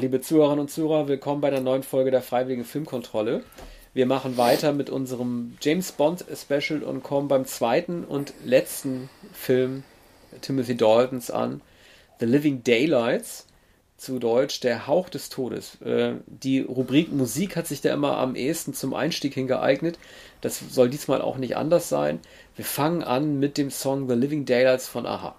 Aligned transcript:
Liebe 0.00 0.20
Zuhörerinnen 0.20 0.60
und 0.60 0.70
Zuhörer, 0.70 1.08
willkommen 1.08 1.40
bei 1.40 1.48
einer 1.48 1.60
neuen 1.60 1.82
Folge 1.82 2.10
der 2.10 2.22
Freiwilligen 2.22 2.64
Filmkontrolle. 2.64 3.44
Wir 3.92 4.06
machen 4.06 4.36
weiter 4.36 4.72
mit 4.72 4.90
unserem 4.90 5.56
James 5.60 5.92
Bond 5.92 6.24
Special 6.34 6.82
und 6.82 7.02
kommen 7.02 7.28
beim 7.28 7.44
zweiten 7.44 8.04
und 8.04 8.32
letzten 8.44 9.08
Film 9.32 9.84
Timothy 10.40 10.76
Daltons 10.76 11.30
an, 11.30 11.60
The 12.18 12.26
Living 12.26 12.64
Daylights, 12.64 13.46
zu 13.96 14.18
Deutsch 14.18 14.60
Der 14.60 14.88
Hauch 14.88 15.08
des 15.08 15.28
Todes. 15.28 15.80
Äh, 15.80 16.14
die 16.26 16.60
Rubrik 16.60 17.12
Musik 17.12 17.54
hat 17.54 17.68
sich 17.68 17.80
da 17.80 17.94
immer 17.94 18.18
am 18.18 18.34
ehesten 18.34 18.74
zum 18.74 18.94
Einstieg 18.94 19.34
hin 19.34 19.46
geeignet. 19.46 19.98
Das 20.40 20.58
soll 20.58 20.90
diesmal 20.90 21.22
auch 21.22 21.36
nicht 21.36 21.56
anders 21.56 21.88
sein. 21.88 22.20
Wir 22.56 22.64
fangen 22.64 23.04
an 23.04 23.38
mit 23.38 23.56
dem 23.58 23.70
Song 23.70 24.08
The 24.08 24.14
Living 24.14 24.44
Daylights 24.44 24.88
von 24.88 25.06
Aha. 25.06 25.36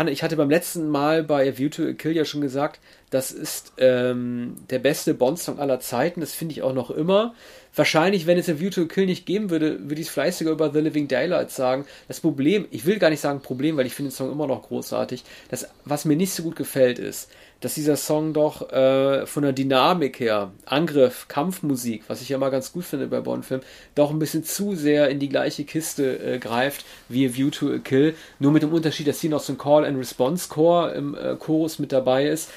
Arne, 0.00 0.12
ich 0.12 0.22
hatte 0.22 0.36
beim 0.36 0.48
letzten 0.48 0.88
Mal 0.88 1.22
bei 1.22 1.58
View 1.58 1.68
to 1.68 1.82
a 1.82 1.92
Kill 1.92 2.16
ja 2.16 2.24
schon 2.24 2.40
gesagt, 2.40 2.80
das 3.10 3.32
ist 3.32 3.74
ähm, 3.76 4.56
der 4.70 4.78
beste 4.78 5.12
Bond-Song 5.12 5.58
aller 5.58 5.78
Zeiten. 5.80 6.20
Das 6.20 6.32
finde 6.32 6.52
ich 6.52 6.62
auch 6.62 6.72
noch 6.72 6.90
immer. 6.90 7.34
Wahrscheinlich, 7.74 8.26
wenn 8.26 8.38
es 8.38 8.48
A 8.48 8.58
View 8.58 8.70
to 8.70 8.82
a 8.82 8.84
Kill 8.86 9.04
nicht 9.04 9.26
geben 9.26 9.50
würde, 9.50 9.90
würde 9.90 10.00
ich 10.00 10.16
es 10.16 10.38
sogar 10.38 10.54
über 10.54 10.72
The 10.72 10.80
Living 10.80 11.06
Daylights 11.06 11.54
sagen. 11.54 11.84
Das 12.08 12.20
Problem, 12.20 12.66
ich 12.70 12.86
will 12.86 12.98
gar 12.98 13.10
nicht 13.10 13.20
sagen 13.20 13.42
Problem, 13.42 13.76
weil 13.76 13.84
ich 13.84 13.94
finde 13.94 14.10
den 14.10 14.16
Song 14.16 14.32
immer 14.32 14.46
noch 14.46 14.62
großartig. 14.62 15.22
Das, 15.50 15.68
was 15.84 16.06
mir 16.06 16.16
nicht 16.16 16.32
so 16.32 16.44
gut 16.44 16.56
gefällt, 16.56 16.98
ist, 16.98 17.28
dass 17.60 17.74
dieser 17.74 17.96
Song 17.96 18.32
doch 18.32 18.72
äh, 18.72 19.26
von 19.26 19.42
der 19.42 19.52
Dynamik 19.52 20.18
her, 20.18 20.50
Angriff, 20.64 21.28
Kampfmusik, 21.28 22.04
was 22.08 22.22
ich 22.22 22.30
ja 22.30 22.36
immer 22.36 22.50
ganz 22.50 22.72
gut 22.72 22.84
finde 22.84 23.06
bei 23.06 23.20
Bond-Filmen, 23.20 23.64
doch 23.94 24.10
ein 24.10 24.18
bisschen 24.18 24.44
zu 24.44 24.74
sehr 24.74 25.08
in 25.08 25.18
die 25.18 25.28
gleiche 25.28 25.64
Kiste 25.64 26.18
äh, 26.18 26.38
greift 26.38 26.84
wie 27.08 27.28
A 27.28 27.34
View 27.34 27.50
to 27.50 27.72
a 27.72 27.78
Kill. 27.78 28.14
Nur 28.38 28.52
mit 28.52 28.62
dem 28.62 28.72
Unterschied, 28.72 29.06
dass 29.06 29.20
hier 29.20 29.30
noch 29.30 29.40
so 29.40 29.52
ein 29.52 29.58
Call-and-Response-Core 29.58 30.92
im 30.92 31.14
äh, 31.14 31.36
Chorus 31.36 31.78
mit 31.78 31.92
dabei 31.92 32.26
ist. 32.26 32.50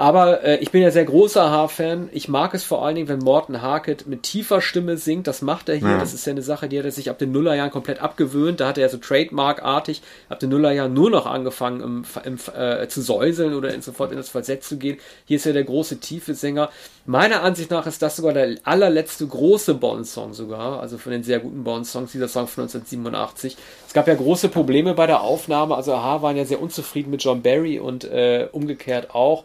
Aber 0.00 0.42
äh, 0.44 0.56
ich 0.60 0.70
bin 0.70 0.80
ja 0.80 0.90
sehr 0.90 1.04
großer 1.04 1.50
H-Fan. 1.50 2.08
Ich 2.12 2.26
mag 2.26 2.54
es 2.54 2.64
vor 2.64 2.86
allen 2.86 2.94
Dingen, 2.94 3.08
wenn 3.08 3.18
Morton 3.18 3.60
Harkett 3.60 4.06
mit 4.06 4.22
tiefer 4.22 4.62
Stimme 4.62 4.96
singt. 4.96 5.26
Das 5.26 5.42
macht 5.42 5.68
er 5.68 5.76
hier. 5.76 5.90
Ja. 5.90 5.98
Das 5.98 6.14
ist 6.14 6.26
ja 6.26 6.30
eine 6.30 6.40
Sache, 6.40 6.70
die 6.70 6.78
hat 6.78 6.86
er 6.86 6.90
sich 6.90 7.10
ab 7.10 7.18
den 7.18 7.32
Nullerjahren 7.32 7.70
komplett 7.70 8.00
abgewöhnt. 8.00 8.60
Da 8.60 8.68
hat 8.68 8.78
er 8.78 8.84
ja 8.84 8.88
so 8.88 8.96
Trademark-artig 8.96 10.00
ab 10.30 10.38
den 10.38 10.48
Nullerjahren 10.48 10.94
nur 10.94 11.10
noch 11.10 11.26
angefangen 11.26 11.82
im, 11.82 12.04
im, 12.24 12.38
äh, 12.56 12.88
zu 12.88 13.02
säuseln 13.02 13.52
oder 13.52 13.78
sofort 13.82 14.10
in 14.10 14.16
das 14.16 14.30
Falsett 14.30 14.64
zu 14.64 14.78
gehen. 14.78 14.96
Hier 15.26 15.36
ist 15.36 15.44
ja 15.44 15.52
der 15.52 15.64
große 15.64 16.00
tiefe 16.00 16.32
Sänger. 16.32 16.70
Meiner 17.04 17.42
Ansicht 17.42 17.70
nach 17.70 17.86
ist 17.86 18.00
das 18.00 18.16
sogar 18.16 18.32
der 18.32 18.56
allerletzte 18.64 19.26
große 19.26 19.74
Bond-Song 19.74 20.32
sogar. 20.32 20.80
Also 20.80 20.96
von 20.96 21.12
den 21.12 21.24
sehr 21.24 21.40
guten 21.40 21.62
Bond-Songs, 21.62 22.12
dieser 22.12 22.28
Song 22.28 22.46
von 22.46 22.62
1987. 22.62 23.54
Es 23.86 23.92
gab 23.92 24.08
ja 24.08 24.14
große 24.14 24.48
Probleme 24.48 24.94
bei 24.94 25.06
der 25.06 25.20
Aufnahme. 25.20 25.76
Also 25.76 25.92
Aha 25.92 26.22
waren 26.22 26.38
ja 26.38 26.46
sehr 26.46 26.62
unzufrieden 26.62 27.10
mit 27.10 27.22
John 27.22 27.42
Barry 27.42 27.78
und 27.78 28.04
äh, 28.04 28.48
umgekehrt 28.50 29.14
auch. 29.14 29.44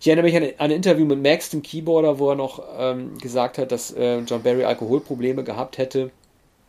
Ich 0.00 0.08
erinnere 0.08 0.24
mich 0.24 0.36
an, 0.36 0.42
an, 0.42 0.52
ein 0.58 0.70
Interview 0.70 1.04
mit 1.04 1.22
Max, 1.22 1.50
dem 1.50 1.62
Keyboarder, 1.62 2.18
wo 2.18 2.30
er 2.30 2.34
noch 2.34 2.64
ähm, 2.78 3.18
gesagt 3.18 3.58
hat, 3.58 3.70
dass 3.70 3.92
äh, 3.92 4.20
John 4.20 4.42
Barry 4.42 4.64
Alkoholprobleme 4.64 5.44
gehabt 5.44 5.76
hätte. 5.78 6.10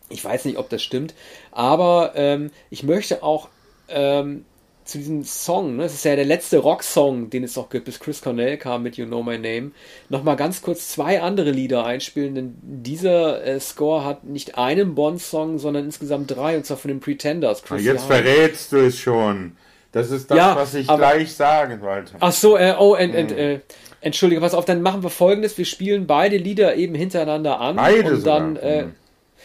Ich 0.09 0.23
weiß 0.23 0.43
nicht, 0.43 0.57
ob 0.57 0.69
das 0.69 0.83
stimmt, 0.83 1.13
aber 1.51 2.11
ähm, 2.15 2.51
ich 2.69 2.83
möchte 2.83 3.23
auch 3.23 3.47
ähm, 3.87 4.43
zu 4.83 4.97
diesem 4.97 5.23
Song, 5.23 5.77
ne, 5.77 5.83
das 5.83 5.93
ist 5.93 6.03
ja 6.03 6.17
der 6.17 6.25
letzte 6.25 6.57
Rocksong, 6.57 7.29
den 7.29 7.45
es 7.45 7.55
noch 7.55 7.69
gibt, 7.69 7.85
bis 7.85 8.01
Chris 8.01 8.21
Cornell 8.21 8.57
kam 8.57 8.83
mit 8.83 8.97
You 8.97 9.05
Know 9.05 9.23
My 9.23 9.37
Name, 9.37 9.71
nochmal 10.09 10.35
ganz 10.35 10.61
kurz 10.61 10.89
zwei 10.89 11.21
andere 11.21 11.51
Lieder 11.51 11.85
einspielen, 11.85 12.35
denn 12.35 12.55
dieser 12.61 13.45
äh, 13.45 13.59
Score 13.61 14.03
hat 14.03 14.25
nicht 14.25 14.57
einen 14.57 14.93
Bond-Song, 14.93 15.59
sondern 15.59 15.85
insgesamt 15.85 16.31
drei, 16.31 16.57
und 16.57 16.65
zwar 16.65 16.77
von 16.77 16.89
den 16.89 16.99
Pretenders. 16.99 17.63
Chris 17.63 17.83
jetzt 17.83 18.05
verrätst 18.05 18.73
du 18.73 18.87
es 18.87 18.99
schon. 18.99 19.55
Das 19.91 20.09
ist 20.09 20.31
das, 20.31 20.37
ja, 20.37 20.55
was 20.55 20.73
ich 20.73 20.89
aber, 20.89 20.99
gleich 20.99 21.33
sagen 21.33 21.81
wollte. 21.81 22.13
Ach 22.19 22.31
so, 22.31 22.57
äh, 22.57 22.75
oh, 22.79 22.95
ent, 22.95 23.13
ent, 23.13 23.31
hm. 23.31 23.37
äh, 23.37 23.59
entschuldige, 23.99 24.39
pass 24.39 24.53
auf, 24.53 24.65
dann 24.65 24.81
machen 24.81 25.03
wir 25.03 25.09
folgendes: 25.09 25.57
Wir 25.57 25.65
spielen 25.65 26.07
beide 26.07 26.37
Lieder 26.37 26.75
eben 26.75 26.95
hintereinander 26.95 27.59
an. 27.59 27.75
Beide 27.75 28.13
und 28.13 28.25
dann, 28.25 28.55
äh, 28.55 28.83
hm. 28.83 28.93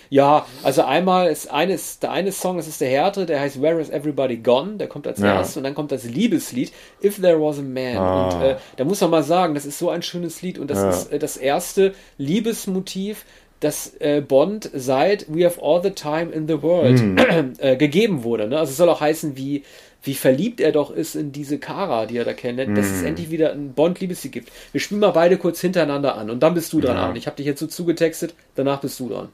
ja, 0.09 0.47
also 0.63 0.85
einmal 0.85 1.29
ist 1.31 1.51
eines, 1.51 1.99
der 1.99 2.13
eine 2.13 2.31
Song, 2.31 2.59
das 2.59 2.69
ist 2.69 2.81
der 2.81 2.89
härtere, 2.89 3.27
der 3.27 3.41
heißt 3.41 3.61
Where 3.61 3.81
is 3.81 3.91
Everybody 3.91 4.37
Gone? 4.37 4.77
Der 4.77 4.87
kommt 4.87 5.09
als 5.09 5.19
ja. 5.19 5.35
erstes 5.35 5.57
und 5.57 5.65
dann 5.65 5.75
kommt 5.75 5.91
das 5.91 6.05
Liebeslied 6.05 6.73
If 7.03 7.21
There 7.21 7.41
Was 7.41 7.59
a 7.59 7.63
Man. 7.63 7.97
Ah. 7.97 8.29
Und 8.29 8.43
äh, 8.43 8.57
da 8.77 8.85
muss 8.85 9.01
man 9.01 9.11
mal 9.11 9.25
sagen, 9.25 9.55
das 9.55 9.67
ist 9.67 9.81
so 9.81 9.91
ein 9.91 10.03
schönes 10.03 10.43
Lied 10.43 10.61
und 10.61 10.71
das 10.71 10.79
ja. 10.79 10.91
ist 10.91 11.13
äh, 11.13 11.19
das 11.19 11.37
erste 11.37 11.93
Liebesmotiv, 12.19 13.25
das 13.59 13.97
äh, 13.99 14.21
Bond 14.21 14.71
seit 14.75 15.27
We 15.29 15.45
Have 15.45 15.61
All 15.61 15.83
the 15.83 15.91
Time 15.91 16.31
in 16.31 16.47
the 16.47 16.63
World 16.63 17.01
hm. 17.01 17.55
äh, 17.59 17.77
gegeben 17.77 18.23
wurde. 18.23 18.47
Ne? 18.47 18.61
Also 18.61 18.71
es 18.71 18.77
soll 18.77 18.89
auch 18.89 19.01
heißen 19.01 19.37
wie 19.37 19.65
wie 20.07 20.15
verliebt 20.15 20.61
er 20.61 20.73
doch 20.73 20.91
ist 20.91 21.17
in 21.17 21.33
diese 21.33 21.59
Kara, 21.59 22.07
die 22.07 22.17
er 22.17 22.25
da 22.25 22.33
kennt, 22.33 22.59
dass 22.59 22.69
mm. 22.69 22.79
es 22.79 23.01
mhm. 23.01 23.07
endlich 23.07 23.31
wieder 23.31 23.53
ein 23.53 23.73
Bond-Liebeslied 23.75 24.33
gibt. 24.33 24.53
Wir 24.73 24.81
spielen 24.81 25.01
mal 25.01 25.11
beide 25.11 25.37
kurz 25.37 25.61
hintereinander 25.61 26.17
an 26.17 26.31
und 26.31 26.41
dann 26.43 26.55
bist 26.55 26.73
du 26.73 26.81
dran, 26.81 26.97
ja. 26.97 27.15
Ich 27.15 27.27
habe 27.27 27.37
dich 27.37 27.47
jetzt 27.47 27.61
so 27.61 27.67
zugetextet, 27.67 28.35
danach 28.55 28.81
bist 28.81 28.99
du 29.01 29.09
dran. 29.09 29.29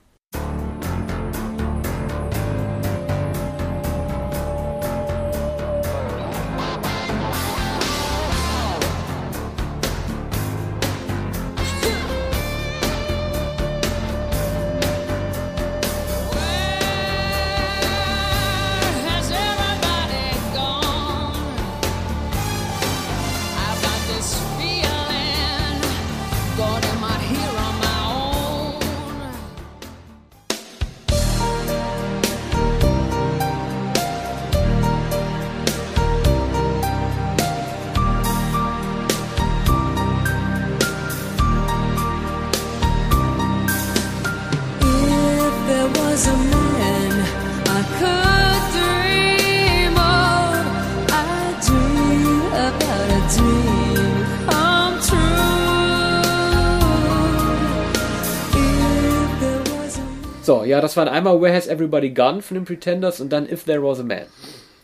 Das 60.93 60.99
waren 60.99 61.09
einmal 61.09 61.41
Where 61.41 61.55
Has 61.55 61.69
Everybody 61.69 62.11
Gone 62.11 62.43
von 62.43 62.55
den 62.55 62.65
Pretenders 62.67 63.23
und 63.23 63.33
dann 63.33 63.49
If 63.49 63.65
There 63.65 63.83
Was 63.83 63.99
a 64.01 64.03
Man. 64.03 64.27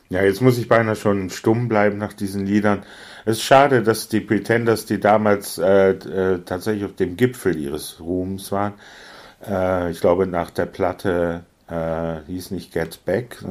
Ja, 0.09 0.23
jetzt 0.23 0.41
muss 0.41 0.57
ich 0.57 0.67
beinahe 0.67 0.97
schon 0.97 1.29
stumm 1.29 1.69
bleiben 1.69 1.99
nach 1.99 2.15
diesen 2.15 2.47
Liedern. 2.47 2.83
Es 3.27 3.37
ist 3.37 3.43
schade, 3.43 3.83
dass 3.83 4.09
die 4.09 4.21
Pretenders, 4.21 4.87
die 4.87 5.01
damals 5.01 5.59
äh, 5.59 5.91
äh, 5.91 6.39
tatsächlich 6.47 6.87
auf 6.87 6.95
dem 6.95 7.19
Gipfel 7.19 7.59
ihres 7.59 8.01
Ruhms 8.01 8.51
waren, 8.53 8.73
äh, 9.47 9.91
ich 9.91 10.01
glaube 10.01 10.27
nach 10.27 10.49
der 10.51 10.65
Platte 10.65 11.43
äh, 11.69 12.21
hieß 12.27 12.53
nicht 12.53 12.73
Get 12.73 13.05
Back. 13.05 13.45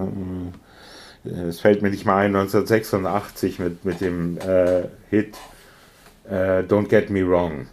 Äh, 1.24 1.30
es 1.30 1.60
fällt 1.60 1.84
mir 1.84 1.92
nicht 1.92 2.06
mal 2.06 2.26
ein, 2.26 2.36
1986 2.36 3.60
mit, 3.60 3.86
mit 3.86 4.02
dem 4.02 4.40
äh, 4.40 4.86
Hit 5.12 5.38
Don't 6.30 6.90
Get 6.90 7.10
Me 7.10 7.26
Wrong. 7.26 7.68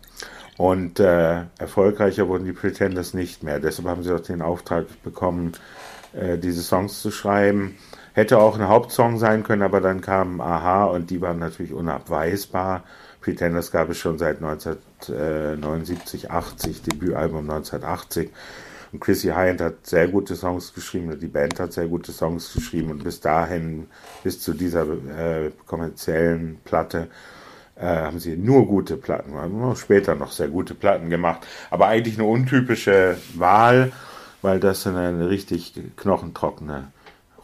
Und 0.57 1.01
äh, 1.01 1.43
erfolgreicher 1.59 2.29
wurden 2.29 2.45
die 2.45 2.53
Pretenders 2.53 3.13
nicht 3.13 3.43
mehr. 3.43 3.59
Deshalb 3.59 3.89
haben 3.89 4.03
sie 4.03 4.15
auch 4.15 4.21
den 4.21 4.43
Auftrag 4.43 4.87
bekommen, 5.03 5.53
äh, 6.13 6.39
diese 6.39 6.63
Songs 6.63 7.03
zu 7.03 7.11
schreiben. 7.11 7.77
Hätte 8.13 8.39
auch 8.39 8.57
ein 8.57 8.69
Hauptsong 8.69 9.19
sein 9.19 9.43
können, 9.43 9.63
aber 9.63 9.81
dann 9.81 10.01
kamen 10.01 10.41
Aha 10.41 10.85
und 10.85 11.11
die 11.11 11.21
waren 11.21 11.41
natürlich 11.41 11.73
unabweisbar. 11.73 12.85
Pretenders 13.21 13.73
gab 13.73 13.91
es 13.91 13.99
schon 13.99 14.19
seit 14.19 14.37
1979, 14.37 16.31
80, 16.31 16.83
Debütalbum 16.83 17.51
1980. 17.51 18.31
Und 18.93 19.01
Chrissy 19.01 19.31
Hynde 19.31 19.65
hat 19.65 19.87
sehr 19.87 20.07
gute 20.07 20.37
Songs 20.37 20.73
geschrieben, 20.73 21.19
die 21.19 21.27
Band 21.27 21.59
hat 21.59 21.73
sehr 21.73 21.89
gute 21.89 22.13
Songs 22.13 22.53
geschrieben 22.53 22.93
und 22.93 23.03
bis 23.03 23.19
dahin, 23.19 23.89
bis 24.23 24.39
zu 24.41 24.53
dieser 24.55 24.83
äh, 24.83 25.51
kommerziellen 25.67 26.59
Platte, 26.65 27.09
äh, 27.77 27.87
haben 27.87 28.19
sie 28.19 28.37
nur 28.37 28.67
gute 28.67 28.97
Platten, 28.97 29.35
haben 29.35 29.77
später 29.77 30.15
noch 30.15 30.33
sehr 30.33 30.49
gute 30.49 30.75
Platten 30.75 31.11
gemacht, 31.11 31.47
aber 31.71 31.89
eigentlich 31.89 32.19
eine 32.19 32.29
untypische 32.29 33.17
Wahl, 33.35 33.93
weil 34.43 34.61
das 34.61 34.87
eine 34.87 35.29
richtig 35.29 35.75
knochentrockene 35.97 36.89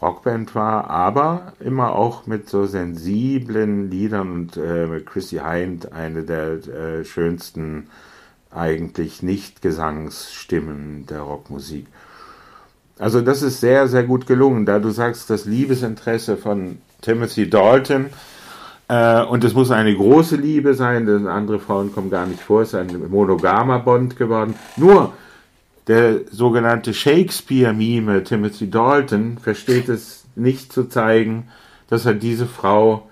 Rockband 0.00 0.54
war, 0.54 0.88
aber 0.88 1.52
immer 1.60 1.94
auch 1.94 2.26
mit 2.26 2.48
so 2.48 2.64
sensiblen 2.64 3.90
Liedern 3.90 4.32
und 4.32 4.56
äh, 4.56 5.00
Chrissy 5.04 5.40
Hind 5.44 5.92
eine 5.92 6.22
der 6.22 6.66
äh, 6.66 7.04
schönsten 7.04 7.88
eigentlich 8.50 9.22
nicht 9.22 9.62
Gesangsstimmen 9.62 11.06
der 11.06 11.20
Rockmusik. 11.20 11.86
Also 12.98 13.20
das 13.20 13.42
ist 13.42 13.60
sehr, 13.60 13.88
sehr 13.88 14.02
gut 14.02 14.26
gelungen, 14.26 14.66
da 14.66 14.78
du 14.78 14.90
sagst, 14.90 15.30
das 15.30 15.44
Liebesinteresse 15.44 16.36
von 16.36 16.78
Timothy 17.00 17.48
Dalton, 17.48 18.06
äh, 18.90 19.22
und 19.22 19.44
es 19.44 19.54
muss 19.54 19.70
eine 19.70 19.94
große 19.94 20.34
Liebe 20.34 20.74
sein, 20.74 21.06
denn 21.06 21.28
andere 21.28 21.60
Frauen 21.60 21.92
kommen 21.92 22.10
gar 22.10 22.26
nicht 22.26 22.40
vor, 22.40 22.62
es 22.62 22.70
ist 22.70 22.74
ein 22.74 23.08
monogamer 23.08 23.78
Bond 23.78 24.16
geworden. 24.16 24.56
Nur 24.76 25.12
der 25.86 26.22
sogenannte 26.32 26.92
Shakespeare-Mime 26.92 28.24
Timothy 28.24 28.68
Dalton 28.68 29.38
versteht 29.38 29.88
es 29.88 30.24
nicht 30.34 30.72
zu 30.72 30.88
zeigen, 30.88 31.48
dass 31.88 32.04
er 32.04 32.14
diese 32.14 32.46
Frau 32.46 33.08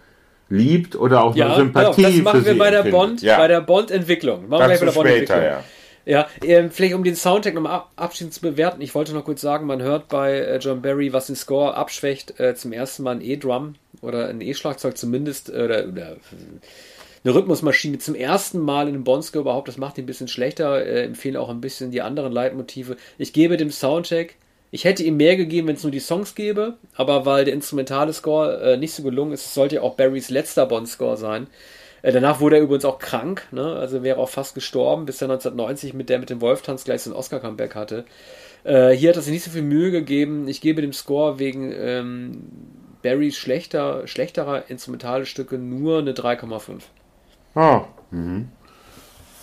liebt 0.49 0.97
oder 0.97 1.23
auch 1.23 1.37
ja, 1.37 1.47
nur 1.47 1.57
Sympathie 1.57 2.03
genau, 2.03 2.15
das 2.15 2.25
machen 2.25 2.45
wir 2.45 2.59
bei 2.59 2.71
der 2.71 2.81
empfindet. 2.81 3.01
Bond, 3.01 3.23
ja. 3.23 3.39
bei 3.39 3.47
der 3.47 3.61
Bond-Entwicklung. 3.61 4.49
Machen 4.49 4.69
Dazu 4.69 4.71
wir 4.71 4.79
bei 4.79 4.85
der 4.87 4.93
Bond-Entwicklung. 4.93 5.43
ja. 5.43 5.65
Ja, 6.09 6.27
ähm, 6.43 6.71
vielleicht 6.71 6.95
um 6.95 7.05
den 7.05 7.17
Soundtrack 7.17 7.53
nochmal 7.53 7.73
ab, 7.73 7.93
abschließend 7.97 8.33
zu 8.33 8.41
bewerten. 8.41 8.81
Ich 8.81 8.95
wollte 8.95 9.13
noch 9.13 9.27
kurz 9.27 9.43
sagen, 9.43 9.67
man 9.67 9.83
hört 9.83 10.09
bei 10.09 10.39
äh, 10.39 10.57
John 10.57 10.81
Barry, 10.81 11.13
was 11.13 11.27
den 11.27 11.37
Score 11.37 11.75
abschwächt, 11.75 12.41
äh, 12.41 12.55
zum 12.55 12.73
ersten 12.73 13.03
Mal 13.03 13.17
ein 13.17 13.21
E-Drum 13.21 13.75
oder 14.01 14.29
ein 14.29 14.41
E-Schlagzeug 14.41 14.97
zumindest 14.97 15.51
äh, 15.51 15.65
oder, 15.65 15.87
oder 15.87 16.17
eine 17.25 17.35
Rhythmusmaschine 17.35 17.99
zum 17.99 18.15
ersten 18.15 18.59
Mal 18.59 18.89
in 18.89 18.95
einem 18.95 19.05
Bond-Score 19.05 19.43
überhaupt. 19.43 19.69
Das 19.69 19.77
macht 19.77 19.99
ihn 19.99 20.05
ein 20.05 20.07
bisschen 20.07 20.29
schlechter. 20.29 20.83
Äh, 20.83 21.05
empfehle 21.05 21.39
auch 21.39 21.51
ein 21.51 21.61
bisschen 21.61 21.91
die 21.91 22.01
anderen 22.01 22.33
Leitmotive. 22.33 22.97
Ich 23.19 23.35
gebe 23.35 23.59
dem 23.59 23.71
Soundtrack 23.71 24.37
ich 24.71 24.85
hätte 24.85 25.03
ihm 25.03 25.17
mehr 25.17 25.39
gegeben, 25.39 25.67
wenn 25.67 25.77
es 25.77 25.83
nur 25.83 25.93
die 25.93 25.99
Songs 25.99 26.35
gäbe, 26.35 26.77
aber 26.95 27.25
weil 27.25 27.47
der 27.47 27.55
instrumentale 27.55 28.13
Score 28.13 28.77
nicht 28.79 28.93
so 28.93 29.03
gelungen 29.03 29.33
ist, 29.33 29.55
sollte 29.55 29.77
ja 29.77 29.81
auch 29.81 29.95
Barrys 29.95 30.29
letzter 30.29 30.67
Bond-Score 30.67 31.17
sein. 31.17 31.47
Äh, 32.03 32.13
danach 32.13 32.41
wurde 32.41 32.57
er 32.57 32.63
übrigens 32.63 32.85
auch 32.85 32.99
krank, 32.99 33.47
ne? 33.51 33.77
also 33.77 34.03
wäre 34.03 34.19
auch 34.19 34.29
fast 34.29 34.55
gestorben, 34.55 35.07
bis 35.07 35.21
er 35.21 35.27
1990 35.27 35.95
mit 35.95 36.09
der 36.09 36.19
mit 36.19 36.31
dem 36.31 36.41
Wolftanz 36.41 36.85
gleich 36.85 37.03
so 37.03 37.11
ein 37.11 37.17
Oscar-Comeback 37.17 37.75
hatte. 37.75 38.05
Äh, 38.65 38.91
hier 38.91 39.11
hat 39.11 39.17
er 39.17 39.23
sich 39.23 39.33
nicht 39.33 39.45
so 39.45 39.51
viel 39.51 39.63
Mühe 39.63 39.91
gegeben. 39.91 40.49
Ich 40.49 40.61
gebe 40.61 40.83
dem 40.83 40.93
Score 40.93 41.39
wegen 41.39 41.73
ähm, 41.73 42.43
Barrys 43.03 43.37
schlechter, 43.37 44.07
schlechterer 44.07 44.71
instrumentale 44.71 45.27
Stücke 45.27 45.59
nur 45.59 45.99
eine 45.99 46.13
3,5. 46.13 46.83
Ah, 47.55 47.85
mhm. 48.11 48.49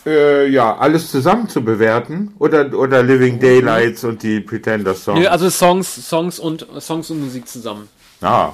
äh, 0.05 0.47
ja, 0.47 0.77
alles 0.77 1.11
zusammen 1.11 1.49
zu 1.49 1.63
bewerten 1.63 2.33
oder, 2.39 2.73
oder 2.77 3.03
Living 3.03 3.39
Daylights 3.39 4.03
und 4.03 4.23
die 4.23 4.39
Pretender 4.39 4.93
Songs? 4.93 5.19
Nö, 5.19 5.27
also 5.27 5.49
Songs, 5.49 6.09
Songs 6.09 6.39
und 6.39 6.65
Songs 6.79 7.09
und 7.09 7.21
Musik 7.21 7.47
zusammen. 7.47 7.89
Ah. 8.21 8.53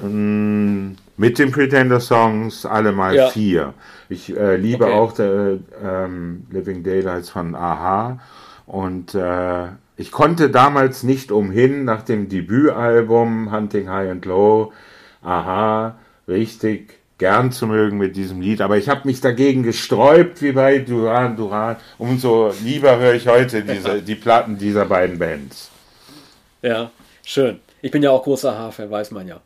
Mm, 0.00 0.92
mit 1.18 1.38
den 1.38 1.50
Pretender 1.52 2.00
Songs 2.00 2.64
alle 2.64 2.92
mal 2.92 3.14
Ja. 3.14 3.28
vier. 3.28 3.74
Ich 4.08 4.34
äh, 4.34 4.56
liebe 4.56 4.86
Okay. 4.86 4.94
auch 4.94 5.12
der, 5.12 5.58
ähm, 5.84 6.46
Living 6.50 6.82
Daylights 6.82 7.28
von 7.30 7.54
Aha 7.54 8.18
und 8.66 9.14
äh, 9.14 9.66
ich 9.96 10.10
konnte 10.12 10.48
damals 10.48 11.02
nicht 11.02 11.30
umhin 11.32 11.84
nach 11.84 12.02
dem 12.02 12.28
Debütalbum 12.28 13.50
Hunting 13.52 13.90
High 13.90 14.10
and 14.12 14.24
Low 14.24 14.72
Aha 15.22 15.96
richtig 16.28 16.94
gern 17.18 17.50
zu 17.50 17.66
mögen 17.66 17.98
mit 17.98 18.14
diesem 18.14 18.40
Lied, 18.40 18.60
aber 18.60 18.76
ich 18.76 18.88
habe 18.88 19.00
mich 19.08 19.20
dagegen 19.20 19.64
gesträubt 19.64 20.40
wie 20.40 20.52
bei 20.52 20.78
Duran 20.78 21.36
Duran. 21.36 21.76
Umso 21.98 22.52
lieber 22.62 22.96
höre 22.98 23.14
ich 23.14 23.26
heute 23.26 23.62
diese, 23.62 24.02
die 24.02 24.14
Platten 24.14 24.56
dieser 24.56 24.84
beiden 24.84 25.18
Bands. 25.18 25.68
Ja, 26.62 26.92
schön. 27.24 27.58
Ich 27.82 27.90
bin 27.90 28.02
ja 28.04 28.10
auch 28.10 28.22
großer 28.22 28.56
H-Fan, 28.56 28.90
weiß 28.90 29.10
man 29.10 29.26
ja. 29.26 29.40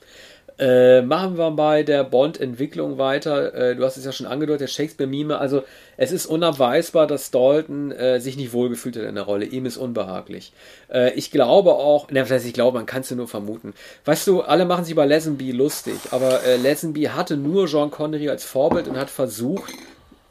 Äh, 0.62 1.02
machen 1.02 1.38
wir 1.38 1.50
bei 1.50 1.82
der 1.82 2.04
Bond-Entwicklung 2.04 2.96
weiter. 2.96 3.52
Äh, 3.52 3.74
du 3.74 3.84
hast 3.84 3.96
es 3.96 4.04
ja 4.04 4.12
schon 4.12 4.28
angedeutet, 4.28 4.60
der 4.60 4.66
Shakespeare-Mime. 4.68 5.36
Also, 5.36 5.64
es 5.96 6.12
ist 6.12 6.26
unabweisbar, 6.26 7.08
dass 7.08 7.32
Dalton 7.32 7.90
äh, 7.90 8.20
sich 8.20 8.36
nicht 8.36 8.52
wohlgefühlt 8.52 8.96
hat 8.96 9.02
in 9.02 9.16
der 9.16 9.24
Rolle. 9.24 9.44
Ihm 9.44 9.66
ist 9.66 9.76
unbehaglich. 9.76 10.52
Äh, 10.88 11.14
ich 11.14 11.32
glaube 11.32 11.72
auch, 11.72 12.06
das 12.12 12.30
heißt, 12.30 12.46
ich 12.46 12.52
glaube, 12.52 12.78
man 12.78 12.86
kann 12.86 13.00
es 13.00 13.10
nur 13.10 13.26
vermuten. 13.26 13.74
Weißt 14.04 14.24
du, 14.28 14.42
alle 14.42 14.64
machen 14.64 14.84
sich 14.84 14.92
über 14.92 15.04
Lazenby 15.04 15.50
lustig, 15.50 15.96
aber 16.12 16.44
äh, 16.44 16.58
Lazenby 16.58 17.06
hatte 17.06 17.36
nur 17.36 17.66
Sean 17.66 17.90
Connery 17.90 18.28
als 18.28 18.44
Vorbild 18.44 18.86
und 18.86 18.96
hat 18.96 19.10
versucht, 19.10 19.72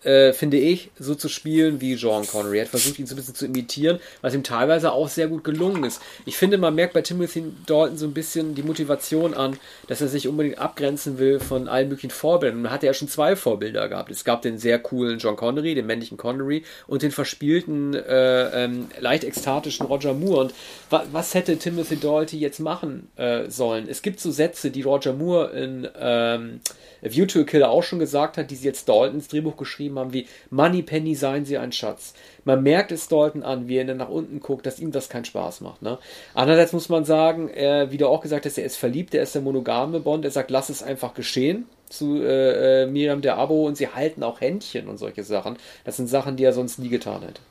äh, 0.03 0.33
finde 0.33 0.57
ich, 0.57 0.89
so 0.98 1.15
zu 1.15 1.30
spielen 1.30 1.80
wie 1.81 1.95
Sean 1.95 2.25
Connery. 2.25 2.57
Er 2.57 2.63
hat 2.63 2.69
versucht, 2.69 2.98
ihn 3.00 3.06
so 3.06 3.13
ein 3.13 3.18
bisschen 3.18 3.36
zu 3.36 3.45
imitieren, 3.45 4.00
was 4.21 4.33
ihm 4.33 4.44
teilweise 4.44 4.92
auch 4.92 5.07
sehr 5.07 5.27
gut 5.27 5.44
gelungen 5.44 5.83
ist. 5.83 6.01
Ich 6.25 6.38
finde, 6.38 6.57
man 6.57 6.74
merkt 6.74 6.94
bei 6.94 7.01
Timothy 7.01 7.44
Dalton 7.65 7.98
so 7.98 8.06
ein 8.07 8.13
bisschen 8.13 8.56
die 8.56 8.63
Motivation 8.63 9.33
an, 9.33 9.57
dass 9.88 10.01
er 10.01 10.07
sich 10.07 10.27
unbedingt 10.27 10.57
abgrenzen 10.57 11.19
will 11.19 11.39
von 11.39 11.68
allen 11.68 11.89
möglichen 11.89 12.09
Vorbildern. 12.12 12.62
Man 12.62 12.71
hatte 12.71 12.88
ja 12.88 12.94
schon 12.94 13.07
zwei 13.07 13.36
Vorbilder 13.36 13.89
gehabt. 13.89 14.12
Es 14.12 14.24
gab 14.24 14.42
den 14.42 14.57
sehr 14.57 14.80
coolen 14.80 15.19
John 15.19 15.36
Connery, 15.36 15.75
den 15.75 15.86
männlichen 15.86 16.18
Connery 16.18 16.63
und 16.88 17.04
den 17.04 17.12
verspielten, 17.12 17.94
äh, 17.94 18.63
ähm, 18.63 18.88
leicht 19.00 19.24
ekstatischen 19.24 19.86
Roger 19.86 20.13
Moore. 20.13 20.42
Und 20.42 20.54
wa 20.89 21.06
was 21.12 21.33
hätte 21.33 21.57
Timothy 21.57 21.97
Dalton 21.97 22.39
jetzt 22.39 22.59
machen 22.59 23.09
äh, 23.18 23.50
sollen? 23.50 23.88
Es 23.88 24.01
gibt 24.01 24.19
so 24.19 24.31
Sätze, 24.31 24.71
die 24.71 24.81
Roger 24.81 25.13
Moore 25.13 25.51
in 25.51 25.88
ähm, 26.00 26.62
A 27.04 27.09
View 27.09 27.25
to 27.25 27.42
a 27.42 27.44
Kill 27.44 27.64
auch 27.64 27.81
schon 27.81 27.99
gesagt 27.99 28.37
hat, 28.37 28.52
die 28.52 28.56
sie 28.56 28.66
jetzt 28.66 28.87
Dalton 28.87 29.16
ins 29.16 29.28
Drehbuch 29.28 29.57
geschrieben 29.57 29.91
haben, 29.98 30.14
wie 30.14 30.28
Money 30.50 30.81
Penny 30.81 31.16
seien 31.16 31.45
sie 31.45 31.57
ein 31.57 31.71
Schatz. 31.71 32.14
Man 32.45 32.64
merkt 32.64 32.92
es 32.92 33.07
Dalton 33.07 33.44
an, 33.44 33.68
wie 33.68 33.78
er 33.78 33.86
dann 33.86 33.98
nach 33.98 34.10
unten 34.10 34.40
guckt, 34.40 34.66
dass 34.66 34.80
ihm 34.80 34.92
das 34.92 35.10
keinen 35.10 35.26
Spaß 35.26 35.62
macht. 35.62 35.81
Ne? 35.81 35.98
Andererseits 36.33 36.74
muss 36.74 36.90
man 36.90 37.06
sagen, 37.06 37.50
er, 37.50 37.92
wie 37.92 37.98
du 37.98 38.07
auch 38.07 38.21
gesagt 38.21 38.45
hast, 38.45 38.57
er 38.57 38.66
ist 38.66 38.78
verliebt, 38.78 39.14
er 39.14 39.24
ist 39.24 39.36
der 39.36 39.42
monogame 39.42 40.00
Bond, 40.00 40.26
er 40.26 40.31
sagt, 40.31 40.52
lass 40.52 40.69
es 40.69 40.83
einfach 40.83 41.14
geschehen 41.14 41.66
zu 41.90 42.21
äh, 42.24 42.83
äh, 42.83 42.88
Miriam 42.88 43.21
der 43.21 43.38
Abo 43.38 43.68
und 43.68 43.76
sie 43.78 43.90
halten 43.90 44.24
auch 44.24 44.42
Händchen 44.42 44.88
und 44.88 44.98
solche 44.98 45.24
Sachen. 45.24 45.57
Das 45.83 45.98
sind 45.98 46.07
Sachen, 46.07 46.38
die 46.38 46.44
er 46.44 46.54
sonst 46.54 46.80
nie 46.80 46.90
getan 46.90 47.21
hätte. 47.21 47.42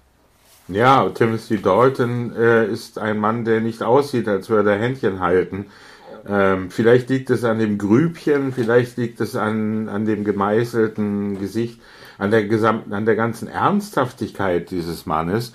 Ja, 0.69 1.09
Timothy 1.09 1.61
Dalton 1.61 2.33
äh, 2.37 2.67
ist 2.67 2.99
ein 2.99 3.19
Mann, 3.19 3.45
der 3.45 3.61
nicht 3.61 3.83
aussieht, 3.83 4.29
als 4.29 4.49
würde 4.49 4.71
er 4.71 4.79
Händchen 4.79 5.21
halten. 5.21 5.67
Ähm, 6.29 6.71
vielleicht 6.71 7.09
liegt 7.09 7.31
es 7.31 7.45
an 7.45 7.59
dem 7.59 7.79
Grübchen, 7.79 8.53
vielleicht 8.53 8.97
liegt 8.97 9.21
es 9.21 9.37
an, 9.37 9.89
an 9.89 10.05
dem 10.05 10.25
gemeißelten 10.25 11.41
Gesicht, 11.41 11.81
an 12.21 12.31
der 12.31 12.45
gesamten, 12.45 12.93
an 12.93 13.07
der 13.07 13.17
ganzen 13.17 13.49
Ernsthaftigkeit 13.49 14.71
dieses 14.71 15.07
Mannes. 15.07 15.53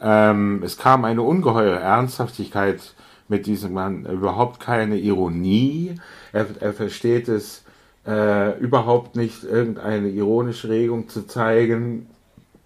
Ähm, 0.00 0.62
es 0.64 0.78
kam 0.78 1.04
eine 1.04 1.22
ungeheure 1.22 1.78
Ernsthaftigkeit 1.78 2.94
mit 3.28 3.46
diesem 3.46 3.74
Mann, 3.74 4.06
überhaupt 4.06 4.58
keine 4.58 4.96
Ironie. 4.96 5.96
Er, 6.32 6.46
er 6.60 6.72
versteht 6.72 7.28
es 7.28 7.62
äh, 8.06 8.58
überhaupt 8.58 9.16
nicht, 9.16 9.44
irgendeine 9.44 10.08
ironische 10.08 10.70
Regung 10.70 11.10
zu 11.10 11.26
zeigen. 11.26 12.08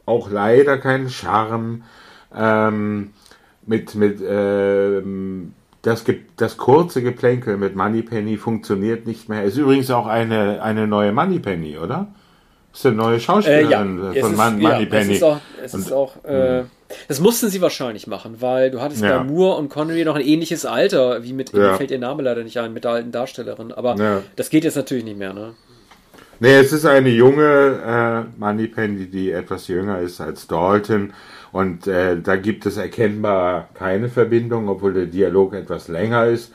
Auch 0.07 0.31
leider 0.31 0.79
keinen 0.79 1.11
Charme. 1.11 1.83
Ähm, 2.35 3.11
mit, 3.67 3.97
mit, 3.97 4.21
ähm, 4.25 5.55
das, 5.83 6.05
das 6.37 6.57
kurze 6.57 7.03
Geplänkel 7.03 7.57
mit 7.57 7.75
Moneypenny 7.75 8.37
funktioniert 8.37 9.07
nicht 9.07 9.29
mehr. 9.29 9.43
Ist 9.43 9.57
übrigens 9.57 9.91
auch 9.91 10.07
eine, 10.07 10.63
eine 10.63 10.87
neue 10.87 11.13
Moneypenny, 11.13 11.79
oder? 11.79 12.07
Ist 12.73 12.87
eine 12.87 12.97
neue 12.97 13.11
Äh, 13.15 13.19
ja, 13.19 13.21
Schauspielerin 13.21 13.99
es 14.15 14.21
von 14.21 14.33
ist, 14.33 14.37
Mon 14.39 14.61
ja, 14.61 14.69
es 14.71 14.75
Moneypenny. 14.75 15.13
ist 15.15 15.23
auch, 15.25 15.41
es 15.63 15.75
Und- 15.75 15.81
ist 15.81 15.93
auch 15.93 16.25
äh, 16.25 16.63
das 17.09 17.21
mussten 17.21 17.49
sie 17.49 17.61
wahrscheinlich 17.63 18.07
machen, 18.07 18.37
weil 18.41 18.71
du 18.71 18.81
hattest 18.81 19.03
Ja. 19.03 19.19
bei 19.19 19.25
Moore 19.25 19.57
und 19.59 19.69
Connery 19.71 20.05
noch 20.05 20.15
ein 20.15 20.21
ähnliches 20.23 20.65
Alter, 20.67 21.23
wie 21.23 21.33
mit, 21.33 21.53
Ja. 21.53 21.59
mir 21.73 21.75
fällt 21.75 21.91
ihr 21.91 21.99
Name 21.99 22.23
leider 22.23 22.45
nicht 22.45 22.59
ein, 22.59 22.73
mit 22.73 22.85
der 22.85 22.93
alten 22.93 23.13
Darstellerin, 23.13 23.73
aber 23.73 23.97
Ja. 23.97 24.23
das 24.37 24.51
geht 24.51 24.65
jetzt 24.65 24.77
natürlich 24.77 25.05
nicht 25.05 25.19
mehr, 25.19 25.33
ne? 25.33 25.55
Nee, 26.41 26.57
es 26.57 26.73
ist 26.73 26.85
eine 26.87 27.09
junge 27.09 28.27
äh, 28.37 28.41
Moneypenny, 28.41 29.07
die 29.07 29.31
etwas 29.31 29.69
jünger 29.69 30.01
ist 30.01 30.21
als 30.21 30.47
Dalton. 30.49 31.13
Und 31.53 31.87
äh, 31.87 32.21
da 32.21 32.37
gibt 32.37 32.67
es 32.67 32.79
erkennbar 32.79 33.69
keine 33.75 34.09
Verbindung, 34.09 34.69
obwohl 34.69 34.93
der 34.95 35.07
Dialog 35.07 35.55
etwas 35.55 35.89
länger 35.89 36.27
ist. 36.27 36.51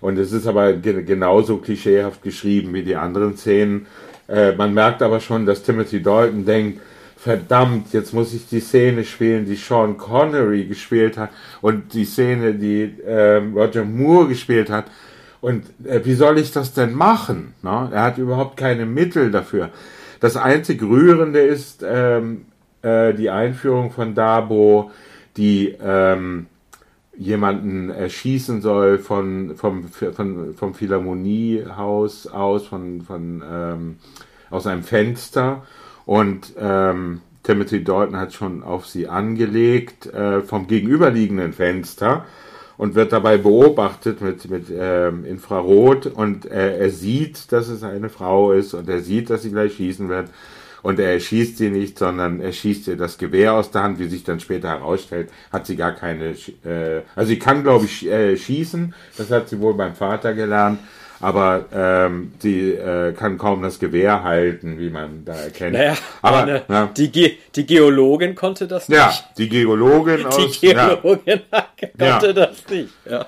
Und 0.00 0.18
es 0.18 0.30
ist 0.32 0.46
aber 0.46 0.74
ge 0.74 1.02
genauso 1.02 1.56
klischeehaft 1.56 2.22
geschrieben 2.22 2.72
wie 2.74 2.82
die 2.82 2.94
anderen 2.96 3.36
Szenen. 3.36 3.86
Äh, 4.28 4.52
man 4.52 4.74
merkt 4.74 5.02
aber 5.02 5.20
schon, 5.20 5.46
dass 5.46 5.62
Timothy 5.62 6.02
Dalton 6.02 6.44
denkt, 6.44 6.80
verdammt, 7.16 7.92
jetzt 7.92 8.12
muss 8.12 8.34
ich 8.34 8.48
die 8.48 8.60
Szene 8.60 9.04
spielen, 9.04 9.46
die 9.46 9.54
Sean 9.54 9.96
Connery 9.96 10.64
gespielt 10.64 11.16
hat 11.16 11.30
und 11.60 11.94
die 11.94 12.04
Szene, 12.04 12.54
die 12.54 12.94
ähm, 13.06 13.56
Roger 13.56 13.84
Moore 13.84 14.28
gespielt 14.28 14.70
hat. 14.70 14.86
Und 15.40 15.64
äh, 15.84 16.00
wie 16.04 16.14
soll 16.14 16.38
ich 16.38 16.52
das 16.52 16.74
denn 16.74 16.94
machen? 16.94 17.54
Ne? 17.62 17.90
Er 17.92 18.02
hat 18.02 18.18
überhaupt 18.18 18.56
keine 18.56 18.86
Mittel 18.86 19.30
dafür. 19.30 19.70
Das 20.18 20.36
einzig 20.36 20.82
Rührende 20.82 21.40
ist 21.40 21.84
ähm, 21.88 22.46
äh, 22.82 23.14
die 23.14 23.30
Einführung 23.30 23.92
von 23.92 24.14
Dabo, 24.14 24.90
die 25.36 25.76
ähm, 25.80 26.46
jemanden 27.22 27.90
erschießen 27.90 28.60
soll 28.60 28.98
von, 28.98 29.56
vom, 29.56 29.84
von, 29.84 30.54
vom 30.54 30.74
Philharmoniehaus 30.74 32.26
aus, 32.26 32.66
von, 32.66 33.02
von 33.02 33.42
ähm, 33.48 33.96
aus 34.50 34.66
einem 34.66 34.82
Fenster. 34.82 35.62
Und 36.04 36.52
ähm, 36.58 37.20
Timothy 37.42 37.84
Dalton 37.84 38.16
hat 38.16 38.32
schon 38.32 38.62
auf 38.62 38.86
sie 38.86 39.08
angelegt 39.08 40.06
äh, 40.06 40.40
vom 40.40 40.66
gegenüberliegenden 40.66 41.52
Fenster 41.52 42.26
und 42.76 42.94
wird 42.94 43.12
dabei 43.12 43.38
beobachtet 43.38 44.20
mit, 44.20 44.50
mit 44.50 44.66
ähm, 44.76 45.24
Infrarot. 45.24 46.06
Und 46.06 46.46
äh, 46.46 46.78
er 46.78 46.90
sieht, 46.90 47.52
dass 47.52 47.68
es 47.68 47.82
eine 47.82 48.08
Frau 48.08 48.52
ist 48.52 48.74
und 48.74 48.88
er 48.88 49.00
sieht, 49.00 49.30
dass 49.30 49.42
sie 49.42 49.50
gleich 49.50 49.74
schießen 49.74 50.08
wird 50.08 50.28
und 50.82 50.98
er 50.98 51.18
schießt 51.18 51.58
sie 51.58 51.70
nicht, 51.70 51.98
sondern 51.98 52.40
er 52.40 52.52
schießt 52.52 52.88
ihr 52.88 52.96
das 52.96 53.18
Gewehr 53.18 53.54
aus 53.54 53.70
der 53.70 53.82
Hand, 53.82 53.98
wie 53.98 54.08
sich 54.08 54.24
dann 54.24 54.40
später 54.40 54.68
herausstellt, 54.68 55.30
hat 55.52 55.66
sie 55.66 55.76
gar 55.76 55.92
keine, 55.92 56.30
äh, 56.64 57.02
also 57.14 57.28
sie 57.28 57.38
kann 57.38 57.62
glaube 57.62 57.84
ich 57.86 58.06
äh, 58.06 58.36
schießen, 58.36 58.94
das 59.16 59.30
hat 59.30 59.48
sie 59.48 59.60
wohl 59.60 59.74
beim 59.74 59.94
Vater 59.94 60.34
gelernt, 60.34 60.80
aber 61.20 61.66
ähm, 61.72 62.32
sie 62.40 62.72
äh, 62.72 63.12
kann 63.12 63.38
kaum 63.38 63.62
das 63.62 63.78
Gewehr 63.78 64.24
halten, 64.24 64.78
wie 64.78 64.90
man 64.90 65.24
da 65.24 65.34
erkennt. 65.34 65.74
Naja, 65.74 65.94
aber 66.20 66.42
eine, 66.42 66.62
ja. 66.68 66.90
die, 66.96 67.12
Ge 67.12 67.36
die 67.54 67.64
Geologin 67.64 68.34
konnte 68.34 68.66
das 68.66 68.88
nicht. 68.88 68.98
Ja, 68.98 69.14
die 69.38 69.48
Geologin 69.48 70.18
die 70.18 70.24
aus, 70.26 70.60
Geologin 70.60 71.40
ja. 71.52 71.66
konnte 72.10 72.26
ja. 72.26 72.32
das 72.32 72.68
nicht. 72.68 72.90
Ja. 73.08 73.26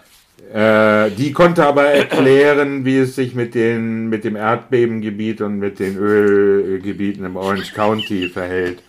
Äh, 0.53 1.11
die 1.11 1.33
konnte 1.33 1.67
aber 1.67 1.85
erklären, 1.85 2.85
wie 2.85 2.99
es 2.99 3.17
sich 3.17 3.35
mit, 3.35 3.55
den, 3.55 4.09
mit 4.09 4.25
dem 4.25 4.37
Erdbebengebiet 4.37 5.41
und 5.41 5.59
mit 5.59 5.79
den 5.81 5.97
Ölgebieten 5.97 7.25
im 7.25 7.37
Orange 7.37 7.73
County 7.75 8.29
verhält. 8.29 8.83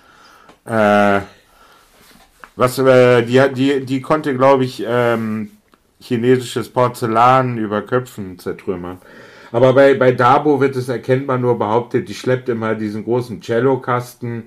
Äh, 0.65 1.21
was, 2.55 2.77
äh, 2.79 3.23
die, 3.23 3.41
die, 3.53 3.85
die 3.85 4.01
konnte, 4.01 4.35
glaube 4.35 4.63
ich, 4.63 4.83
ähm, 4.87 5.51
chinesisches 5.99 6.69
Porzellan 6.69 7.57
über 7.57 7.81
Köpfen 7.81 8.37
zertrümmern. 8.39 8.99
Aber 9.51 9.73
bei, 9.73 9.93
bei 9.93 10.11
Dabo 10.11 10.59
wird 10.59 10.75
es 10.75 10.89
erkennbar 10.89 11.37
nur 11.37 11.57
behauptet, 11.57 12.09
die 12.09 12.13
schleppt 12.13 12.49
immer 12.49 12.75
diesen 12.75 13.03
großen 13.03 13.41
Cellokasten 13.41 14.43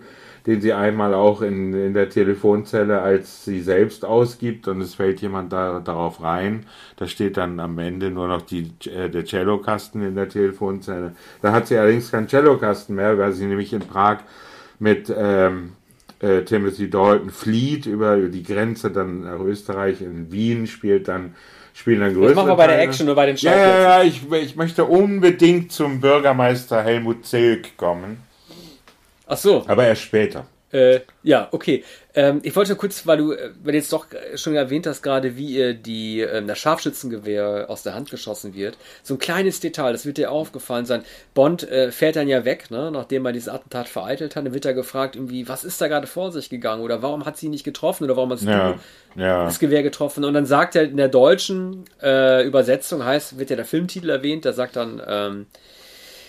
den 0.48 0.62
sie 0.62 0.72
einmal 0.72 1.12
auch 1.12 1.42
in, 1.42 1.74
in 1.74 1.92
der 1.92 2.08
Telefonzelle 2.08 3.02
als 3.02 3.44
sie 3.44 3.60
selbst 3.60 4.06
ausgibt 4.06 4.66
und 4.66 4.80
es 4.80 4.94
fällt 4.94 5.20
jemand 5.20 5.52
da, 5.52 5.78
darauf 5.78 6.22
rein. 6.22 6.64
Da 6.96 7.06
steht 7.06 7.36
dann 7.36 7.60
am 7.60 7.78
Ende 7.78 8.10
nur 8.10 8.28
noch 8.28 8.40
die, 8.40 8.72
äh, 8.86 9.10
der 9.10 9.26
Cellokasten 9.26 10.00
in 10.00 10.14
der 10.14 10.30
Telefonzelle. 10.30 11.12
Da 11.42 11.52
hat 11.52 11.66
sie 11.66 11.76
allerdings 11.76 12.10
keinen 12.10 12.30
Cellokasten 12.30 12.96
mehr, 12.96 13.18
weil 13.18 13.32
sie 13.32 13.44
nämlich 13.44 13.74
in 13.74 13.80
Prag 13.80 14.20
mit 14.78 15.12
ähm, 15.14 15.72
äh, 16.20 16.40
Timothy 16.44 16.88
Dalton 16.88 17.28
flieht 17.28 17.84
über 17.84 18.16
die 18.16 18.42
Grenze 18.42 18.90
dann 18.90 19.24
nach 19.24 19.40
Österreich 19.40 20.00
in 20.00 20.32
Wien, 20.32 20.66
spielt 20.66 21.08
dann 21.08 21.34
spielen 21.74 22.00
dann 22.00 22.14
größere 22.14 22.28
Das 22.28 22.36
machen 22.36 22.48
wir 22.48 22.56
bei 22.56 22.68
der 22.68 22.80
Action 22.80 23.06
oder 23.06 23.16
bei 23.16 23.26
den 23.26 23.36
Schauplätzen. 23.36 23.70
Ja, 23.70 23.80
ja, 23.80 23.98
ja, 23.98 24.02
ich, 24.02 24.32
ich 24.32 24.56
möchte 24.56 24.86
unbedingt 24.86 25.72
zum 25.72 26.00
Bürgermeister 26.00 26.82
Helmut 26.82 27.26
Zilk 27.26 27.76
kommen. 27.76 28.26
Ach 29.28 29.36
so. 29.36 29.64
Aber 29.68 29.86
erst 29.86 30.02
später. 30.02 30.46
Äh, 30.70 31.00
ja, 31.22 31.48
okay. 31.52 31.82
Ähm, 32.14 32.40
ich 32.42 32.54
wollte 32.54 32.76
kurz, 32.76 33.06
weil 33.06 33.16
du, 33.16 33.32
äh, 33.32 33.50
weil 33.62 33.72
du 33.72 33.78
jetzt 33.78 33.92
doch 33.92 34.06
schon 34.34 34.54
erwähnt 34.54 34.86
hast, 34.86 35.02
gerade 35.02 35.36
wie 35.36 35.56
ihr 35.56 35.72
die, 35.72 36.20
äh, 36.20 36.44
das 36.44 36.58
Scharfschützengewehr 36.58 37.66
aus 37.68 37.84
der 37.84 37.94
Hand 37.94 38.10
geschossen 38.10 38.54
wird. 38.54 38.76
So 39.02 39.14
ein 39.14 39.18
kleines 39.18 39.60
Detail, 39.60 39.92
das 39.92 40.04
wird 40.04 40.18
dir 40.18 40.30
aufgefallen 40.30 40.84
sein. 40.84 41.04
Bond 41.32 41.62
äh, 41.70 41.90
fährt 41.90 42.16
dann 42.16 42.28
ja 42.28 42.44
weg, 42.44 42.70
ne, 42.70 42.90
nachdem 42.90 43.24
er 43.24 43.32
dieses 43.32 43.48
Attentat 43.48 43.88
vereitelt 43.88 44.36
hat. 44.36 44.44
Dann 44.44 44.52
wird 44.52 44.66
er 44.66 44.74
gefragt, 44.74 45.16
irgendwie, 45.16 45.48
was 45.48 45.64
ist 45.64 45.80
da 45.80 45.88
gerade 45.88 46.06
vor 46.06 46.32
sich 46.32 46.50
gegangen? 46.50 46.82
Oder 46.82 47.00
warum 47.00 47.24
hat 47.24 47.38
sie 47.38 47.48
nicht 47.48 47.64
getroffen? 47.64 48.04
Oder 48.04 48.16
warum 48.16 48.30
hast 48.30 48.42
ja, 48.42 48.74
ja. 49.16 49.44
das 49.44 49.58
Gewehr 49.58 49.82
getroffen? 49.82 50.22
Und 50.24 50.34
dann 50.34 50.44
sagt 50.44 50.76
er 50.76 50.82
in 50.82 50.98
der 50.98 51.08
deutschen 51.08 51.84
äh, 52.02 52.46
Übersetzung, 52.46 53.02
heißt, 53.02 53.38
wird 53.38 53.48
ja 53.48 53.56
der 53.56 53.64
Filmtitel 53.64 54.10
erwähnt, 54.10 54.44
da 54.44 54.52
sagt 54.52 54.76
dann, 54.76 55.00
ähm, 55.06 55.46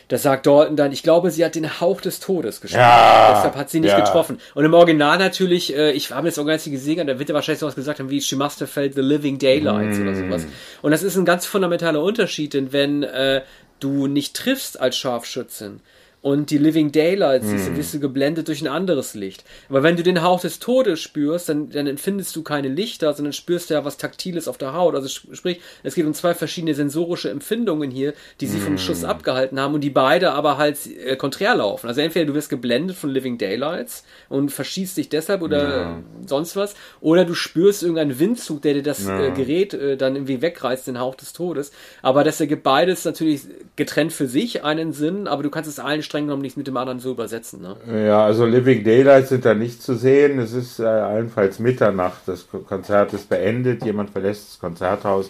da 0.09 0.17
sagt 0.17 0.47
Dalton 0.47 0.75
dann, 0.75 0.91
ich 0.91 1.03
glaube, 1.03 1.29
sie 1.29 1.45
hat 1.45 1.53
den 1.53 1.79
Hauch 1.79 2.01
des 2.01 2.19
Todes 2.19 2.61
geschlagen. 2.61 2.83
Ja, 2.83 3.35
Deshalb 3.35 3.55
hat 3.55 3.69
sie 3.69 3.79
nicht 3.79 3.91
ja. 3.91 3.99
getroffen. 3.99 4.39
Und 4.55 4.65
im 4.65 4.73
Original 4.73 5.19
natürlich, 5.19 5.75
äh, 5.75 5.91
ich 5.91 6.11
habe 6.11 6.27
jetzt 6.27 6.39
auch 6.39 6.45
gar 6.45 6.53
nicht 6.53 6.65
gesehen, 6.65 7.05
da 7.05 7.19
wird 7.19 7.29
er 7.29 7.35
wahrscheinlich 7.35 7.59
sowas 7.59 7.75
gesagt 7.75 7.99
haben 7.99 8.09
wie 8.09 8.19
She 8.19 8.35
must 8.35 8.59
have 8.59 8.71
felt 8.71 8.95
the 8.95 9.01
living 9.01 9.37
daylights 9.37 9.99
mm. 9.99 10.01
oder 10.01 10.15
sowas. 10.15 10.45
Und 10.81 10.91
das 10.91 11.03
ist 11.03 11.15
ein 11.15 11.25
ganz 11.25 11.45
fundamentaler 11.45 12.01
Unterschied, 12.01 12.55
denn 12.55 12.73
wenn 12.73 13.03
äh, 13.03 13.43
du 13.79 14.07
nicht 14.07 14.35
triffst 14.35 14.79
als 14.79 14.97
Scharfschützin, 14.97 15.79
und 16.21 16.49
die 16.49 16.57
Living 16.57 16.91
Daylights 16.91 17.47
hm. 17.47 17.77
wirst 17.77 17.93
du 17.93 17.99
geblendet 17.99 18.49
durch 18.49 18.61
ein 18.61 18.67
anderes 18.67 19.13
Licht. 19.13 19.45
Aber 19.69 19.83
wenn 19.83 19.95
du 19.95 20.03
den 20.03 20.21
Hauch 20.21 20.41
des 20.41 20.59
Todes 20.59 20.99
spürst, 20.99 21.47
dann, 21.47 21.69
dann 21.69 21.87
empfindest 21.87 22.35
du 22.35 22.43
keine 22.43 22.67
Lichter, 22.67 23.13
sondern 23.13 23.31
spürst 23.31 23.69
ja 23.69 23.85
was 23.85 23.95
Taktiles 23.95 24.49
auf 24.49 24.57
der 24.57 24.73
Haut. 24.73 24.95
Also 24.95 25.07
sprich, 25.07 25.61
es 25.83 25.95
geht 25.95 26.05
um 26.05 26.13
zwei 26.13 26.33
verschiedene 26.33 26.75
sensorische 26.75 27.29
Empfindungen 27.29 27.89
hier, 27.89 28.13
die 28.41 28.47
sie 28.47 28.57
hm. 28.57 28.65
vom 28.65 28.77
Schuss 28.77 29.05
abgehalten 29.05 29.59
haben 29.59 29.73
und 29.73 29.81
die 29.81 29.89
beide 29.89 30.33
aber 30.33 30.57
halt 30.57 30.77
äh, 30.87 31.15
konträr 31.15 31.55
laufen. 31.55 31.87
Also 31.87 32.01
entweder 32.01 32.25
du 32.25 32.33
wirst 32.33 32.49
geblendet 32.49 32.97
von 32.97 33.09
Living 33.09 33.37
Daylights 33.37 34.03
und 34.27 34.51
verschießt 34.51 34.97
dich 34.97 35.07
deshalb 35.07 35.41
oder 35.41 35.69
ja. 35.69 36.03
sonst 36.25 36.57
was, 36.57 36.75
oder 36.99 37.23
du 37.23 37.33
spürst 37.33 37.81
irgendeinen 37.81 38.19
Windzug, 38.19 38.61
der 38.61 38.73
dir 38.73 38.83
das 38.83 39.05
ja. 39.05 39.27
äh, 39.27 39.31
Gerät 39.31 39.73
äh, 39.73 39.95
dann 39.95 40.15
irgendwie 40.15 40.41
wegreißt, 40.41 40.85
den 40.85 40.99
Hauch 40.99 41.15
des 41.15 41.31
Todes. 41.31 41.71
Aber 42.01 42.25
das 42.25 42.41
ergibt 42.41 42.63
beides 42.63 43.05
natürlich 43.05 43.43
getrennt 43.77 44.11
für 44.11 44.27
sich 44.27 44.65
einen 44.65 44.91
Sinn, 44.91 45.25
aber 45.25 45.43
du 45.43 45.49
kannst 45.49 45.69
es 45.69 45.79
allen 45.79 46.03
streng 46.09 46.25
genommen 46.25 46.41
nichts 46.41 46.57
mit 46.57 46.67
dem 46.67 46.75
anderen 46.75 46.99
so 46.99 47.11
übersetzen. 47.11 47.61
Ne? 47.61 48.07
Ja, 48.07 48.25
also 48.25 48.45
Living 48.45 48.83
Daylights 48.83 49.29
sind 49.29 49.45
da 49.45 49.53
nicht 49.53 49.81
zu 49.81 49.95
sehen. 49.95 50.39
Es 50.39 50.53
ist 50.53 50.79
äh, 50.79 50.85
allenfalls 50.85 51.59
Mitternacht. 51.59 52.21
Das 52.25 52.47
Konzert 52.67 53.13
ist 53.13 53.29
beendet. 53.29 53.85
Jemand 53.85 54.09
verlässt 54.09 54.49
das 54.49 54.59
Konzerthaus, 54.59 55.29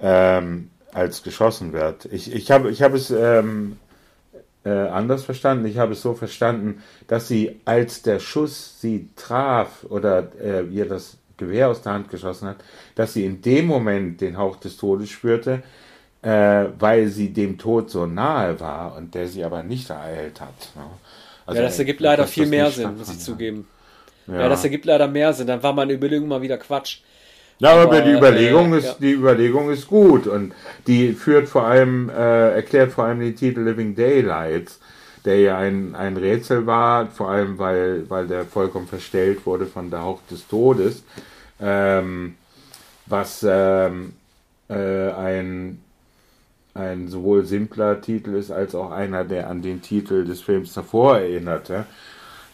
ähm, 0.00 0.70
als 0.92 1.22
geschossen 1.22 1.72
wird. 1.72 2.06
Ich, 2.06 2.32
ich 2.32 2.50
habe 2.50 2.70
ich 2.70 2.82
hab 2.82 2.94
es 2.94 3.10
ähm, 3.10 3.78
äh, 4.64 4.70
anders 4.70 5.24
verstanden. 5.24 5.66
Ich 5.66 5.78
habe 5.78 5.92
es 5.92 6.02
so 6.02 6.14
verstanden, 6.14 6.82
dass 7.08 7.26
sie, 7.26 7.60
als 7.64 8.02
der 8.02 8.20
Schuss 8.20 8.80
sie 8.80 9.08
traf 9.16 9.84
oder 9.88 10.28
äh, 10.40 10.64
ihr 10.66 10.86
das 10.86 11.16
Gewehr 11.36 11.68
aus 11.68 11.82
der 11.82 11.94
Hand 11.94 12.10
geschossen 12.10 12.48
hat, 12.48 12.58
dass 12.94 13.14
sie 13.14 13.24
in 13.24 13.42
dem 13.42 13.66
Moment 13.66 14.20
den 14.20 14.36
Hauch 14.38 14.56
des 14.56 14.76
Todes 14.76 15.10
spürte, 15.10 15.62
äh, 16.22 16.66
weil 16.78 17.08
sie 17.08 17.32
dem 17.32 17.56
Tod 17.58 17.90
so 17.90 18.06
nahe 18.06 18.58
war 18.60 18.96
und 18.96 19.14
der 19.14 19.26
sie 19.28 19.42
aber 19.42 19.62
nicht 19.62 19.88
ereilt 19.90 20.40
hat. 20.40 20.70
Ne? 20.74 20.82
Also, 21.46 21.60
ja, 21.60 21.66
das 21.66 21.78
ergibt 21.78 22.00
leider 22.00 22.26
viel 22.26 22.46
mehr 22.46 22.70
Sinn, 22.70 22.96
muss 22.96 23.10
ich 23.10 23.18
zugeben. 23.18 23.66
Ja. 24.26 24.40
ja. 24.40 24.48
das 24.48 24.62
ergibt 24.62 24.84
leider 24.84 25.08
mehr 25.08 25.32
Sinn. 25.32 25.46
Dann 25.46 25.62
war 25.62 25.72
meine 25.72 25.92
Überlegung 25.92 26.28
mal 26.28 26.42
wieder 26.42 26.58
Quatsch. 26.58 26.98
Ja, 27.58 27.72
aber, 27.72 27.82
aber 27.82 28.00
die 28.02 28.12
Überlegung 28.12 28.72
äh, 28.72 28.78
ist, 28.78 28.86
ja. 28.86 28.94
die 29.00 29.12
Überlegung 29.12 29.70
ist 29.70 29.86
gut 29.86 30.26
und 30.26 30.54
die 30.86 31.12
führt 31.12 31.48
vor 31.48 31.64
allem, 31.64 32.08
äh, 32.08 32.54
erklärt 32.54 32.92
vor 32.92 33.04
allem 33.04 33.20
den 33.20 33.36
Titel 33.36 33.60
Living 33.60 33.94
Daylights, 33.94 34.80
der 35.24 35.40
ja 35.40 35.58
ein, 35.58 35.94
ein 35.94 36.16
Rätsel 36.16 36.66
war, 36.66 37.08
vor 37.08 37.30
allem 37.30 37.58
weil, 37.58 38.08
weil 38.08 38.26
der 38.26 38.44
vollkommen 38.44 38.86
verstellt 38.86 39.44
wurde 39.44 39.66
von 39.66 39.90
der 39.90 40.02
Hauch 40.02 40.20
des 40.30 40.46
Todes, 40.48 41.02
ähm, 41.60 42.36
was 43.06 43.44
ähm, 43.46 44.14
äh, 44.70 45.10
ein 45.10 45.82
ein 46.74 47.08
sowohl 47.08 47.44
simpler 47.44 48.00
Titel 48.00 48.34
ist, 48.34 48.50
als 48.50 48.74
auch 48.74 48.90
einer, 48.90 49.24
der 49.24 49.48
an 49.48 49.62
den 49.62 49.82
Titel 49.82 50.24
des 50.24 50.40
Films 50.40 50.72
davor 50.74 51.18
erinnerte. 51.18 51.86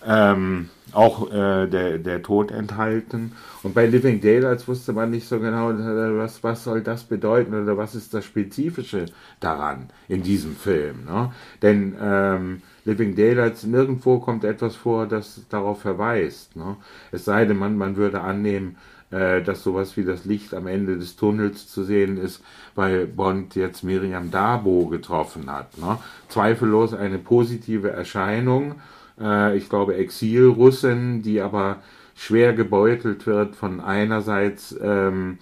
Ähm, 0.07 0.71
auch 0.93 1.31
äh, 1.33 1.67
der, 1.67 1.99
der 1.99 2.23
Tod 2.23 2.51
enthalten. 2.53 3.33
Und 3.63 3.75
bei 3.75 3.87
Living 3.87 4.21
Daylights 4.21 4.69
wusste 4.69 4.93
man 4.93 5.11
nicht 5.11 5.27
so 5.27 5.41
genau, 5.41 5.73
was, 6.17 6.45
was 6.45 6.65
soll 6.65 6.81
das 6.83 7.05
bedeuten 7.05 7.55
oder 7.61 7.77
was 7.77 7.95
ist 7.95 8.15
das 8.15 8.25
Spezifische 8.25 9.07
daran 9.41 9.89
in 10.09 10.23
diesem 10.23 10.55
Film. 10.55 11.05
Ne? 11.07 11.33
Denn 11.61 11.97
ähm, 12.01 12.63
Living 12.85 13.17
Daylights 13.17 13.65
nirgendwo 13.65 14.21
kommt 14.21 14.45
etwas 14.45 14.77
vor, 14.77 15.07
das 15.07 15.43
darauf 15.49 15.81
verweist. 15.81 16.55
Ne? 16.55 16.77
Es 17.11 17.25
sei 17.25 17.45
denn, 17.45 17.59
man, 17.59 17.77
man 17.77 17.97
würde 17.97 18.21
annehmen, 18.21 18.77
äh, 19.11 19.43
dass 19.43 19.63
sowas 19.63 19.97
wie 19.97 20.05
das 20.05 20.25
Licht 20.25 20.55
am 20.55 20.67
Ende 20.67 20.99
des 20.99 21.17
Tunnels 21.17 21.69
zu 21.69 21.85
sehen 21.85 22.17
ist, 22.19 22.43
weil 22.75 23.07
Bond 23.07 23.55
jetzt 23.55 23.85
Miriam 23.85 24.31
Dabo 24.31 24.87
getroffen 24.87 25.51
hat. 25.51 25.79
Ne? 25.79 25.99
Zweifellos 26.29 26.93
eine 26.95 27.19
positive 27.19 27.91
Erscheinung. 27.91 28.77
Äh, 29.21 29.57
ich 29.57 29.69
glaube 29.69 29.97
Exilrussin, 29.97 31.23
die 31.23 31.41
aber 31.41 31.77
schwer 32.17 32.53
gebeutelt 32.55 33.27
wird 33.27 33.55
von 33.55 33.81
einerseits 33.81 34.77
ähm, 34.83 35.39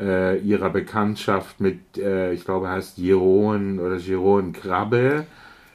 äh, 0.00 0.38
ihrer 0.38 0.70
Bekanntschaft 0.70 1.60
mit, 1.60 1.96
äh, 1.96 2.32
ich 2.32 2.44
glaube, 2.44 2.68
heißt 2.68 2.98
Jeroen 2.98 3.78
oder 3.78 3.96
Jeroen 3.96 4.52
Krabbe 4.52 5.24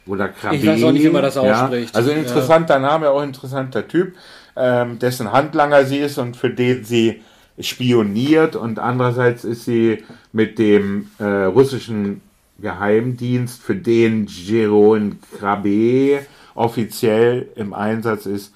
oder 0.05 0.29
Krabbe. 0.29 0.55
Ich 0.57 0.65
weiß 0.65 0.83
auch 0.83 0.91
nicht, 0.91 1.03
wie 1.03 1.09
man 1.09 1.23
das 1.23 1.37
ausspricht. 1.37 1.93
Ja? 1.93 1.99
Also 1.99 2.11
interessanter 2.11 2.75
ja. 2.75 2.79
Name, 2.79 3.09
auch 3.09 3.23
interessanter 3.23 3.87
Typ 3.87 4.13
ähm, 4.55 4.99
dessen 4.99 5.31
Handlanger 5.31 5.85
sie 5.85 5.97
ist 5.97 6.17
und 6.17 6.37
für 6.37 6.49
den 6.49 6.83
sie 6.83 7.21
spioniert 7.59 8.55
und 8.55 8.79
andererseits 8.79 9.43
ist 9.43 9.65
sie 9.65 10.03
mit 10.33 10.59
dem 10.59 11.09
äh, 11.19 11.45
russischen 11.45 12.21
Geheimdienst, 12.59 13.61
für 13.61 13.75
den 13.75 14.27
Jeroen 14.27 15.19
Krabbe 15.37 16.21
offiziell 16.53 17.49
im 17.55 17.73
Einsatz 17.73 18.25
ist, 18.25 18.53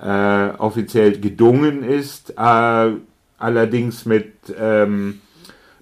äh, 0.00 0.48
offiziell 0.58 1.20
gedungen 1.20 1.82
ist, 1.82 2.30
äh, 2.38 2.90
allerdings 3.38 4.06
mit, 4.06 4.32
ähm, 4.58 5.20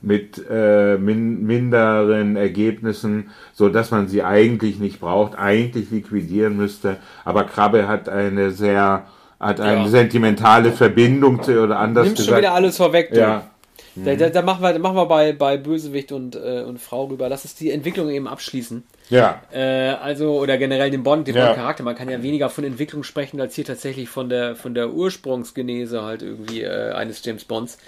mit 0.03 0.43
äh, 0.51 0.97
min 0.99 1.47
minderen 1.47 2.37
Ergebnissen, 2.37 3.31
so 3.53 3.69
dass 3.69 3.91
man 3.91 4.09
sie 4.09 4.23
eigentlich 4.23 4.79
nicht 4.79 4.99
braucht, 5.01 5.39
eigentlich 5.39 5.91
liquidieren 5.91 6.57
müsste. 6.57 6.97
Aber 7.25 7.45
Krabbe 7.45 7.87
hat 7.87 8.09
eine 8.09 8.51
sehr 8.51 9.07
hat 9.41 9.61
eine 9.61 9.83
ja. 9.83 9.89
sentimentale 9.89 10.71
Verbindung 10.71 11.43
zu 11.43 11.63
oder 11.63 11.79
anders 11.79 12.05
Nimmst 12.05 12.19
gesagt. 12.19 12.35
schon 12.35 12.43
wieder 12.43 12.55
alles 12.55 12.77
vorweg. 12.77 13.11
Du. 13.11 13.19
Ja. 13.19 13.51
Da, 13.97 14.15
da, 14.15 14.29
da, 14.29 14.43
machen 14.43 14.63
wir, 14.63 14.73
da 14.73 14.79
machen 14.79 14.97
wir 14.97 15.07
bei, 15.07 15.33
bei 15.33 15.57
Bösewicht 15.57 16.13
und, 16.13 16.37
äh, 16.37 16.63
und 16.63 16.79
Frau 16.81 17.07
rüber. 17.07 17.29
Lass 17.29 17.45
uns 17.45 17.57
die 17.57 17.71
Entwicklung 17.71 18.09
eben 18.09 18.29
abschließen. 18.29 18.85
Ja. 19.09 19.43
Äh, 19.53 19.95
also, 20.01 20.39
oder 20.39 20.59
generell 20.59 20.91
den 20.91 21.03
Bond, 21.03 21.27
den 21.27 21.35
ja. 21.35 21.47
Bond-Charakter. 21.47 21.83
Man 21.83 21.97
kann 21.97 22.09
ja 22.09 22.23
weniger 22.23 22.51
von 22.51 22.63
Entwicklung 22.63 23.03
sprechen, 23.03 23.41
als 23.41 23.55
hier 23.57 23.65
tatsächlich 23.65 24.09
von 24.09 24.29
der, 24.29 24.55
von 24.55 24.75
der 24.75 24.93
Ursprungsgenese 24.93 26.03
halt 26.03 26.23
irgendwie 26.23 26.63
äh, 26.63 26.93
eines 26.93 27.25
James 27.25 27.45
Bonds. 27.45 27.79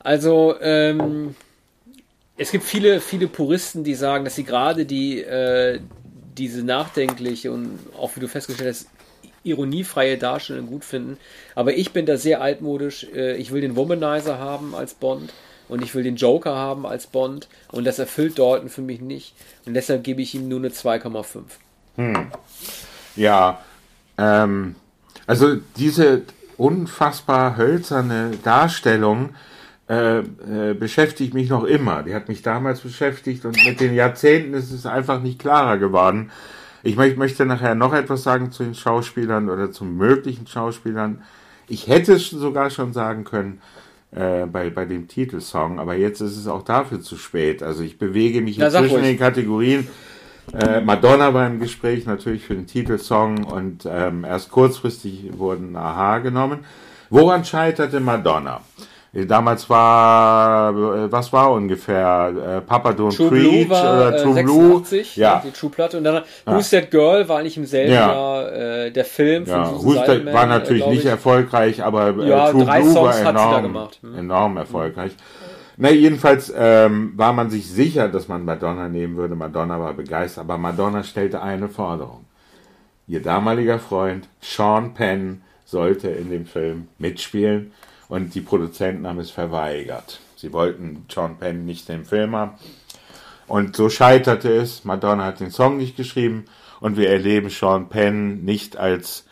Also, 0.00 0.56
ähm, 0.60 1.36
es 2.36 2.50
gibt 2.50 2.64
viele, 2.64 3.00
viele 3.00 3.28
Puristen, 3.28 3.84
die 3.84 3.94
sagen, 3.94 4.24
dass 4.24 4.34
sie 4.34 4.44
gerade 4.44 4.86
die, 4.86 5.22
äh, 5.22 5.78
diese 6.36 6.64
nachdenkliche 6.64 7.52
und 7.52 7.78
auch 7.96 8.16
wie 8.16 8.20
du 8.20 8.28
festgestellt 8.28 8.70
hast, 8.70 8.88
ironiefreie 9.50 10.18
Darstellung 10.18 10.66
gut 10.66 10.84
finden. 10.84 11.18
Aber 11.54 11.76
ich 11.76 11.92
bin 11.92 12.06
da 12.06 12.16
sehr 12.16 12.40
altmodisch. 12.40 13.06
Äh, 13.14 13.36
ich 13.36 13.52
will 13.52 13.60
den 13.60 13.76
Womanizer 13.76 14.38
haben 14.38 14.74
als 14.74 14.94
Bond 14.94 15.32
und 15.68 15.82
ich 15.82 15.94
will 15.94 16.02
den 16.02 16.16
Joker 16.16 16.54
haben 16.54 16.86
als 16.86 17.06
Bond 17.06 17.48
und 17.70 17.84
das 17.84 17.98
erfüllt 17.98 18.38
Dalton 18.38 18.68
für 18.68 18.82
mich 18.82 19.00
nicht. 19.00 19.34
Und 19.66 19.74
deshalb 19.74 20.04
gebe 20.04 20.22
ich 20.22 20.34
ihm 20.34 20.48
nur 20.48 20.58
eine 20.58 20.68
2,5. 20.68 21.42
Hm. 21.96 22.26
Ja, 23.16 23.60
ähm, 24.16 24.76
also 25.26 25.56
diese 25.76 26.22
unfassbar 26.56 27.56
hölzerne 27.56 28.32
Darstellung 28.42 29.30
äh, 29.88 30.18
äh, 30.18 30.74
beschäftigt 30.74 31.34
mich 31.34 31.48
noch 31.48 31.64
immer. 31.64 32.02
Die 32.02 32.14
hat 32.14 32.28
mich 32.28 32.42
damals 32.42 32.80
beschäftigt 32.80 33.44
und 33.44 33.56
mit 33.64 33.80
den 33.80 33.94
Jahrzehnten 33.94 34.54
ist 34.54 34.70
es 34.70 34.84
einfach 34.84 35.22
nicht 35.22 35.38
klarer 35.38 35.78
geworden. 35.78 36.30
Ich 36.82 36.96
möchte 36.96 37.44
nachher 37.46 37.74
noch 37.74 37.92
etwas 37.92 38.22
sagen 38.22 38.52
zu 38.52 38.62
den 38.62 38.74
Schauspielern 38.74 39.50
oder 39.50 39.72
zu 39.72 39.84
möglichen 39.84 40.46
Schauspielern. 40.46 41.22
Ich 41.68 41.88
hätte 41.88 42.14
es 42.14 42.30
sogar 42.30 42.70
schon 42.70 42.92
sagen 42.92 43.24
können 43.24 43.60
äh, 44.12 44.46
bei, 44.46 44.70
bei 44.70 44.84
dem 44.84 45.08
Titelsong, 45.08 45.78
aber 45.78 45.94
jetzt 45.94 46.20
ist 46.20 46.36
es 46.36 46.46
auch 46.46 46.62
dafür 46.62 47.00
zu 47.00 47.16
spät. 47.16 47.62
Also 47.62 47.82
ich 47.82 47.98
bewege 47.98 48.40
mich 48.40 48.56
ja, 48.56 48.70
zwischen 48.70 49.02
den 49.02 49.18
Kategorien. 49.18 49.86
Äh, 50.54 50.80
Madonna 50.80 51.34
war 51.34 51.46
im 51.46 51.60
Gespräch 51.60 52.06
natürlich 52.06 52.44
für 52.44 52.54
den 52.54 52.66
Titelsong 52.66 53.44
und 53.44 53.86
ähm, 53.86 54.24
erst 54.24 54.50
kurzfristig 54.50 55.30
wurden 55.36 55.76
Aha 55.76 56.18
genommen. 56.18 56.60
Woran 57.10 57.44
scheiterte 57.44 58.00
Madonna? 58.00 58.62
Damals 59.26 59.68
war, 59.70 60.70
äh, 60.70 61.10
was 61.10 61.32
war 61.32 61.52
ungefähr? 61.52 62.58
Äh, 62.58 62.60
Papa 62.60 62.90
Don't 62.90 63.16
True 63.16 63.28
Preach 63.30 63.68
war, 63.68 63.94
oder 63.94 64.16
True 64.22 64.38
äh, 64.38 64.42
Blue? 64.42 64.82
Ja. 65.14 65.42
Die 65.44 65.50
True 65.50 65.70
Platte. 65.70 65.98
Und 65.98 66.04
dann 66.04 66.16
ja. 66.16 66.54
Who's 66.54 66.70
That 66.70 66.90
Girl 66.90 67.28
war 67.28 67.38
eigentlich 67.38 67.56
im 67.56 67.64
selben 67.64 67.92
ja. 67.92 68.12
Jahr 68.12 68.52
äh, 68.52 68.90
der 68.90 69.04
Film 69.04 69.46
von 69.46 69.56
ja. 69.56 69.66
Susan 69.66 69.84
Who's 69.84 70.06
That 70.06 70.32
war 70.32 70.46
natürlich 70.46 70.86
nicht 70.86 71.06
erfolgreich, 71.06 71.82
aber 71.82 72.16
äh, 72.18 72.28
ja, 72.28 72.50
True 72.50 72.64
Blue 72.64 72.92
Songs 72.92 73.24
war 73.24 73.28
enorm, 73.30 73.88
hm. 74.02 74.18
enorm 74.18 74.56
erfolgreich. 74.58 75.12
Na, 75.78 75.90
jedenfalls 75.90 76.52
ähm, 76.56 77.12
war 77.16 77.32
man 77.32 77.50
sich 77.50 77.70
sicher, 77.70 78.08
dass 78.08 78.28
man 78.28 78.44
Madonna 78.44 78.88
nehmen 78.88 79.16
würde. 79.16 79.36
Madonna 79.36 79.78
war 79.78 79.94
begeistert, 79.94 80.44
aber 80.44 80.58
Madonna 80.58 81.02
stellte 81.04 81.40
eine 81.40 81.68
Forderung. 81.68 82.24
Ihr 83.06 83.22
damaliger 83.22 83.78
Freund 83.78 84.28
Sean 84.40 84.92
Penn 84.92 85.42
sollte 85.64 86.08
in 86.08 86.30
dem 86.30 86.46
Film 86.46 86.88
mitspielen 86.98 87.72
und 88.08 88.34
die 88.34 88.40
Produzenten 88.40 89.06
haben 89.06 89.18
es 89.18 89.30
verweigert. 89.30 90.20
Sie 90.36 90.52
wollten 90.52 91.04
John 91.10 91.36
Penn 91.38 91.64
nicht 91.64 91.88
im 91.90 92.04
Film 92.04 92.34
haben. 92.36 92.52
Und 93.46 93.76
so 93.76 93.88
scheiterte 93.88 94.50
es. 94.50 94.84
Madonna 94.84 95.24
hat 95.24 95.40
den 95.40 95.50
Song 95.50 95.78
nicht 95.78 95.96
geschrieben 95.96 96.44
und 96.80 96.96
wir 96.96 97.10
erleben 97.10 97.50
Sean 97.50 97.88
Penn 97.88 98.44
nicht 98.44 98.76
als 98.76 99.24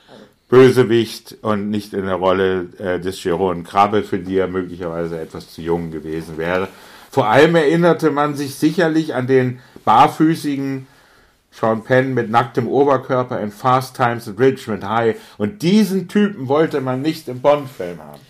Bösewicht 0.49 1.37
und 1.43 1.71
nicht 1.71 1.93
in 1.93 2.07
der 2.07 2.15
Rolle 2.15 2.69
äh, 2.79 3.01
des 3.01 3.23
Jeroen 3.25 3.65
Krabbe, 3.65 4.03
für 4.03 4.19
die 4.19 4.39
er 4.39 4.49
möglicherweise 4.49 5.21
etwas 5.21 5.53
zu 5.53 5.61
jung 5.61 5.91
gewesen 5.91 6.39
wäre. 6.39 6.69
Vor 7.11 7.27
allem 7.27 7.57
erinnerte 7.57 8.11
man 8.11 8.35
sich 8.35 8.55
sicherlich 8.55 9.15
an 9.15 9.27
den 9.27 9.61
barfüßigen 9.85 10.87
Sean 11.51 11.85
Penn 11.85 12.15
mit 12.15 12.31
nacktem 12.31 12.69
Oberkörper 12.69 13.41
in 13.41 13.51
Fast 13.51 13.97
Times 13.97 14.29
at 14.29 14.39
Richmond 14.39 14.85
High 14.85 15.17
und 15.39 15.63
diesen 15.63 16.09
Typen 16.09 16.49
wollte 16.49 16.81
man 16.81 17.03
nicht 17.03 17.29
im 17.29 17.41
Bond-Film 17.41 17.99
haben. 18.03 18.21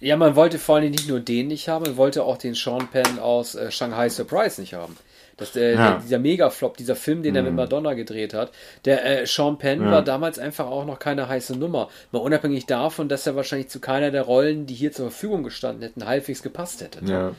Ja, 0.00 0.16
man 0.16 0.34
wollte 0.34 0.58
vor 0.58 0.76
allem 0.76 0.90
nicht 0.90 1.08
nur 1.08 1.20
den 1.20 1.48
nicht 1.48 1.68
haben, 1.68 1.84
man 1.84 1.96
wollte 1.96 2.24
auch 2.24 2.38
den 2.38 2.54
Sean 2.54 2.88
Penn 2.88 3.18
aus 3.18 3.54
äh, 3.54 3.70
Shanghai 3.70 4.08
Surprise 4.08 4.60
nicht 4.60 4.74
haben. 4.74 4.96
Das, 5.36 5.56
äh, 5.56 5.74
ja. 5.74 5.90
der, 5.92 6.00
dieser 6.00 6.18
Mega-Flop, 6.18 6.76
dieser 6.76 6.96
Film, 6.96 7.22
den 7.22 7.32
mhm. 7.32 7.36
er 7.36 7.42
mit 7.42 7.52
mhm. 7.52 7.56
Madonna 7.56 7.94
gedreht 7.94 8.34
hat, 8.34 8.50
der 8.84 9.22
äh, 9.22 9.26
Sean 9.26 9.58
Penn 9.58 9.82
ja. 9.82 9.90
war 9.90 10.02
damals 10.02 10.38
einfach 10.38 10.66
auch 10.66 10.84
noch 10.84 10.98
keine 10.98 11.28
heiße 11.28 11.56
Nummer. 11.56 11.88
Mal 12.12 12.20
unabhängig 12.20 12.66
davon, 12.66 13.08
dass 13.08 13.26
er 13.26 13.36
wahrscheinlich 13.36 13.68
zu 13.68 13.80
keiner 13.80 14.10
der 14.10 14.22
Rollen, 14.22 14.66
die 14.66 14.74
hier 14.74 14.92
zur 14.92 15.10
Verfügung 15.10 15.42
gestanden 15.42 15.82
hätten, 15.82 16.06
halbwegs 16.06 16.42
gepasst 16.42 16.82
hätte. 16.82 17.00
Ja. 17.04 17.32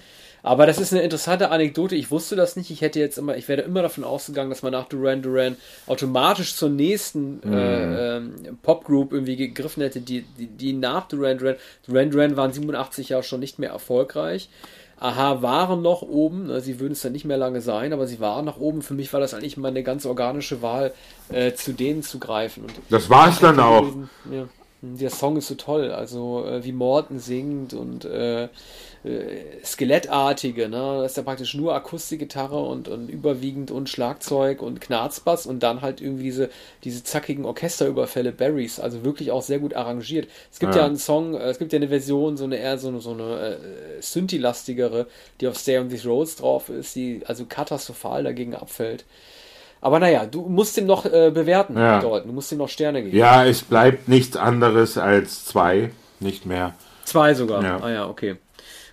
Aber 0.44 0.66
das 0.66 0.80
ist 0.80 0.92
eine 0.92 1.04
interessante 1.04 1.52
Anekdote. 1.52 1.96
Ich 1.96 2.10
wusste 2.10 2.36
das 2.36 2.56
nicht. 2.56 2.72
Ich 2.72 2.82
hätte 2.82 3.00
jetzt 3.00 3.18
immer, 3.18 3.38
ich 3.38 3.48
werde 3.48 3.62
immer 3.62 3.82
davon 3.82 4.04
ausgegangen, 4.04 4.50
dass 4.50 4.64
man 4.64 4.72
nach 4.72 4.88
Duran 4.88 5.22
Duran 5.22 5.58
automatisch 5.88 6.56
zur 6.56 6.70
nächsten 6.70 7.42
mhm. 7.44 7.54
äh, 7.54 8.18
ähm, 8.18 8.36
Popgroup 8.64 9.14
irgendwie 9.14 9.36
gegriffen 9.36 9.84
hätte, 9.84 10.02
die, 10.02 10.22
die, 10.38 10.48
die 10.48 10.74
nach 10.74 11.08
Duran 11.08 11.38
Duran. 11.38 11.56
Duran 11.88 12.12
Duran 12.12 12.38
waren 12.38 12.54
87 12.54 13.10
Jahre 13.10 13.24
schon 13.24 13.40
nicht 13.40 13.60
mehr 13.60 13.70
erfolgreich. 13.70 14.50
Aha, 15.00 15.42
waren 15.42 15.82
noch 15.82 16.04
oben. 16.04 16.48
Ne, 16.48 16.62
sie 16.62 16.80
würden 16.80 16.94
es 16.94 17.02
dann 17.02 17.12
nicht 17.12 17.26
mehr 17.26 17.38
lange 17.38 17.62
sein, 17.62 17.92
aber 17.92 18.06
sie 18.06 18.20
waren 18.20 18.46
noch 18.46 18.60
oben. 18.60 18.84
Für 18.84 18.94
mich 18.94 19.12
war 19.14 19.20
das 19.20 19.34
eigentlich 19.34 19.58
mal 19.58 19.70
eine 19.70 19.82
ganz 19.82 20.06
organische 20.06 20.62
Wahl, 20.62 20.94
äh, 21.30 21.54
zu 21.54 21.74
denen 21.74 22.04
zu 22.04 22.20
greifen. 22.20 22.66
Und 22.66 22.74
das 22.90 23.10
war 23.10 23.28
es 23.30 23.40
dann 23.40 23.60
auch. 23.60 23.88
ja, 24.32 24.48
der 24.82 25.10
Song 25.10 25.38
ist 25.38 25.48
so 25.48 25.56
toll. 25.56 25.92
Also, 25.92 26.46
äh, 26.46 26.64
wie 26.64 26.72
Morten 26.72 27.20
singt 27.20 27.74
und 27.74 28.06
äh, 28.06 28.50
äh, 29.04 29.64
Skelettartige, 29.64 30.70
ne? 30.70 31.00
Das 31.02 31.12
ist 31.12 31.18
ja 31.18 31.24
praktisch 31.24 31.54
nur 31.56 31.74
Akustikgitarre 31.74 32.60
und, 32.60 32.88
und 32.88 33.10
überwiegend 33.10 33.72
und 33.72 33.90
Schlagzeug 33.90 34.62
und 34.62 34.82
Knarzbass 34.82 35.46
und 35.46 35.62
dann 35.64 35.82
halt 35.82 36.02
irgendwie 36.02 36.24
diese, 36.24 36.50
diese 36.84 37.04
zackigen 37.04 37.46
Orchesterüberfälle 37.46 38.32
Barrys, 38.32 38.80
also 38.80 39.04
wirklich 39.04 39.32
auch 39.32 39.42
sehr 39.42 39.60
gut 39.60 39.74
arrangiert. 39.76 40.28
Es 40.52 40.60
gibt 40.60 40.76
ja, 40.76 40.82
ja 40.82 40.86
einen 40.88 40.98
Song, 40.98 41.36
äh, 41.36 41.50
es 41.50 41.60
gibt 41.60 41.74
ja 41.74 41.78
eine 41.78 41.88
Version, 41.88 42.38
so 42.38 42.44
eine 42.44 42.58
eher 42.58 42.78
so 42.78 42.90
eine, 42.90 43.02
so 43.02 43.12
eine 43.12 43.58
äh, 43.58 44.02
Synthi-lastigere, 44.02 45.08
die 45.40 45.48
auf 45.48 45.58
Stay 45.58 45.78
on 45.80 45.90
These 45.90 46.08
Roads 46.08 46.36
drauf 46.38 46.70
ist, 46.70 46.96
die 46.96 47.22
also 47.26 47.46
katastrophal 47.46 48.24
dagegen 48.24 48.56
abfällt. 48.56 49.06
Aber 49.82 50.00
naja, 50.00 50.26
du 50.26 50.44
musst 50.48 50.78
ihm 50.78 50.86
noch 50.86 51.06
äh, 51.06 51.32
bewerten 51.34 51.76
ja. 51.76 52.00
dort, 52.00 52.26
du 52.26 52.32
musst 52.32 52.52
ihm 52.52 52.60
noch 52.60 52.70
Sterne 52.70 53.02
geben. 53.04 53.18
Ja, 53.18 53.44
es 53.46 53.64
bleibt 53.64 54.08
nichts 54.08 54.38
anderes 54.38 54.98
als 54.98 55.46
zwei, 55.46 55.92
nicht 56.20 56.46
mehr. 56.46 56.76
Zwei 57.04 57.34
sogar. 57.34 57.64
Ja. 57.64 57.80
Ah 57.82 57.90
ja, 57.90 58.08
okay. 58.08 58.36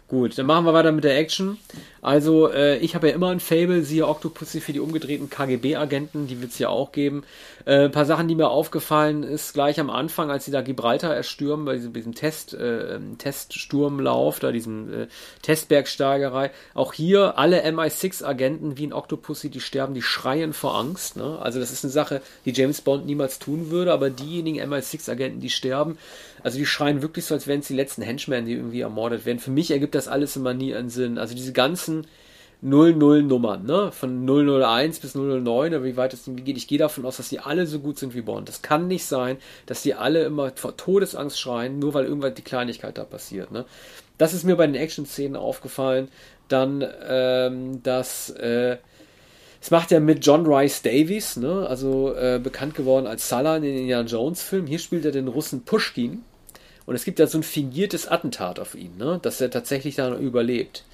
Gut, 0.08 0.38
dann 0.38 0.46
machen 0.46 0.64
wir 0.64 0.72
weiter 0.72 0.90
mit 0.90 1.04
der 1.04 1.18
Action. 1.18 1.58
Also, 2.00 2.50
äh, 2.50 2.78
ich 2.78 2.94
habe 2.94 3.08
ja 3.08 3.14
immer 3.14 3.30
ein 3.30 3.40
Fable, 3.40 3.82
siehe 3.82 4.06
Octopussy 4.06 4.60
für 4.60 4.72
die 4.72 4.80
umgedrehten 4.80 5.30
KGB-Agenten, 5.30 6.26
die 6.26 6.40
wird 6.40 6.52
es 6.52 6.58
ja 6.58 6.68
auch 6.68 6.92
geben. 6.92 7.24
Äh, 7.64 7.86
ein 7.86 7.90
paar 7.90 8.04
Sachen, 8.04 8.28
die 8.28 8.34
mir 8.34 8.48
aufgefallen 8.48 9.22
ist, 9.22 9.52
gleich 9.52 9.80
am 9.80 9.90
Anfang, 9.90 10.30
als 10.30 10.44
sie 10.44 10.50
da 10.50 10.62
Gibraltar 10.62 11.14
erstürmen, 11.14 11.66
bei 11.66 11.74
diesem, 11.74 11.92
diesem 11.92 12.14
Test, 12.14 12.54
äh, 12.54 12.98
Teststurmlauf, 13.18 14.38
da 14.38 14.52
diesem 14.52 14.92
äh, 14.92 15.06
Testbergsteigerei. 15.42 16.50
Auch 16.74 16.92
hier 16.92 17.36
alle 17.38 17.64
MI6-Agenten 17.64 18.78
wie 18.78 18.84
in 18.84 18.92
Octopussy, 18.92 19.50
die 19.50 19.60
sterben, 19.60 19.94
die 19.94 20.02
schreien 20.02 20.52
vor 20.52 20.76
Angst. 20.76 21.16
Ne? 21.16 21.38
Also, 21.40 21.58
das 21.58 21.72
ist 21.72 21.84
eine 21.84 21.92
Sache, 21.92 22.22
die 22.44 22.52
James 22.52 22.80
Bond 22.80 23.06
niemals 23.06 23.38
tun 23.38 23.70
würde, 23.70 23.92
aber 23.92 24.10
diejenigen 24.10 24.60
MI6-Agenten, 24.72 25.40
die 25.40 25.50
sterben, 25.50 25.98
also 26.48 26.58
die 26.58 26.66
schreien 26.66 27.02
wirklich 27.02 27.26
so, 27.26 27.34
als 27.34 27.46
wären 27.46 27.60
es 27.60 27.66
die 27.66 27.74
letzten 27.74 28.00
Henchmen, 28.00 28.46
die 28.46 28.54
irgendwie 28.54 28.80
ermordet 28.80 29.26
werden. 29.26 29.38
Für 29.38 29.50
mich 29.50 29.70
ergibt 29.70 29.94
das 29.94 30.08
alles 30.08 30.34
immer 30.34 30.54
nie 30.54 30.74
einen 30.74 30.88
Sinn. 30.88 31.18
Also 31.18 31.34
diese 31.34 31.52
ganzen 31.52 32.06
00-Nummern, 32.64 33.66
ne? 33.66 33.92
Von 33.92 34.26
001 34.26 35.00
bis 35.00 35.14
009, 35.14 35.44
oder 35.44 35.84
wie 35.84 35.98
weit 35.98 36.14
es 36.14 36.24
geht. 36.24 36.56
Ich 36.56 36.66
gehe 36.66 36.78
davon 36.78 37.04
aus, 37.04 37.18
dass 37.18 37.28
die 37.28 37.40
alle 37.40 37.66
so 37.66 37.80
gut 37.80 37.98
sind 37.98 38.14
wie 38.14 38.22
Bond. 38.22 38.48
Das 38.48 38.62
kann 38.62 38.88
nicht 38.88 39.04
sein, 39.04 39.36
dass 39.66 39.82
die 39.82 39.92
alle 39.92 40.24
immer 40.24 40.50
vor 40.54 40.74
Todesangst 40.74 41.38
schreien, 41.38 41.78
nur 41.78 41.92
weil 41.92 42.06
irgendwann 42.06 42.34
die 42.34 42.40
Kleinigkeit 42.40 42.96
da 42.96 43.04
passiert, 43.04 43.52
ne? 43.52 43.66
Das 44.16 44.32
ist 44.32 44.44
mir 44.44 44.56
bei 44.56 44.66
den 44.66 44.74
Action-Szenen 44.74 45.36
aufgefallen. 45.36 46.08
Dann, 46.48 46.82
ähm, 47.06 47.82
dass, 47.82 48.30
äh, 48.30 48.78
es 49.60 49.70
macht 49.70 49.90
ja 49.90 50.00
mit 50.00 50.24
John 50.24 50.46
Rice 50.46 50.80
Davies, 50.80 51.36
ne? 51.36 51.66
also 51.68 52.14
äh, 52.14 52.40
bekannt 52.42 52.74
geworden 52.74 53.06
als 53.06 53.28
Salah 53.28 53.56
in 53.56 53.62
den 53.64 53.76
Indiana 53.76 54.08
Jones 54.08 54.42
Film. 54.42 54.66
Hier 54.66 54.78
spielt 54.78 55.04
er 55.04 55.12
den 55.12 55.28
Russen 55.28 55.64
Pushkin. 55.64 56.24
Und 56.88 56.94
es 56.94 57.04
gibt 57.04 57.18
ja 57.18 57.26
so 57.26 57.36
ein 57.36 57.42
fingiertes 57.42 58.08
Attentat 58.08 58.58
auf 58.58 58.74
ihn, 58.74 58.96
ne? 58.96 59.18
dass 59.20 59.42
er 59.42 59.50
tatsächlich 59.50 59.96
dann 59.96 60.18
überlebt. 60.18 60.84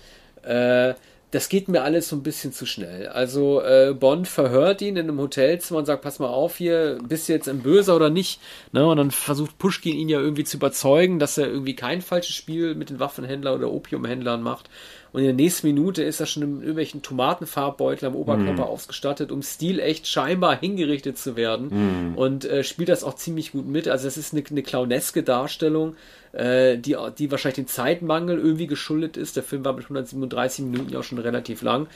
Äh, 0.42 0.94
das 1.30 1.48
geht 1.48 1.68
mir 1.68 1.82
alles 1.82 2.08
so 2.08 2.16
ein 2.16 2.24
bisschen 2.24 2.52
zu 2.52 2.66
schnell. 2.66 3.06
Also 3.06 3.62
äh, 3.62 3.94
Bond 3.94 4.26
verhört 4.26 4.82
ihn 4.82 4.96
in 4.96 5.08
einem 5.08 5.20
Hotelzimmer 5.20 5.78
und 5.78 5.86
sagt, 5.86 6.02
pass 6.02 6.18
mal 6.18 6.26
auf 6.26 6.56
hier, 6.56 6.98
bist 7.08 7.28
du 7.28 7.32
jetzt 7.32 7.48
ein 7.48 7.60
Böser 7.60 7.94
oder 7.94 8.10
nicht? 8.10 8.40
Ne? 8.72 8.84
Und 8.84 8.96
dann 8.96 9.12
versucht 9.12 9.56
Pushkin 9.58 9.96
ihn 9.96 10.08
ja 10.08 10.18
irgendwie 10.18 10.42
zu 10.42 10.56
überzeugen, 10.56 11.20
dass 11.20 11.38
er 11.38 11.46
irgendwie 11.46 11.76
kein 11.76 12.02
falsches 12.02 12.34
Spiel 12.34 12.74
mit 12.74 12.90
den 12.90 12.98
Waffenhändlern 12.98 13.54
oder 13.54 13.70
Opiumhändlern 13.70 14.42
macht 14.42 14.68
und 15.14 15.20
in 15.20 15.26
der 15.26 15.34
nächsten 15.34 15.68
Minute 15.68 16.02
ist 16.02 16.18
er 16.18 16.26
schon 16.26 16.42
in 16.42 16.58
irgendwelchen 16.58 17.00
Tomatenfarbbeutel 17.00 18.08
am 18.08 18.16
Oberkörper 18.16 18.64
mm. 18.64 18.68
ausgestattet, 18.68 19.30
um 19.30 19.42
stilecht 19.44 20.08
scheinbar 20.08 20.58
hingerichtet 20.58 21.18
zu 21.18 21.36
werden 21.36 21.68
mm. 21.68 22.18
und 22.18 22.44
äh, 22.44 22.64
spielt 22.64 22.88
das 22.88 23.04
auch 23.04 23.14
ziemlich 23.14 23.52
gut 23.52 23.64
mit. 23.64 23.86
Also 23.86 24.06
das 24.06 24.16
ist 24.16 24.32
eine, 24.32 24.42
eine 24.44 24.64
clowneske 24.64 25.22
Darstellung, 25.22 25.94
äh, 26.32 26.78
die, 26.78 26.96
die 27.16 27.30
wahrscheinlich 27.30 27.54
dem 27.54 27.68
Zeitmangel 27.68 28.40
irgendwie 28.40 28.66
geschuldet 28.66 29.16
ist. 29.16 29.36
Der 29.36 29.44
Film 29.44 29.64
war 29.64 29.74
mit 29.74 29.84
137 29.84 30.64
Minuten 30.64 30.90
ja 30.90 30.98
auch 30.98 31.04
schon 31.04 31.18
relativ 31.18 31.62
lang. 31.62 31.86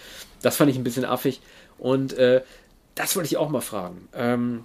Das 0.40 0.56
fand 0.56 0.70
ich 0.70 0.76
ein 0.76 0.84
bisschen 0.84 1.04
affig 1.04 1.40
und 1.76 2.12
äh, 2.12 2.42
das 2.94 3.16
wollte 3.16 3.26
ich 3.26 3.36
auch 3.36 3.48
mal 3.48 3.62
fragen. 3.62 4.06
Ähm, 4.14 4.64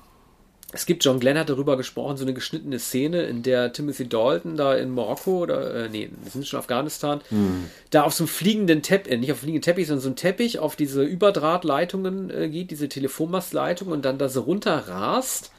es 0.73 0.85
gibt, 0.87 1.05
John 1.05 1.19
Glenn 1.19 1.37
hat 1.37 1.49
darüber 1.49 1.77
gesprochen, 1.77 2.17
so 2.17 2.25
eine 2.25 2.33
geschnittene 2.33 2.79
Szene, 2.79 3.23
in 3.23 3.43
der 3.43 3.71
Timothy 3.73 4.07
Dalton 4.07 4.57
da 4.57 4.75
in 4.75 4.89
Marokko 4.89 5.43
oder, 5.43 5.85
äh, 5.85 5.89
nee, 5.89 6.09
wir 6.21 6.31
sind 6.31 6.47
schon 6.47 6.59
Afghanistan, 6.59 7.21
hm. 7.29 7.65
da 7.91 8.03
auf 8.03 8.13
so 8.13 8.23
einem 8.23 8.29
fliegenden 8.29 8.81
Teppich, 8.81 9.13
äh, 9.13 9.17
nicht 9.17 9.31
auf 9.31 9.39
fliegenden 9.39 9.61
Teppich, 9.61 9.87
sondern 9.87 10.01
so 10.01 10.09
ein 10.09 10.15
Teppich 10.15 10.59
auf 10.59 10.75
diese 10.75 11.03
Überdrahtleitungen 11.03 12.29
äh, 12.31 12.49
geht, 12.49 12.71
diese 12.71 12.89
Telefonmastleitungen 12.89 13.93
und 13.93 14.03
dann 14.03 14.17
da 14.17 14.29
so 14.29 14.41
runterrast 14.41 15.51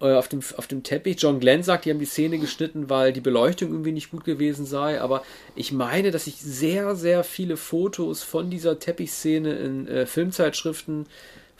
äh, 0.00 0.14
auf, 0.14 0.28
dem, 0.28 0.40
auf 0.56 0.68
dem 0.68 0.84
Teppich. 0.84 1.16
John 1.20 1.40
Glenn 1.40 1.64
sagt, 1.64 1.84
die 1.84 1.90
haben 1.90 1.98
die 1.98 2.04
Szene 2.04 2.38
geschnitten, 2.38 2.88
weil 2.88 3.12
die 3.12 3.20
Beleuchtung 3.20 3.70
irgendwie 3.70 3.92
nicht 3.92 4.10
gut 4.10 4.24
gewesen 4.24 4.64
sei, 4.64 5.00
aber 5.00 5.24
ich 5.56 5.72
meine, 5.72 6.12
dass 6.12 6.28
ich 6.28 6.36
sehr, 6.36 6.94
sehr 6.94 7.24
viele 7.24 7.56
Fotos 7.56 8.22
von 8.22 8.48
dieser 8.48 8.78
Teppichszene 8.78 9.54
in 9.54 9.88
äh, 9.88 10.06
Filmzeitschriften 10.06 11.06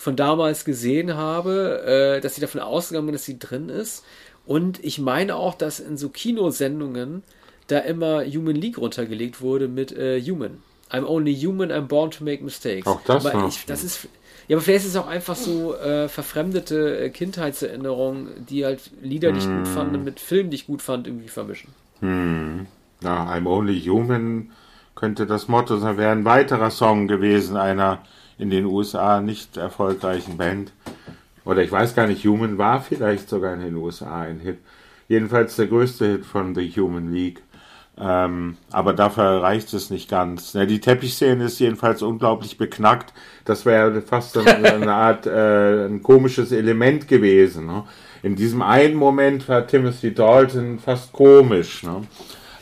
von 0.02 0.16
damals 0.16 0.64
gesehen 0.64 1.14
habe, 1.14 2.16
äh, 2.16 2.20
dass 2.20 2.34
ich 2.34 2.40
davon 2.40 2.60
ausgegangen 2.60 3.06
bin, 3.06 3.12
dass 3.12 3.24
sie 3.24 3.38
drin 3.38 3.68
ist. 3.68 4.04
Und 4.44 4.84
ich 4.84 4.98
meine 4.98 5.36
auch, 5.36 5.54
dass 5.54 5.78
in 5.78 5.96
so 5.96 6.08
Kinosendungen 6.08 7.22
da 7.68 7.78
immer 7.78 8.24
Human 8.24 8.56
League 8.56 8.78
runtergelegt 8.78 9.40
wurde 9.40 9.68
mit 9.68 9.92
äh, 9.92 10.20
Human. 10.20 10.60
I'm 10.90 11.06
only 11.06 11.34
human, 11.34 11.70
I'm 11.70 11.86
born 11.86 12.10
to 12.10 12.24
make 12.24 12.42
mistakes. 12.42 12.84
Auch 12.84 13.00
das, 13.04 13.24
aber 13.24 13.46
ich, 13.46 13.64
das 13.64 13.84
ist 13.84 14.08
ja, 14.48 14.56
aber 14.56 14.62
vielleicht 14.62 14.86
ist 14.86 14.90
es 14.90 14.96
auch 14.96 15.06
einfach 15.06 15.36
so 15.36 15.76
äh, 15.76 16.08
verfremdete 16.08 16.98
äh, 16.98 17.10
Kindheitserinnerungen, 17.10 18.44
die 18.50 18.64
halt 18.64 18.90
Lieder, 19.00 19.30
die 19.30 19.38
ich 19.38 19.46
gut 19.46 19.54
hm. 19.54 19.66
fand, 19.66 20.04
mit 20.04 20.18
Filmen, 20.18 20.50
die 20.50 20.56
ich 20.56 20.66
gut 20.66 20.82
fand, 20.82 21.06
irgendwie 21.06 21.28
vermischen. 21.28 21.70
Hm. 22.00 22.66
Na, 23.00 23.32
I'm 23.32 23.46
only 23.46 23.80
human 23.80 24.50
könnte 24.96 25.26
das 25.26 25.46
Motto 25.46 25.76
sein, 25.76 25.96
wäre 25.96 26.10
ein 26.10 26.24
weiterer 26.24 26.70
Song 26.70 27.06
gewesen, 27.06 27.56
einer 27.56 28.02
in 28.38 28.50
den 28.50 28.66
USA 28.66 29.20
nicht 29.20 29.56
erfolgreichen 29.56 30.36
Band. 30.36 30.72
Oder 31.44 31.62
ich 31.62 31.72
weiß 31.72 31.94
gar 31.94 32.06
nicht, 32.06 32.24
Human 32.24 32.58
war 32.58 32.80
vielleicht 32.80 33.28
sogar 33.28 33.54
in 33.54 33.60
den 33.60 33.76
USA 33.76 34.22
ein 34.22 34.40
Hit. 34.40 34.58
Jedenfalls 35.08 35.56
der 35.56 35.66
größte 35.66 36.06
Hit 36.06 36.26
von 36.26 36.54
The 36.54 36.70
Human 36.76 37.12
League. 37.12 37.42
Ähm, 37.98 38.56
aber 38.70 38.94
dafür 38.94 39.42
reicht 39.42 39.72
es 39.74 39.90
nicht 39.90 40.08
ganz. 40.08 40.54
Ja, 40.54 40.64
die 40.64 40.80
Teppichszene 40.80 41.44
ist 41.44 41.58
jedenfalls 41.58 42.02
unglaublich 42.02 42.56
beknackt. 42.56 43.12
Das 43.44 43.66
wäre 43.66 44.00
fast 44.00 44.38
eine, 44.38 44.72
eine 44.72 44.92
Art 44.92 45.26
äh, 45.26 45.86
ein 45.86 46.02
komisches 46.02 46.52
Element 46.52 47.06
gewesen. 47.06 47.66
Ne? 47.66 47.84
In 48.22 48.34
diesem 48.34 48.62
einen 48.62 48.94
Moment 48.94 49.48
war 49.48 49.66
Timothy 49.66 50.14
Dalton 50.14 50.78
fast 50.78 51.12
komisch. 51.12 51.82
Ne? 51.82 52.02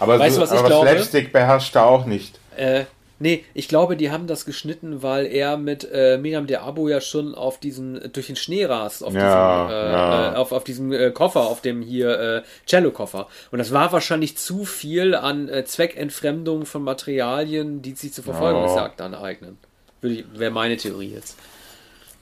Aber, 0.00 0.18
weißt 0.18 0.36
so, 0.36 0.42
aber? 0.42 0.80
Slapstick 0.80 1.32
beherrscht 1.32 1.76
er 1.76 1.86
auch 1.86 2.06
nicht. 2.06 2.40
Äh, 2.56 2.84
Nee, 3.22 3.44
ich 3.52 3.68
glaube, 3.68 3.98
die 3.98 4.10
haben 4.10 4.26
das 4.26 4.46
geschnitten, 4.46 5.02
weil 5.02 5.26
er 5.26 5.58
mit 5.58 5.86
äh, 5.92 6.16
Miriam 6.16 6.46
der 6.46 6.62
Abo 6.62 6.88
ja 6.88 7.02
schon 7.02 7.34
auf 7.34 7.60
diesen, 7.60 8.10
durch 8.14 8.28
den 8.28 8.36
Schnee 8.36 8.64
rast, 8.64 9.04
auf 9.04 9.12
ja, 9.12 9.66
diesem, 9.66 9.76
äh, 9.76 9.92
ja. 9.92 10.32
äh, 10.32 10.36
auf, 10.36 10.52
auf 10.52 10.64
diesem 10.64 10.90
äh, 10.90 11.10
Koffer, 11.10 11.40
auf 11.42 11.60
dem 11.60 11.82
hier 11.82 12.18
äh, 12.18 12.42
Cello-Koffer. 12.66 13.28
Und 13.50 13.58
das 13.58 13.72
war 13.72 13.92
wahrscheinlich 13.92 14.38
zu 14.38 14.64
viel 14.64 15.14
an 15.14 15.50
äh, 15.50 15.66
Zweckentfremdung 15.66 16.64
von 16.64 16.82
Materialien, 16.82 17.82
die 17.82 17.92
sich 17.92 18.14
zur 18.14 18.24
Verfolgungsjagd 18.24 18.98
ja. 18.98 19.06
aneignen. 19.06 19.58
Wäre 20.00 20.50
meine 20.50 20.78
Theorie 20.78 21.12
jetzt. 21.12 21.36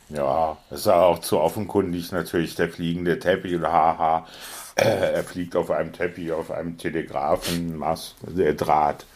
Ja, 0.09 0.57
das 0.69 0.81
ist 0.81 0.89
auch 0.89 1.21
zu 1.21 1.39
offenkundig 1.39 2.11
natürlich, 2.11 2.57
der 2.57 2.71
fliegende 2.71 3.21
Teppich 3.21 3.55
oder 3.55 3.73
haha. 3.73 4.27
Er 4.75 5.25
fliegt 5.25 5.57
auf 5.57 5.73
einem 5.73 5.93
Teppich, 5.93 6.31
auf 6.31 6.53
einem 6.53 6.79
Telegrafenmast, 6.79 8.15
der 8.23 8.55
Draht. 8.55 9.07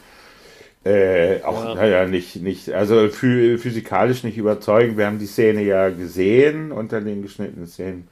Äh, 0.85 1.42
auch, 1.42 1.64
ja. 1.64 1.75
naja, 1.77 2.07
nicht, 2.07 2.42
nicht, 2.42 2.73
also 2.73 3.09
physikalisch 3.09 4.25
nicht 4.25 4.37
überzeugend. 4.37 4.99
Wir 4.99 5.07
haben 5.07 5.21
die 5.21 5.27
Szene 5.27 5.62
ja 5.62 5.90
gesehen 5.90 6.73
unter 6.73 7.01
den 7.01 7.23
geschnittenen 7.23 7.68
Szenen. 7.68 8.09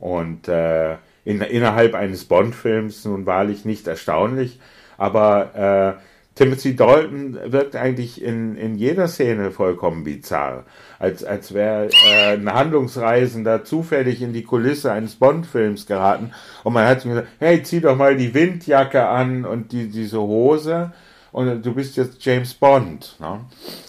Und 0.00 0.48
äh, 0.48 0.96
in, 1.24 1.40
innerhalb 1.40 1.94
eines 1.94 2.24
Bond-Films 2.24 3.04
nun 3.04 3.26
wahrlich 3.26 3.64
nicht 3.64 3.86
erstaunlich. 3.86 4.58
Aber 4.96 5.96
äh, 5.98 6.02
Timothy 6.34 6.74
Dalton 6.76 7.38
wirkt 7.46 7.76
eigentlich 7.76 8.22
in, 8.22 8.56
in 8.56 8.76
jeder 8.76 9.08
Szene 9.08 9.50
vollkommen 9.50 10.04
bizarr. 10.04 10.64
Als, 10.98 11.22
als 11.22 11.52
wäre 11.54 11.88
äh, 12.08 12.34
ein 12.34 12.52
Handlungsreisender 12.52 13.64
zufällig 13.64 14.22
in 14.22 14.32
die 14.32 14.44
Kulisse 14.44 14.90
eines 14.90 15.16
Bond-Films 15.16 15.86
geraten. 15.86 16.32
Und 16.64 16.72
man 16.72 16.86
hat 16.86 17.04
ihm 17.04 17.10
gesagt, 17.10 17.28
hey, 17.38 17.62
zieh 17.62 17.80
doch 17.80 17.96
mal 17.96 18.16
die 18.16 18.34
Windjacke 18.34 19.06
an 19.06 19.44
und 19.44 19.70
die, 19.70 19.88
diese 19.88 20.20
Hose 20.20 20.92
und 21.38 21.62
du 21.62 21.72
bist 21.72 21.96
jetzt 21.96 22.24
James 22.24 22.52
Bond. 22.52 23.14
Ne? 23.20 23.40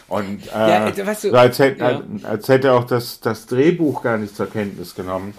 Und 0.07 0.45
äh, 0.47 0.51
ja, 0.51 1.05
weißt 1.05 1.23
du, 1.23 1.33
als, 1.33 1.57
hätte, 1.57 1.79
ja. 1.79 2.03
als 2.23 2.47
hätte 2.47 2.67
er 2.67 2.75
auch 2.75 2.83
das, 2.83 3.19
das 3.21 3.47
Drehbuch 3.47 4.03
gar 4.03 4.19
nicht 4.19 4.35
zur 4.35 4.47
Kenntnis 4.47 4.93
genommen. 4.93 5.33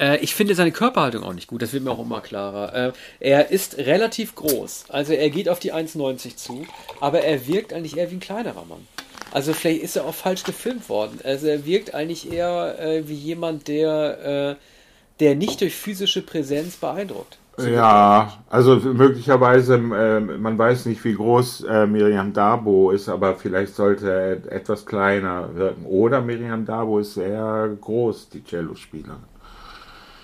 Äh, 0.00 0.18
ich 0.18 0.34
finde 0.34 0.56
seine 0.56 0.72
Körperhaltung 0.72 1.22
auch 1.22 1.32
nicht 1.32 1.46
gut, 1.46 1.62
das 1.62 1.72
wird 1.72 1.84
mir 1.84 1.92
auch 1.92 2.00
immer 2.00 2.20
klarer. 2.20 2.74
Äh, 2.88 2.92
er 3.20 3.50
ist 3.52 3.78
relativ 3.78 4.34
groß, 4.34 4.86
also 4.88 5.12
er 5.12 5.30
geht 5.30 5.48
auf 5.48 5.60
die 5.60 5.72
1,90 5.72 6.34
zu, 6.34 6.66
aber 7.00 7.20
er 7.20 7.46
wirkt 7.46 7.72
eigentlich 7.72 7.96
eher 7.96 8.10
wie 8.10 8.16
ein 8.16 8.20
kleinerer 8.20 8.64
Mann. 8.64 8.86
Also 9.30 9.52
vielleicht 9.52 9.82
ist 9.82 9.94
er 9.94 10.06
auch 10.06 10.14
falsch 10.14 10.42
gefilmt 10.42 10.88
worden. 10.88 11.20
Also 11.22 11.46
er 11.46 11.66
wirkt 11.66 11.94
eigentlich 11.94 12.32
eher 12.32 12.78
äh, 12.80 13.08
wie 13.08 13.14
jemand, 13.14 13.68
der, 13.68 14.56
äh, 14.58 14.64
der 15.20 15.36
nicht 15.36 15.60
durch 15.60 15.76
physische 15.76 16.22
Präsenz 16.22 16.76
beeindruckt. 16.76 17.38
Ja, 17.66 18.32
also 18.48 18.76
möglicherweise, 18.76 19.74
äh, 19.74 20.20
man 20.20 20.58
weiß 20.58 20.86
nicht, 20.86 21.04
wie 21.04 21.14
groß 21.14 21.64
äh, 21.64 21.86
Miriam 21.86 22.32
Dabo 22.32 22.90
ist, 22.90 23.08
aber 23.08 23.34
vielleicht 23.34 23.74
sollte 23.74 24.10
er 24.10 24.52
etwas 24.52 24.86
kleiner 24.86 25.54
wirken. 25.54 25.84
Oder 25.86 26.20
Miriam 26.20 26.64
Dabo 26.64 26.98
ist 26.98 27.14
sehr 27.14 27.68
groß, 27.80 28.28
die 28.30 28.44
Cello-Spielerin. 28.44 29.16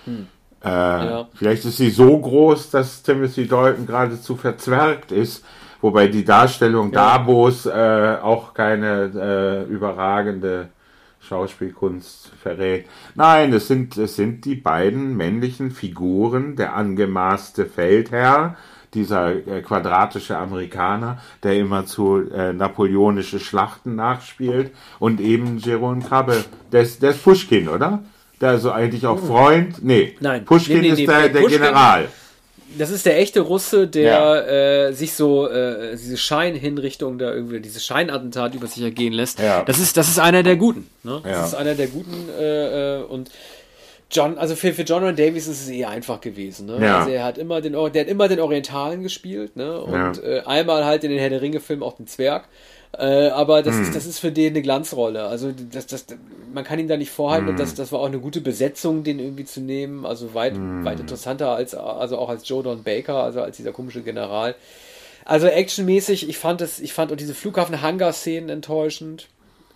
Hm. 0.05 0.27
Äh, 0.63 0.69
ja. 0.69 1.27
Vielleicht 1.33 1.65
ist 1.65 1.77
sie 1.77 1.89
so 1.89 2.17
groß, 2.17 2.71
dass 2.71 3.03
Timothy 3.03 3.47
Dalton 3.47 3.85
geradezu 3.85 4.35
verzwergt 4.35 5.11
ist, 5.11 5.45
wobei 5.81 6.07
die 6.07 6.25
Darstellung 6.25 6.91
ja. 6.91 7.17
Dabos 7.17 7.65
äh, 7.65 8.17
auch 8.21 8.53
keine 8.53 9.11
äh, 9.67 9.71
überragende 9.71 10.69
Schauspielkunst 11.27 12.31
verrät. 12.41 12.85
Nein, 13.15 13.53
es 13.53 13.67
sind, 13.67 13.97
es 13.97 14.15
sind 14.15 14.45
die 14.45 14.55
beiden 14.55 15.17
männlichen 15.17 15.71
Figuren, 15.71 16.55
der 16.55 16.75
angemaßte 16.75 17.65
Feldherr, 17.65 18.55
dieser 18.93 19.35
äh, 19.47 19.61
quadratische 19.61 20.37
Amerikaner, 20.37 21.19
der 21.43 21.57
immer 21.57 21.85
zu 21.85 22.29
äh, 22.31 22.53
napoleonische 22.53 23.39
Schlachten 23.39 23.95
nachspielt, 23.95 24.71
und 24.99 25.19
eben 25.19 25.57
Jerome 25.57 26.01
Krabbe, 26.01 26.45
der 26.71 26.81
ist, 26.81 27.01
der 27.03 27.11
ist 27.11 27.23
Pushkin, 27.23 27.67
oder? 27.67 28.03
Der 28.41 28.51
ist 28.51 28.55
also 28.55 28.71
eigentlich 28.71 29.05
auch 29.05 29.19
hm. 29.19 29.27
Freund. 29.27 29.83
Nee, 29.83 30.15
Nein. 30.19 30.45
Pushkin 30.45 30.81
nee, 30.81 30.93
nee, 30.93 31.01
ist 31.03 31.09
der, 31.09 31.29
der 31.29 31.47
General 31.47 32.07
das 32.77 32.89
ist 32.89 33.05
der 33.05 33.17
echte 33.17 33.41
Russe, 33.41 33.87
der 33.87 34.03
ja. 34.03 34.87
äh, 34.87 34.93
sich 34.93 35.13
so 35.13 35.47
äh, 35.47 35.95
diese 35.95 36.17
Scheinhinrichtung 36.17 37.17
da 37.17 37.33
irgendwie, 37.33 37.59
dieses 37.59 37.85
Scheinattentat 37.85 38.55
über 38.55 38.67
sich 38.67 38.83
ergehen 38.83 39.13
lässt. 39.13 39.39
Ja. 39.39 39.63
Das 39.63 39.79
ist, 39.79 39.97
das 39.97 40.07
ist 40.07 40.19
einer 40.19 40.43
der 40.43 40.55
Guten. 40.55 40.89
Ne? 41.03 41.21
Das 41.23 41.31
ja. 41.31 41.45
ist 41.45 41.55
einer 41.55 41.75
der 41.75 41.87
Guten 41.87 42.29
äh, 42.39 42.99
äh, 42.99 43.03
und 43.03 43.31
John, 44.11 44.37
also 44.37 44.55
für, 44.55 44.71
für 44.73 44.83
John 44.83 45.03
Ron 45.03 45.15
Davies 45.15 45.47
ist 45.47 45.63
es 45.63 45.69
eh 45.69 45.85
einfach 45.85 46.21
gewesen. 46.21 46.67
Ne? 46.67 46.79
Ja. 46.85 46.99
Also 46.99 47.11
er 47.11 47.23
hat 47.23 47.37
immer 47.37 47.61
den, 47.61 47.73
der 47.73 48.01
hat 48.01 48.07
immer 48.07 48.27
den 48.27 48.39
Orientalen 48.39 49.01
gespielt, 49.01 49.55
ne? 49.55 49.81
Und 49.81 50.23
äh, 50.23 50.41
einmal 50.45 50.85
halt 50.85 51.03
in 51.03 51.09
den 51.09 51.19
Herr 51.19 51.29
der 51.29 51.41
Ringe-Filmen 51.41 51.83
auch 51.83 51.97
den 51.97 52.07
Zwerg. 52.07 52.47
Äh, 52.97 53.29
aber 53.29 53.61
das, 53.63 53.75
hm. 53.75 53.83
ist, 53.83 53.95
das 53.95 54.05
ist 54.05 54.19
für 54.19 54.31
den 54.31 54.53
eine 54.53 54.61
Glanzrolle. 54.61 55.25
Also 55.25 55.51
das, 55.71 55.87
das, 55.87 56.05
man 56.53 56.63
kann 56.63 56.79
ihm 56.79 56.87
da 56.87 56.97
nicht 56.97 57.11
vorhalten, 57.11 57.49
hm. 57.49 57.57
das, 57.57 57.75
das 57.75 57.91
war 57.91 57.99
auch 57.99 58.05
eine 58.05 58.19
gute 58.19 58.41
Besetzung, 58.41 59.03
den 59.03 59.19
irgendwie 59.19 59.45
zu 59.45 59.61
nehmen. 59.61 60.05
Also 60.05 60.33
weit, 60.33 60.53
hm. 60.53 60.85
weit 60.85 60.99
interessanter 60.99 61.49
als 61.49 61.75
also 61.75 62.17
auch 62.17 62.29
als 62.29 62.47
Joe 62.47 62.63
Don 62.63 62.83
Baker, 62.83 63.23
also 63.23 63.41
als 63.41 63.57
dieser 63.57 63.71
komische 63.71 64.01
General. 64.01 64.55
Also 65.25 65.47
actionmäßig, 65.47 66.29
ich 66.29 66.37
fand 66.37 66.61
es, 66.61 66.79
ich 66.79 66.93
fand 66.93 67.11
auch 67.11 67.17
diese 67.17 67.33
Flughafen-Hangar-Szenen 67.33 68.49
enttäuschend. 68.49 69.27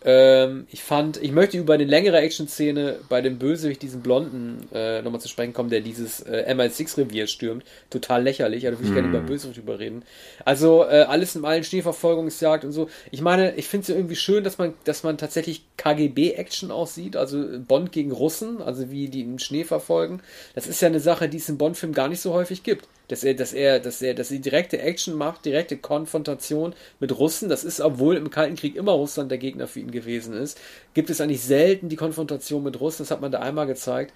Ähm, 0.04 0.66
ich 0.72 0.84
fand, 0.84 1.22
ich 1.22 1.32
möchte 1.32 1.58
über 1.58 1.74
eine 1.74 1.84
längere 1.84 2.20
Action-Szene 2.20 3.00
bei 3.10 3.22
dem 3.22 3.38
Bösewicht, 3.38 3.82
diesen 3.82 4.02
Blonden, 4.02 4.68
äh, 4.74 5.02
nochmal 5.02 5.20
zu 5.20 5.28
sprechen 5.28 5.54
kommen, 5.54 5.70
der 5.70 5.82
dieses 5.82 6.22
äh, 6.22 6.46
MI6-Revier 6.54 7.28
stürmt. 7.28 7.64
Total 7.90 8.24
lächerlich, 8.24 8.66
also 8.66 8.80
würde 8.80 8.88
ich 8.88 8.92
mm. 8.92 8.96
gerne 8.96 9.08
über 9.10 9.20
Bösewicht 9.20 9.58
überreden. 9.58 10.04
Also 10.46 10.84
äh, 10.84 11.02
alles 11.02 11.36
in 11.36 11.44
allen 11.44 11.64
Schneeverfolgungsjagd 11.64 12.64
und 12.64 12.72
so. 12.72 12.90
Ich 13.12 13.22
meine, 13.22 13.56
ich 13.56 13.68
finde 13.68 13.82
es 13.84 13.88
ja 13.90 13.96
irgendwie 13.96 14.16
schön, 14.16 14.44
dass 14.44 14.58
man, 14.58 14.74
dass 14.86 15.04
man 15.04 15.18
tatsächlich 15.18 15.64
KGB-Action 15.78 16.72
aussieht, 16.72 17.18
also 17.18 17.44
Bond 17.68 17.92
gegen 17.92 18.12
Russen, 18.12 18.62
also 18.62 18.90
wie 18.92 19.10
die 19.10 19.22
im 19.22 19.40
Schnee 19.40 19.66
verfolgen. 19.66 20.22
Das 20.56 20.68
ist 20.68 20.82
ja 20.82 20.88
eine 20.88 21.00
Sache, 21.02 21.28
die 21.28 21.38
es 21.38 21.50
im 21.50 21.58
Bond-Film 21.58 21.94
gar 21.94 22.08
nicht 22.08 22.22
so 22.22 22.34
häufig 22.34 22.64
gibt. 22.64 22.88
Dass 23.10 23.24
er, 23.24 23.34
dass 23.34 23.54
er, 23.54 23.80
dass 23.80 24.02
er, 24.02 24.14
dass 24.14 24.30
sie 24.30 24.40
direkte 24.40 24.80
Action 24.80 25.16
macht, 25.16 25.44
direkte 25.44 25.78
Konfrontation 25.78 26.74
mit 27.00 27.18
Russen. 27.18 27.50
Das 27.50 27.64
ist, 27.64 27.82
obwohl 27.82 28.16
im 28.16 28.30
Kalten 28.30 28.56
Krieg 28.56 28.76
immer 28.76 28.94
Russland 28.94 29.30
der 29.32 29.38
Gegner 29.38 29.68
für 29.68 29.82
ihn 29.82 29.92
gewesen 29.92 30.34
ist, 30.34 30.60
gibt 30.94 31.10
es 31.10 31.20
eigentlich 31.20 31.44
selten 31.44 31.90
die 31.90 31.96
Konfrontation 31.96 32.64
mit 32.64 32.80
Russen. 32.80 33.00
Das 33.04 33.12
hat 33.12 33.22
man 33.22 33.32
da 33.32 33.40
einmal 33.40 33.68
gezeigt. 33.68 34.14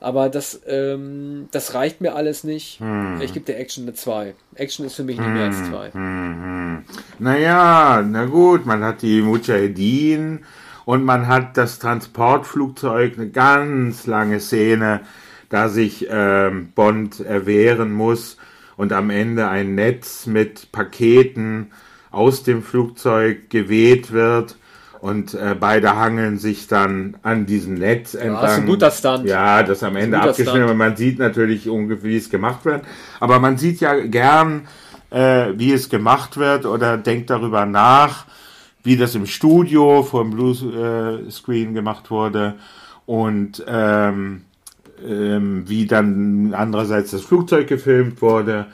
Aber 0.00 0.28
das, 0.28 0.60
ähm, 0.66 1.48
das 1.50 1.72
reicht 1.72 2.02
mir 2.02 2.14
alles 2.14 2.44
nicht. 2.44 2.80
Hm. 2.80 3.20
Ich 3.22 3.32
gebe 3.32 3.46
der 3.46 3.58
Action 3.58 3.84
eine 3.84 3.94
2. 3.94 4.34
Action 4.54 4.84
ist 4.84 4.96
für 4.96 5.04
mich 5.04 5.18
nicht 5.18 5.30
mehr 5.30 5.44
als 5.44 5.64
2. 5.70 5.92
Hm, 5.92 6.00
hm, 6.00 6.42
hm. 6.42 6.84
Naja, 7.18 8.04
na 8.06 8.26
gut, 8.26 8.66
man 8.66 8.84
hat 8.84 9.00
die 9.00 9.22
Mujahedin 9.22 10.40
und 10.84 11.04
man 11.04 11.26
hat 11.26 11.56
das 11.56 11.78
Transportflugzeug, 11.78 13.14
eine 13.16 13.30
ganz 13.30 14.06
lange 14.06 14.40
Szene, 14.40 15.00
da 15.54 15.68
sich 15.68 16.08
ähm, 16.10 16.72
Bond 16.74 17.20
erwehren 17.20 17.92
muss 17.92 18.38
und 18.76 18.92
am 18.92 19.10
Ende 19.10 19.46
ein 19.46 19.76
Netz 19.76 20.26
mit 20.26 20.72
Paketen 20.72 21.70
aus 22.10 22.42
dem 22.42 22.64
Flugzeug 22.64 23.50
geweht 23.50 24.10
wird 24.10 24.56
und 25.00 25.34
äh, 25.34 25.54
beide 25.58 25.94
hangeln 25.94 26.38
sich 26.38 26.66
dann 26.66 27.18
an 27.22 27.46
diesem 27.46 27.74
Netz 27.74 28.14
entlang. 28.14 28.34
Ja, 28.34 28.40
das 28.40 28.52
ist 28.52 28.58
ein 28.58 28.66
guter 28.66 28.90
Stand. 28.90 29.28
Ja, 29.28 29.62
das 29.62 29.82
am 29.84 29.94
Ende 29.94 30.18
abgeschnitten 30.18 30.66
wird. 30.66 30.76
Man 30.76 30.96
sieht 30.96 31.20
natürlich 31.20 31.68
ungefähr, 31.68 32.10
wie 32.10 32.16
es 32.16 32.30
gemacht 32.30 32.64
wird. 32.64 32.82
Aber 33.20 33.38
man 33.38 33.56
sieht 33.56 33.78
ja 33.78 33.94
gern, 33.94 34.66
äh, 35.10 35.52
wie 35.54 35.72
es 35.72 35.88
gemacht 35.88 36.36
wird 36.36 36.66
oder 36.66 36.96
denkt 36.96 37.30
darüber 37.30 37.64
nach, 37.64 38.26
wie 38.82 38.96
das 38.96 39.14
im 39.14 39.26
Studio 39.26 40.02
vor 40.02 40.24
dem 40.24 40.32
Bluescreen 40.32 41.70
äh, 41.70 41.74
gemacht 41.74 42.10
wurde 42.10 42.56
und 43.06 43.64
ähm, 43.68 44.42
ähm, 45.06 45.64
wie 45.66 45.86
dann 45.86 46.54
andererseits 46.54 47.12
das 47.12 47.22
Flugzeug 47.22 47.68
gefilmt 47.68 48.20
wurde 48.22 48.66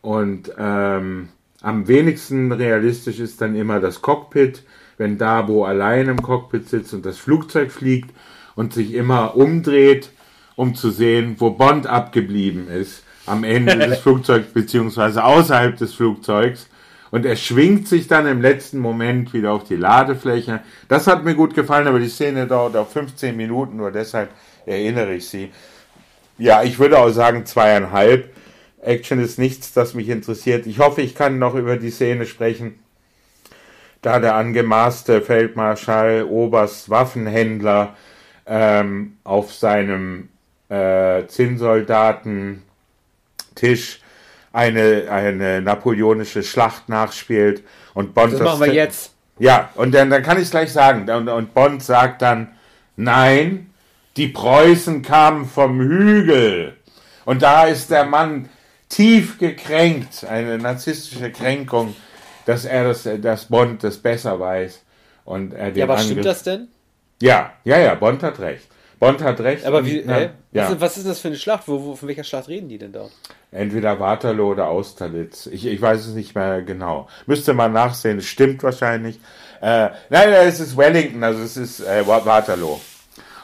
und 0.00 0.52
ähm, 0.58 1.28
am 1.62 1.88
wenigsten 1.88 2.52
realistisch 2.52 3.18
ist 3.18 3.40
dann 3.40 3.56
immer 3.56 3.80
das 3.80 4.02
Cockpit, 4.02 4.62
wenn 4.98 5.18
Dabo 5.18 5.64
allein 5.64 6.08
im 6.08 6.22
Cockpit 6.22 6.68
sitzt 6.68 6.94
und 6.94 7.04
das 7.04 7.18
Flugzeug 7.18 7.72
fliegt 7.72 8.10
und 8.54 8.72
sich 8.72 8.94
immer 8.94 9.36
umdreht, 9.36 10.10
um 10.54 10.74
zu 10.74 10.90
sehen, 10.90 11.36
wo 11.38 11.50
Bond 11.50 11.86
abgeblieben 11.86 12.68
ist 12.68 13.02
am 13.26 13.44
Ende 13.44 13.76
des 13.88 13.98
Flugzeugs 13.98 14.46
beziehungsweise 14.52 15.24
außerhalb 15.24 15.76
des 15.76 15.94
Flugzeugs. 15.94 16.68
Und 17.10 17.24
er 17.24 17.36
schwingt 17.36 17.88
sich 17.88 18.08
dann 18.08 18.26
im 18.26 18.40
letzten 18.40 18.78
Moment 18.78 19.32
wieder 19.32 19.52
auf 19.52 19.64
die 19.64 19.76
Ladefläche. 19.76 20.60
Das 20.88 21.06
hat 21.06 21.24
mir 21.24 21.34
gut 21.34 21.54
gefallen, 21.54 21.86
aber 21.86 21.98
die 21.98 22.08
Szene 22.08 22.46
dauert 22.46 22.76
auch 22.76 22.88
15 22.88 23.36
Minuten, 23.36 23.76
nur 23.76 23.90
deshalb 23.90 24.30
erinnere 24.66 25.14
ich 25.14 25.28
sie. 25.28 25.50
Ja, 26.38 26.62
ich 26.62 26.78
würde 26.78 26.98
auch 26.98 27.08
sagen 27.10 27.46
zweieinhalb. 27.46 28.34
Action 28.82 29.18
ist 29.18 29.38
nichts, 29.38 29.72
das 29.72 29.94
mich 29.94 30.08
interessiert. 30.08 30.66
Ich 30.66 30.78
hoffe, 30.78 31.00
ich 31.02 31.14
kann 31.14 31.38
noch 31.38 31.54
über 31.54 31.76
die 31.76 31.90
Szene 31.90 32.26
sprechen, 32.26 32.78
da 34.02 34.20
der 34.20 34.34
angemaßte 34.34 35.22
Feldmarschall 35.22 36.24
Oberst 36.24 36.90
Waffenhändler 36.90 37.96
ähm, 38.46 39.16
auf 39.24 39.52
seinem 39.52 40.28
äh, 40.68 41.26
Zinnsoldatentisch 41.26 42.60
eine, 44.52 45.06
eine 45.10 45.60
napoleonische 45.60 46.42
Schlacht 46.42 46.88
nachspielt 46.88 47.62
und 47.94 48.14
Bond 48.14 48.34
das, 48.34 48.40
machen 48.40 48.60
wir 48.60 48.72
jetzt. 48.72 49.12
Ja, 49.38 49.70
und 49.74 49.92
dann, 49.94 50.10
dann 50.10 50.22
kann 50.22 50.36
ich 50.38 50.44
es 50.44 50.50
gleich 50.50 50.72
sagen. 50.72 51.10
Und, 51.10 51.28
und 51.28 51.52
Bond 51.52 51.82
sagt 51.82 52.22
dann, 52.22 52.48
nein, 52.96 53.70
die 54.16 54.28
Preußen 54.28 55.02
kamen 55.02 55.46
vom 55.46 55.80
Hügel. 55.80 56.76
Und 57.24 57.42
da 57.42 57.64
ist 57.64 57.90
der 57.90 58.04
Mann 58.04 58.48
tief 58.88 59.38
gekränkt, 59.38 60.24
eine 60.24 60.58
narzisstische 60.58 61.30
Kränkung, 61.30 61.94
dass 62.46 62.64
er 62.64 62.84
das, 62.84 63.08
dass 63.20 63.46
Bond 63.46 63.82
das 63.84 63.98
besser 63.98 64.38
weiß. 64.38 64.82
Und 65.24 65.52
er 65.52 65.76
ja, 65.76 65.84
aber 65.84 65.98
stimmt 65.98 66.24
das 66.24 66.42
denn? 66.44 66.68
Ja, 67.20 67.52
ja, 67.64 67.78
ja, 67.78 67.94
Bond 67.94 68.22
hat 68.22 68.38
recht. 68.38 68.68
Bond 68.98 69.22
hat 69.22 69.40
recht. 69.40 69.66
Aber 69.66 69.84
wie, 69.84 70.02
na, 70.06 70.30
ja. 70.52 70.70
was, 70.70 70.80
was, 70.80 70.96
ist 70.96 71.06
das 71.06 71.20
für 71.20 71.28
eine 71.28 71.36
Schlacht? 71.36 71.66
Wo, 71.66 71.82
wo, 71.82 71.96
von 71.96 72.08
welcher 72.08 72.24
Schlacht 72.24 72.48
reden 72.48 72.68
die 72.68 72.78
denn 72.78 72.92
da? 72.92 73.08
Entweder 73.50 73.98
Waterloo 74.00 74.52
oder 74.52 74.68
Austerlitz. 74.68 75.46
Ich, 75.46 75.66
ich 75.66 75.80
weiß 75.80 76.06
es 76.06 76.14
nicht 76.14 76.34
mehr 76.34 76.62
genau. 76.62 77.08
Müsste 77.26 77.52
man 77.52 77.72
nachsehen. 77.72 78.18
Es 78.18 78.26
stimmt 78.26 78.62
wahrscheinlich. 78.62 79.18
Äh, 79.60 79.90
nein, 80.08 80.32
es 80.46 80.60
ist 80.60 80.76
Wellington, 80.76 81.24
also 81.24 81.42
es 81.42 81.56
ist 81.56 81.80
äh, 81.80 82.06
Waterloo. 82.06 82.78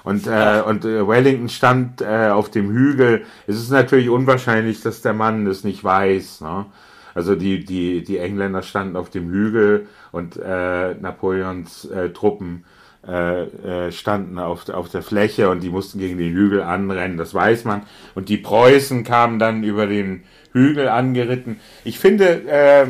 Und, 0.04 0.26
äh, 0.26 0.62
und 0.66 0.84
äh, 0.84 1.06
Wellington 1.06 1.48
stand 1.48 2.00
äh, 2.00 2.28
auf 2.28 2.50
dem 2.50 2.70
Hügel. 2.70 3.22
Es 3.46 3.56
ist 3.56 3.70
natürlich 3.70 4.08
unwahrscheinlich, 4.08 4.82
dass 4.82 5.02
der 5.02 5.12
Mann 5.12 5.44
das 5.44 5.64
nicht 5.64 5.84
weiß. 5.84 6.40
Ne? 6.40 6.66
Also 7.14 7.34
die, 7.36 7.64
die, 7.64 8.02
die 8.02 8.18
Engländer 8.18 8.62
standen 8.62 8.96
auf 8.96 9.10
dem 9.10 9.30
Hügel 9.30 9.86
und 10.10 10.36
äh, 10.36 10.94
Napoleons 10.94 11.84
äh, 11.84 12.10
Truppen 12.10 12.64
äh, 13.06 13.42
äh, 13.42 13.92
standen 13.92 14.38
auf, 14.38 14.68
auf 14.68 14.88
der 14.88 15.02
Fläche 15.02 15.50
und 15.50 15.60
die 15.62 15.70
mussten 15.70 15.98
gegen 15.98 16.18
den 16.18 16.32
Hügel 16.32 16.62
anrennen, 16.62 17.16
das 17.16 17.34
weiß 17.34 17.64
man. 17.64 17.82
Und 18.14 18.28
die 18.28 18.36
Preußen 18.36 19.04
kamen 19.04 19.38
dann 19.38 19.64
über 19.64 19.86
den 19.86 20.22
Hügel 20.52 20.88
angeritten. 20.88 21.58
Ich 21.84 21.98
finde, 21.98 22.42
äh, 22.46 22.86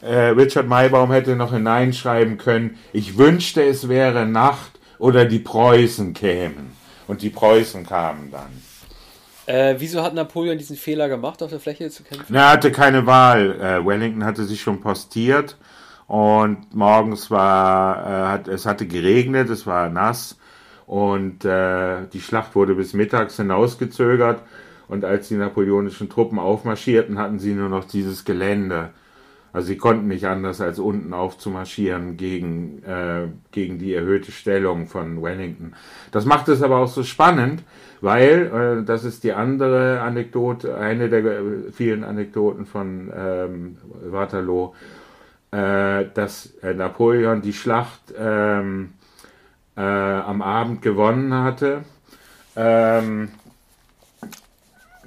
äh, 0.00 0.28
Richard 0.28 0.68
Maybaum 0.68 1.10
hätte 1.10 1.34
noch 1.34 1.52
hineinschreiben 1.52 2.38
können, 2.38 2.78
ich 2.92 3.18
wünschte, 3.18 3.62
es 3.64 3.88
wäre 3.88 4.26
Nacht 4.26 4.77
oder 4.98 5.24
die 5.24 5.38
Preußen 5.38 6.12
kämen. 6.14 6.72
Und 7.06 7.22
die 7.22 7.30
Preußen 7.30 7.86
kamen 7.86 8.30
dann. 8.30 8.50
Äh, 9.46 9.76
wieso 9.78 10.02
hat 10.02 10.12
Napoleon 10.12 10.58
diesen 10.58 10.76
Fehler 10.76 11.08
gemacht, 11.08 11.42
auf 11.42 11.50
der 11.50 11.60
Fläche 11.60 11.88
zu 11.88 12.02
kämpfen? 12.02 12.34
er 12.34 12.50
hatte 12.50 12.70
keine 12.70 13.06
Wahl. 13.06 13.58
Äh, 13.60 13.86
Wellington 13.86 14.24
hatte 14.24 14.44
sich 14.44 14.60
schon 14.60 14.80
postiert 14.80 15.56
und 16.06 16.74
morgens 16.74 17.30
war, 17.30 17.96
äh, 17.96 18.28
hat, 18.28 18.48
es 18.48 18.66
hatte 18.66 18.86
geregnet, 18.86 19.48
es 19.48 19.66
war 19.66 19.88
nass 19.88 20.36
und 20.86 21.44
äh, 21.46 22.06
die 22.12 22.20
Schlacht 22.20 22.54
wurde 22.54 22.74
bis 22.74 22.92
mittags 22.92 23.36
hinausgezögert. 23.36 24.42
Und 24.88 25.04
als 25.04 25.28
die 25.28 25.34
napoleonischen 25.34 26.08
Truppen 26.08 26.38
aufmarschierten, 26.38 27.18
hatten 27.18 27.38
sie 27.38 27.52
nur 27.52 27.68
noch 27.68 27.84
dieses 27.84 28.24
Gelände. 28.24 28.90
Also 29.52 29.68
sie 29.68 29.76
konnten 29.76 30.08
nicht 30.08 30.26
anders 30.26 30.60
als 30.60 30.78
unten 30.78 31.14
aufzumarschieren 31.14 32.16
gegen, 32.16 32.82
äh, 32.84 33.28
gegen 33.50 33.78
die 33.78 33.94
erhöhte 33.94 34.30
Stellung 34.30 34.86
von 34.86 35.22
Wellington. 35.22 35.74
Das 36.10 36.26
macht 36.26 36.48
es 36.48 36.62
aber 36.62 36.78
auch 36.78 36.88
so 36.88 37.02
spannend, 37.02 37.62
weil, 38.00 38.80
äh, 38.80 38.84
das 38.84 39.04
ist 39.04 39.24
die 39.24 39.32
andere 39.32 40.00
Anekdote, 40.02 40.76
eine 40.76 41.08
der 41.08 41.40
vielen 41.72 42.04
Anekdoten 42.04 42.66
von 42.66 43.10
ähm, 43.16 43.78
Waterloo, 44.04 44.74
äh, 45.50 46.04
dass 46.12 46.54
äh, 46.62 46.74
Napoleon 46.74 47.40
die 47.40 47.54
Schlacht 47.54 48.14
ähm, 48.18 48.92
äh, 49.76 49.80
am 49.80 50.42
Abend 50.42 50.82
gewonnen 50.82 51.32
hatte. 51.32 51.84
Ähm, 52.54 53.30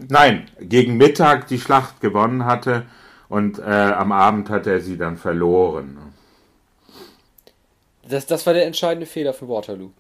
nein, 0.10 0.46
gegen 0.60 0.98
Mittag 0.98 1.48
die 1.48 1.60
Schlacht 1.60 2.02
gewonnen 2.02 2.46
hatte 2.46 2.86
und 3.32 3.60
äh, 3.60 3.64
am 3.64 4.12
Abend 4.12 4.50
hat 4.50 4.68
er 4.68 4.82
sie 4.82 4.98
dann 4.98 5.16
verloren. 5.16 5.98
Das, 8.08 8.26
das 8.26 8.46
war 8.46 8.54
der 8.54 8.66
entscheidende 8.66 9.06
Fehler 9.06 9.34
für 9.34 9.48
Waterloo. 9.48 9.92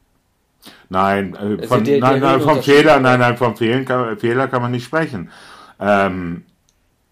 Nein, 0.89 1.33
äh, 1.35 1.37
also 1.37 1.67
von, 1.67 1.83
der, 1.85 1.99
nein, 1.99 2.19
nein, 2.19 2.41
vom 2.41 2.61
Fehler, 2.61 2.99
nein, 2.99 3.21
nein, 3.21 3.37
vom 3.37 3.55
Fehlen 3.55 3.85
kann, 3.85 4.17
Fehler 4.17 4.49
kann 4.49 4.61
man 4.61 4.71
nicht 4.71 4.83
sprechen. 4.83 5.31
Ähm, 5.79 6.43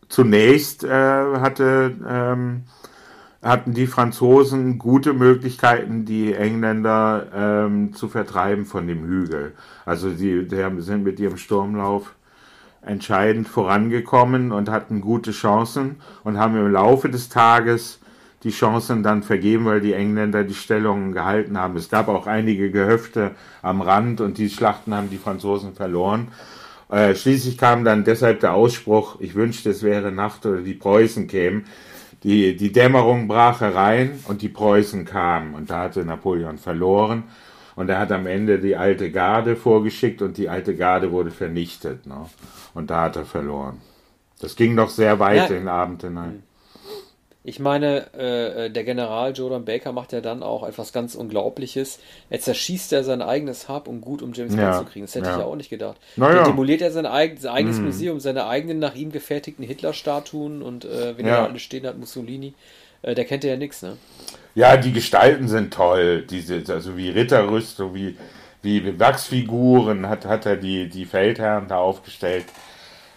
zunächst 0.10 0.84
äh, 0.84 0.89
hatte, 0.89 1.95
ähm, 2.05 2.63
hatten 3.41 3.73
die 3.73 3.88
Franzosen 3.88 4.77
gute 4.77 5.13
Möglichkeiten, 5.13 6.03
die 6.03 6.34
Engländer 6.34 7.27
ähm, 7.34 7.93
zu 7.93 8.10
vertreiben 8.10 8.65
von 8.65 8.88
dem 8.88 9.05
Hügel. 9.05 9.53
Also 9.86 10.10
die 10.10 10.45
sind 10.79 11.05
mit 11.05 11.17
ihrem 11.21 11.38
Sturmlauf 11.38 12.13
entscheidend 12.81 13.47
vorangekommen 13.47 14.51
und 14.51 14.69
hatten 14.69 15.01
gute 15.01 15.31
Chancen 15.31 15.97
und 16.23 16.37
haben 16.37 16.55
im 16.55 16.71
Laufe 16.71 17.09
des 17.09 17.29
Tages 17.29 17.99
die 18.43 18.51
Chancen 18.51 19.03
dann 19.03 19.21
vergeben, 19.21 19.65
weil 19.65 19.81
die 19.81 19.93
Engländer 19.93 20.43
die 20.43 20.53
Stellungen 20.53 21.11
gehalten 21.11 21.57
haben. 21.57 21.75
Es 21.75 21.89
gab 21.89 22.07
auch 22.07 22.25
einige 22.25 22.71
Gehöfte 22.71 23.31
am 23.61 23.81
Rand 23.81 24.21
und 24.21 24.37
die 24.37 24.49
Schlachten 24.49 24.93
haben 24.93 25.09
die 25.09 25.17
Franzosen 25.17 25.73
verloren. 25.73 26.29
Äh, 26.89 27.15
schließlich 27.15 27.57
kam 27.57 27.83
dann 27.83 28.03
deshalb 28.03 28.39
der 28.39 28.53
Ausspruch, 28.53 29.17
ich 29.19 29.35
wünschte, 29.35 29.69
es 29.69 29.83
wäre 29.83 30.11
Nacht 30.11 30.45
oder 30.45 30.61
die 30.61 30.73
Preußen 30.73 31.27
kämen. 31.27 31.65
Die, 32.23 32.55
die 32.55 32.71
Dämmerung 32.71 33.27
brach 33.27 33.61
herein 33.61 34.19
und 34.27 34.41
die 34.41 34.49
Preußen 34.49 35.05
kamen 35.05 35.53
und 35.53 35.69
da 35.69 35.83
hatte 35.83 36.03
Napoleon 36.03 36.57
verloren. 36.57 37.23
Und 37.75 37.89
er 37.89 37.99
hat 37.99 38.11
am 38.11 38.27
Ende 38.27 38.59
die 38.59 38.75
alte 38.75 39.09
Garde 39.09 39.55
vorgeschickt 39.55 40.21
und 40.21 40.37
die 40.37 40.49
alte 40.49 40.75
Garde 40.75 41.11
wurde 41.11 41.31
vernichtet. 41.31 42.05
Ne? 42.07 42.25
Und 42.79 42.89
da 42.89 43.01
hat 43.01 43.17
er 43.17 43.25
verloren. 43.25 43.81
Das 44.39 44.55
ging 44.55 44.73
noch 44.73 44.89
sehr 44.89 45.19
weit 45.19 45.35
ja. 45.35 45.45
in 45.47 45.53
den 45.53 45.67
Abend 45.67 46.01
hinein. 46.01 46.43
Ich 47.43 47.59
meine, 47.59 48.05
äh, 48.17 48.67
äh, 48.67 48.69
der 48.69 48.85
General 48.85 49.33
Jordan 49.33 49.65
Baker 49.65 49.91
macht 49.91 50.13
ja 50.13 50.21
dann 50.21 50.43
auch 50.43 50.65
etwas 50.65 50.93
ganz 50.93 51.13
Unglaubliches. 51.13 51.99
Er 52.29 52.39
zerschießt 52.39 52.93
ja 52.93 53.03
sein 53.03 53.21
eigenes 53.21 53.67
Hab 53.67 53.89
und 53.89 53.99
Gut, 53.99 54.21
um 54.21 54.31
James 54.31 54.55
ja, 54.55 54.71
Bond 54.71 54.87
zu 54.87 54.91
kriegen. 54.93 55.05
Das 55.07 55.15
hätte 55.15 55.25
ja. 55.25 55.33
ich 55.33 55.39
ja 55.39 55.45
auch 55.45 55.57
nicht 55.57 55.69
gedacht. 55.69 55.97
Naja. 56.15 56.35
Dann 56.35 56.45
demoliert 56.45 56.81
er 56.81 56.91
sein, 56.91 57.05
eigen, 57.05 57.35
sein 57.35 57.51
eigenes 57.51 57.79
hm. 57.79 57.85
Museum, 57.87 58.21
seine 58.21 58.47
eigenen 58.47 58.79
nach 58.79 58.95
ihm 58.95 59.11
gefertigten 59.11 59.65
Hitler-Statuen 59.65 60.61
und 60.61 60.85
äh, 60.85 61.17
wenn 61.17 61.27
ja. 61.27 61.35
er 61.35 61.43
alle 61.49 61.59
stehen 61.59 61.85
hat, 61.85 61.97
Mussolini. 61.97 62.53
Äh, 63.01 63.13
der 63.13 63.25
kennt 63.25 63.43
ja 63.43 63.57
nichts, 63.57 63.81
ne? 63.81 63.97
Ja, 64.55 64.77
die 64.77 64.93
Gestalten 64.93 65.49
sind 65.49 65.73
toll. 65.73 66.25
Diese, 66.29 66.63
also 66.69 66.95
wie 66.95 67.09
Ritterrüstung, 67.09 67.93
wie, 67.93 68.15
wie 68.62 69.00
Wachsfiguren 69.00 70.10
hat, 70.10 70.26
hat 70.26 70.45
er 70.45 70.58
die, 70.58 70.89
die 70.89 71.06
Feldherren 71.06 71.67
da 71.67 71.78
aufgestellt. 71.78 72.45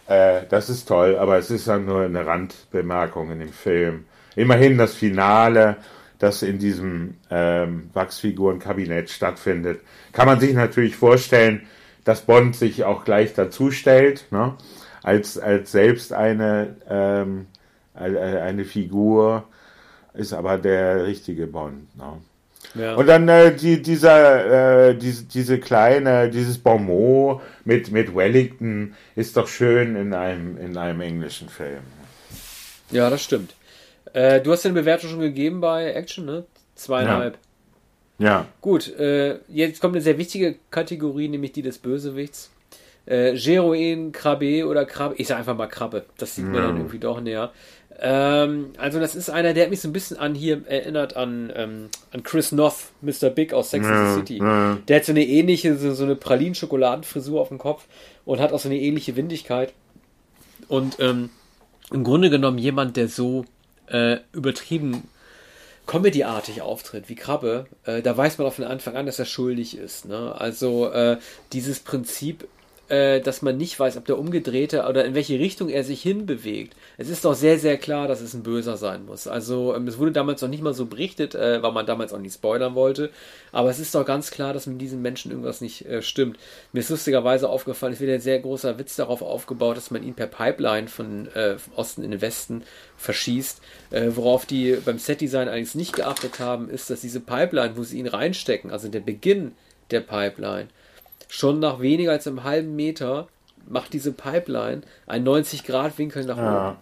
Äh, 0.07 0.43
das 0.49 0.69
ist 0.69 0.87
toll, 0.87 1.17
aber 1.17 1.39
es 1.39 1.51
ist 1.51 1.69
dann 1.69 1.87
nur 1.87 2.03
eine 2.03 2.27
Randbemerkung 2.27 3.31
in 3.33 3.41
dem 3.41 3.53
Film. 3.53 4.05
Immerhin 4.37 4.79
das 4.79 4.95
Finale, 4.95 5.77
das 6.19 6.43
in 6.43 6.59
diesem 6.59 7.17
ähm, 7.31 7.91
Wachsfigurenkabinett 7.93 9.11
stattfindet, 9.11 9.81
kann 10.13 10.27
man 10.27 10.41
sich 10.41 10.55
natürlich 10.55 10.97
vorstellen, 10.97 11.67
dass 12.05 12.23
Bond 12.23 12.57
sich 12.57 12.85
auch 12.85 13.05
gleich 13.05 13.35
dazu 13.35 13.71
stellt, 13.71 14.27
ne? 14.31 14.55
als, 15.03 15.39
als 15.39 15.73
selbst 15.73 16.13
eine, 16.13 16.77
ähm, 16.89 17.47
eine 17.95 18.65
Figur, 18.65 19.45
ist 20.15 20.33
aber 20.33 20.59
der 20.59 21.07
richtige 21.07 21.47
Bond. 21.47 21.97
Ne? 21.97 22.21
Ja. 22.75 22.95
Und 22.95 23.07
dann 23.07 23.29
äh, 23.29 23.55
die, 23.55 23.83
dieser, 23.83 24.89
äh, 24.89 24.95
diese, 24.97 25.25
diese 25.25 25.59
kleine, 25.59 26.31
dieses 26.31 26.59
Bonmot 26.59 27.43
mit, 27.65 27.91
mit 27.91 28.15
Wellington 28.15 28.95
ist 29.15 29.37
doch 29.37 29.47
schön 29.49 29.97
in 29.97 30.15
einem, 30.15 30.57
in 30.57 30.77
einem 30.77 31.01
englischen 31.01 31.49
Film. 31.49 31.83
Ja, 32.91 33.11
das 33.11 33.23
stimmt. 33.23 33.55
Äh, 34.13 34.41
du 34.41 34.53
hast 34.53 34.65
eine 34.65 34.75
Bewertung 34.75 35.11
schon 35.11 35.21
gegeben 35.21 35.61
bei 35.61 35.93
Action, 35.93 36.25
ne? 36.25 36.45
Zweieinhalb. 36.75 37.39
Ja. 38.19 38.27
ja. 38.27 38.47
Gut, 38.61 38.95
äh, 38.99 39.39
jetzt 39.49 39.81
kommt 39.81 39.95
eine 39.95 40.03
sehr 40.03 40.19
wichtige 40.19 40.57
Kategorie, 40.71 41.29
nämlich 41.29 41.53
die 41.53 41.63
des 41.63 41.79
Bösewichts. 41.79 42.51
Äh, 43.05 43.35
Geroin, 43.37 44.13
Krabbe 44.13 44.67
oder 44.67 44.85
Krabbe. 44.85 45.17
Ich 45.19 45.27
sage 45.27 45.41
einfach 45.41 45.57
mal 45.57 45.67
Krabbe. 45.67 46.05
Das 46.19 46.37
sieht 46.37 46.45
ja. 46.45 46.51
man 46.53 46.63
dann 46.63 46.77
irgendwie 46.77 46.99
doch 46.99 47.21
näher. 47.21 47.53
Ähm, 48.01 48.71
also 48.79 48.99
das 49.01 49.15
ist 49.15 49.31
einer, 49.31 49.55
der 49.55 49.65
hat 49.65 49.71
mich 49.71 49.81
so 49.81 49.89
ein 49.89 49.93
bisschen 49.93 50.17
an 50.17 50.35
hier 50.35 50.63
erinnert 50.67 51.17
an, 51.17 51.53
ähm, 51.55 51.89
an 52.11 52.23
Chris 52.23 52.53
Noth, 52.53 52.91
Mr. 53.01 53.31
Big 53.31 53.53
aus 53.53 53.71
Sex 53.71 53.87
and 53.87 54.09
the 54.09 54.15
City. 54.15 54.39
Ja. 54.39 54.79
Der 54.89 54.97
hat 54.97 55.05
so 55.05 55.13
eine 55.13 55.25
ähnliche, 55.25 55.77
so, 55.77 55.95
so 55.95 56.05
eine 56.05 56.17
Pralinen-Schokoladenfrisur 56.17 57.41
auf 57.41 57.49
dem 57.49 57.59
Kopf 57.59 57.87
und 58.25 58.41
hat 58.41 58.53
auch 58.53 58.59
so 58.59 58.69
eine 58.69 58.79
ähnliche 58.79 59.17
Windigkeit. 59.17 59.73
Und 60.69 60.99
ähm, 61.01 61.31
im 61.91 62.05
Grunde 62.05 62.31
genommen 62.31 62.59
jemand, 62.59 62.97
der 62.97 63.09
so 63.09 63.45
äh, 63.87 64.19
übertrieben 64.33 65.03
Comedy-artig 65.87 66.63
auftritt 66.63 67.09
wie 67.09 67.15
Krabbe, 67.15 67.67
äh, 67.85 68.03
da 68.03 68.17
weiß 68.17 68.39
man 68.39 68.47
auch 68.47 68.55
von 68.55 68.65
Anfang 68.65 68.97
an, 68.97 69.07
dass 69.07 69.19
er 69.19 69.25
schuldig 69.27 69.77
ist. 69.77 70.07
Ne? 70.07 70.35
Also 70.37 70.91
äh, 70.91 71.19
dieses 71.53 71.81
Prinzip 71.81 72.49
äh, 72.89 73.21
dass 73.21 73.43
man 73.43 73.57
nicht 73.57 73.79
weiß, 73.79 73.97
ob 73.97 74.05
der 74.05 74.19
umgedrehte 74.19 74.87
oder 74.87 75.05
in 75.05 75.15
welche 75.15 75.39
Richtung 75.39 75.69
er 75.69 75.85
sich 75.85 76.03
hinbewegt. 76.03 76.77
Es 76.99 77.09
ist 77.09 77.25
doch 77.25 77.35
sehr, 77.35 77.59
sehr 77.59 77.79
klar, 77.79 78.09
dass 78.09 78.21
es 78.21 78.35
ein 78.35 78.43
Böser 78.43 78.77
sein 78.77 79.07
muss. 79.07 79.27
Also 79.27 79.75
ähm, 79.75 79.89
es 79.89 79.99
wurde 79.99 80.13
damals 80.13 80.43
noch 80.43 80.49
nicht 80.49 80.63
mal 80.63 80.75
so 80.75 80.87
berichtet, 80.87 81.35
äh, 81.35 81.63
weil 81.63 81.73
man 81.73 81.87
damals 81.87 82.13
auch 82.13 82.19
nicht 82.19 82.35
spoilern 82.35 82.75
wollte. 82.75 83.11
Aber 83.51 83.71
es 83.71 83.79
ist 83.79 83.95
doch 83.95 84.05
ganz 84.05 84.31
klar, 84.31 84.53
dass 84.53 84.67
mit 84.67 84.81
diesen 84.81 85.01
Menschen 85.01 85.31
irgendwas 85.31 85.61
nicht 85.61 85.87
äh, 85.87 86.03
stimmt. 86.03 86.39
Mir 86.73 86.81
ist 86.81 86.91
lustigerweise 86.91 87.49
aufgefallen, 87.49 87.93
es 87.93 88.01
wird 88.01 88.11
ein 88.11 88.21
sehr 88.21 88.41
großer 88.41 88.79
Witz 88.79 88.97
darauf 88.97 89.23
aufgebaut, 89.23 89.77
dass 89.77 89.91
man 89.91 90.03
ihn 90.03 90.15
per 90.15 90.27
Pipeline 90.27 90.89
von 90.89 91.29
äh, 91.35 91.57
Osten 91.77 92.03
in 92.03 92.11
den 92.11 92.21
Westen 92.21 92.63
verschießt. 92.97 93.61
Äh, 93.91 94.11
worauf 94.15 94.45
die 94.45 94.77
beim 94.85 94.99
Setdesign 94.99 95.49
eigentlich 95.49 95.75
nicht 95.75 95.95
geachtet 95.95 96.41
haben, 96.41 96.69
ist, 96.69 96.91
dass 96.91 97.01
diese 97.01 97.21
Pipeline, 97.21 97.77
wo 97.77 97.85
sie 97.85 97.99
ihn 97.99 98.07
reinstecken, 98.07 98.71
also 98.71 98.89
der 98.89 99.01
Beginn 99.01 99.53
der 99.91 100.01
Pipeline, 100.01 100.69
schon 101.33 101.61
nach 101.61 101.81
weniger 101.81 102.13
als 102.13 102.27
einem 102.27 102.45
halben 102.45 102.77
Meter 102.77 103.27
macht 103.67 103.95
diese 103.95 104.13
Pipeline 104.13 104.83
einen 105.07 105.27
90-Grad-Winkel 105.27 106.27
nach 106.27 106.37
ja. 106.37 106.69
oben. 106.69 106.77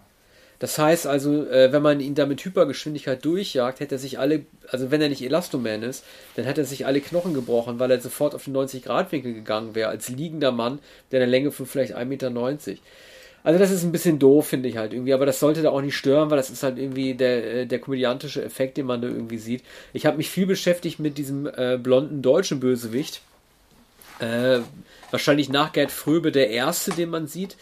Das 0.58 0.76
heißt 0.76 1.06
also, 1.06 1.46
äh, 1.46 1.72
wenn 1.72 1.82
man 1.82 2.00
ihn 2.00 2.16
da 2.16 2.26
mit 2.26 2.44
Hypergeschwindigkeit 2.44 3.24
durchjagt, 3.24 3.78
hätte 3.78 3.94
er 3.94 3.98
sich 4.00 4.18
alle, 4.18 4.44
also 4.68 4.90
wenn 4.90 5.00
er 5.00 5.08
nicht 5.08 5.22
Elastoman 5.22 5.84
ist, 5.84 6.04
dann 6.34 6.46
hätte 6.46 6.62
er 6.62 6.66
sich 6.66 6.84
alle 6.84 7.00
Knochen 7.00 7.32
gebrochen, 7.32 7.78
weil 7.78 7.92
er 7.92 8.00
sofort 8.00 8.34
auf 8.34 8.44
den 8.44 8.56
90-Grad-Winkel 8.56 9.34
gegangen 9.34 9.76
wäre, 9.76 9.88
als 9.88 10.08
liegender 10.08 10.50
Mann, 10.50 10.80
der 11.12 11.22
eine 11.22 11.30
Länge 11.30 11.52
von 11.52 11.66
vielleicht 11.66 11.96
1,90 11.96 12.04
Meter. 12.06 12.30
Also 13.44 13.58
das 13.58 13.70
ist 13.70 13.84
ein 13.84 13.92
bisschen 13.92 14.18
doof, 14.18 14.48
finde 14.48 14.68
ich 14.68 14.76
halt 14.76 14.92
irgendwie, 14.92 15.14
aber 15.14 15.26
das 15.26 15.38
sollte 15.38 15.62
da 15.62 15.70
auch 15.70 15.80
nicht 15.80 15.96
stören, 15.96 16.28
weil 16.28 16.36
das 16.36 16.50
ist 16.50 16.64
halt 16.64 16.76
irgendwie 16.76 17.14
der, 17.14 17.54
äh, 17.54 17.66
der 17.66 17.78
komödiantische 17.78 18.44
Effekt, 18.44 18.76
den 18.78 18.86
man 18.86 19.00
da 19.00 19.06
irgendwie 19.06 19.38
sieht. 19.38 19.62
Ich 19.92 20.06
habe 20.06 20.16
mich 20.16 20.28
viel 20.28 20.46
beschäftigt 20.46 20.98
mit 20.98 21.18
diesem 21.18 21.46
äh, 21.46 21.78
blonden 21.80 22.20
deutschen 22.20 22.58
Bösewicht, 22.58 23.22
äh, 24.20 24.60
wahrscheinlich 25.10 25.48
nach 25.48 25.72
Gerd 25.72 25.90
Fröbe 25.90 26.32
der 26.32 26.50
erste, 26.50 26.92
den 26.92 27.10
man 27.10 27.26
sieht. 27.26 27.56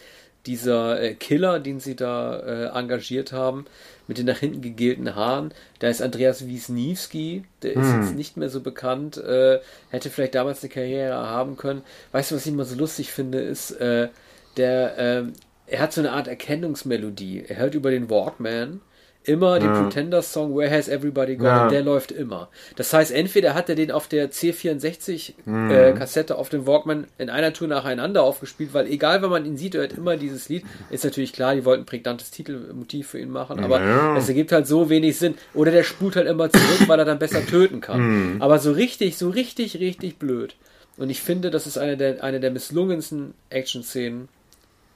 Dieser 0.45 1.01
äh, 1.01 1.13
Killer, 1.15 1.59
den 1.59 1.79
sie 1.79 1.95
da 1.95 2.39
äh, 2.39 2.77
engagiert 2.77 3.33
haben, 3.33 3.65
mit 4.07 4.17
den 4.17 4.25
nach 4.25 4.39
hinten 4.39 4.61
gegelten 4.61 5.15
Haaren. 5.15 5.53
Da 5.79 5.89
ist 5.89 6.01
Andreas 6.01 6.47
Wisniewski, 6.47 7.43
der 7.61 7.73
ist 7.73 7.91
hm. 7.91 8.01
jetzt 8.01 8.15
nicht 8.15 8.37
mehr 8.37 8.49
so 8.49 8.61
bekannt, 8.61 9.17
äh, 9.17 9.59
hätte 9.89 10.09
vielleicht 10.09 10.35
damals 10.35 10.63
eine 10.63 10.69
Karriere 10.69 11.15
haben 11.15 11.57
können. 11.57 11.83
Weißt 12.13 12.31
du, 12.31 12.35
was 12.35 12.45
ich 12.45 12.53
immer 12.53 12.65
so 12.65 12.75
lustig 12.75 13.11
finde, 13.11 13.39
ist, 13.39 13.71
äh, 13.71 14.09
der, 14.57 15.31
er 15.67 15.79
hat 15.79 15.93
so 15.93 16.01
eine 16.01 16.11
Art 16.11 16.27
Erkennungsmelodie. 16.27 17.45
Er 17.47 17.57
hört 17.57 17.75
über 17.75 17.91
den 17.91 18.09
Walkman 18.09 18.81
immer 19.29 19.59
den 19.59 19.71
Pretender-Song 19.71 20.57
Where 20.57 20.71
Has 20.71 20.87
Everybody 20.87 21.35
Gone 21.35 21.49
ja. 21.49 21.63
und 21.63 21.71
der 21.71 21.83
läuft 21.83 22.11
immer. 22.11 22.49
Das 22.75 22.91
heißt, 22.91 23.11
entweder 23.11 23.53
hat 23.53 23.69
er 23.69 23.75
den 23.75 23.91
auf 23.91 24.07
der 24.07 24.31
C64-Kassette 24.31 26.33
mhm. 26.33 26.37
äh, 26.37 26.39
auf 26.39 26.49
dem 26.49 26.65
Walkman 26.65 27.05
in 27.19 27.29
einer 27.29 27.53
Tour 27.53 27.67
nacheinander 27.67 28.23
aufgespielt, 28.23 28.73
weil 28.73 28.87
egal, 28.87 29.21
wenn 29.21 29.29
man 29.29 29.45
ihn 29.45 29.55
sieht, 29.55 29.75
er 29.75 29.81
hört 29.81 29.93
immer 29.93 30.17
dieses 30.17 30.49
Lied. 30.49 30.65
Ist 30.89 31.03
natürlich 31.03 31.31
klar, 31.31 31.53
die 31.53 31.63
wollten 31.63 31.83
ein 31.83 31.85
prägnantes 31.85 32.31
Titelmotiv 32.31 33.09
für 33.09 33.19
ihn 33.19 33.29
machen, 33.29 33.63
aber 33.63 33.79
ja. 33.79 34.17
es 34.17 34.27
ergibt 34.27 34.51
halt 34.51 34.65
so 34.65 34.89
wenig 34.89 35.19
Sinn. 35.19 35.35
Oder 35.53 35.71
der 35.71 35.83
spult 35.83 36.15
halt 36.15 36.27
immer 36.27 36.49
zurück, 36.49 36.87
weil 36.87 36.97
er 36.97 37.05
dann 37.05 37.19
besser 37.19 37.45
töten 37.45 37.81
kann. 37.81 38.33
Mhm. 38.33 38.41
Aber 38.41 38.57
so 38.57 38.71
richtig, 38.71 39.17
so 39.17 39.29
richtig, 39.29 39.79
richtig 39.79 40.17
blöd. 40.17 40.55
Und 40.97 41.11
ich 41.11 41.21
finde, 41.21 41.51
das 41.51 41.67
ist 41.67 41.77
eine 41.77 41.97
der, 41.97 42.23
eine 42.23 42.39
der 42.39 42.51
misslungensten 42.51 43.35
Action-Szenen 43.49 44.27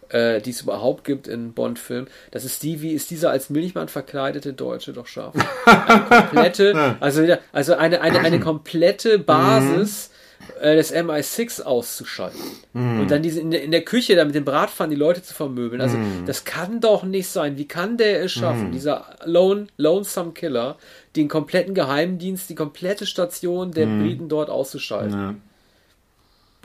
äh, 0.09 0.41
die 0.41 0.51
es 0.51 0.61
überhaupt 0.61 1.03
gibt 1.03 1.27
in 1.27 1.53
Bond-Filmen. 1.53 2.07
Das 2.31 2.45
ist 2.45 2.63
die, 2.63 2.81
wie 2.81 2.91
ist 2.91 3.11
dieser 3.11 3.31
als 3.31 3.49
Milchmann 3.49 3.87
verkleidete 3.87 4.53
Deutsche 4.53 4.93
doch 4.93 5.07
scharf. 5.07 5.35
Eine 5.65 6.03
komplette, 6.09 6.95
also, 6.99 7.25
also 7.51 7.75
eine, 7.75 8.01
eine, 8.01 8.19
eine 8.19 8.39
komplette 8.39 9.19
Basis 9.19 10.11
äh, 10.61 10.75
des 10.75 10.93
MI6 10.93 11.63
auszuschalten. 11.63 12.39
Mm. 12.73 13.01
Und 13.01 13.11
dann 13.11 13.21
diese 13.21 13.39
in 13.39 13.51
der, 13.51 13.63
in 13.63 13.71
der 13.71 13.83
Küche 13.83 14.15
da 14.15 14.25
mit 14.25 14.35
dem 14.35 14.45
Bratpfannen 14.45 14.91
die 14.91 14.99
Leute 14.99 15.21
zu 15.23 15.33
vermöbeln. 15.33 15.81
Also, 15.81 15.97
mm. 15.97 16.25
das 16.25 16.45
kann 16.45 16.79
doch 16.79 17.03
nicht 17.03 17.27
sein. 17.27 17.57
Wie 17.57 17.67
kann 17.67 17.97
der 17.97 18.23
es 18.23 18.31
schaffen, 18.31 18.69
mm. 18.69 18.71
dieser 18.71 19.17
lone, 19.25 19.67
Lonesome 19.77 20.31
Killer, 20.31 20.77
den 21.15 21.27
kompletten 21.27 21.73
Geheimdienst, 21.73 22.49
die 22.49 22.55
komplette 22.55 23.05
Station 23.05 23.71
der 23.71 23.85
Briten 23.85 24.29
dort 24.29 24.49
auszuschalten? 24.49 25.19
Ja. 25.19 25.35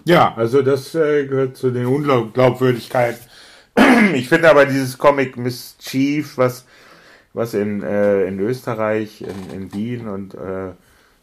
Ja, 0.05 0.35
also 0.37 0.62
das 0.62 0.94
äh, 0.94 1.27
gehört 1.27 1.57
zu 1.57 1.70
den 1.70 1.85
Unglaubwürdigkeiten 1.85 3.27
ich 4.14 4.28
finde 4.28 4.50
aber 4.50 4.66
dieses 4.66 4.98
Comic 4.98 5.36
Mischief, 5.36 6.38
was, 6.38 6.64
was 7.32 7.54
in, 7.54 7.82
äh, 7.82 8.24
in 8.24 8.40
Österreich, 8.40 9.22
in, 9.22 9.50
in 9.55 9.72
Wien 9.72 10.09
und 10.09 10.34
äh, 10.34 10.70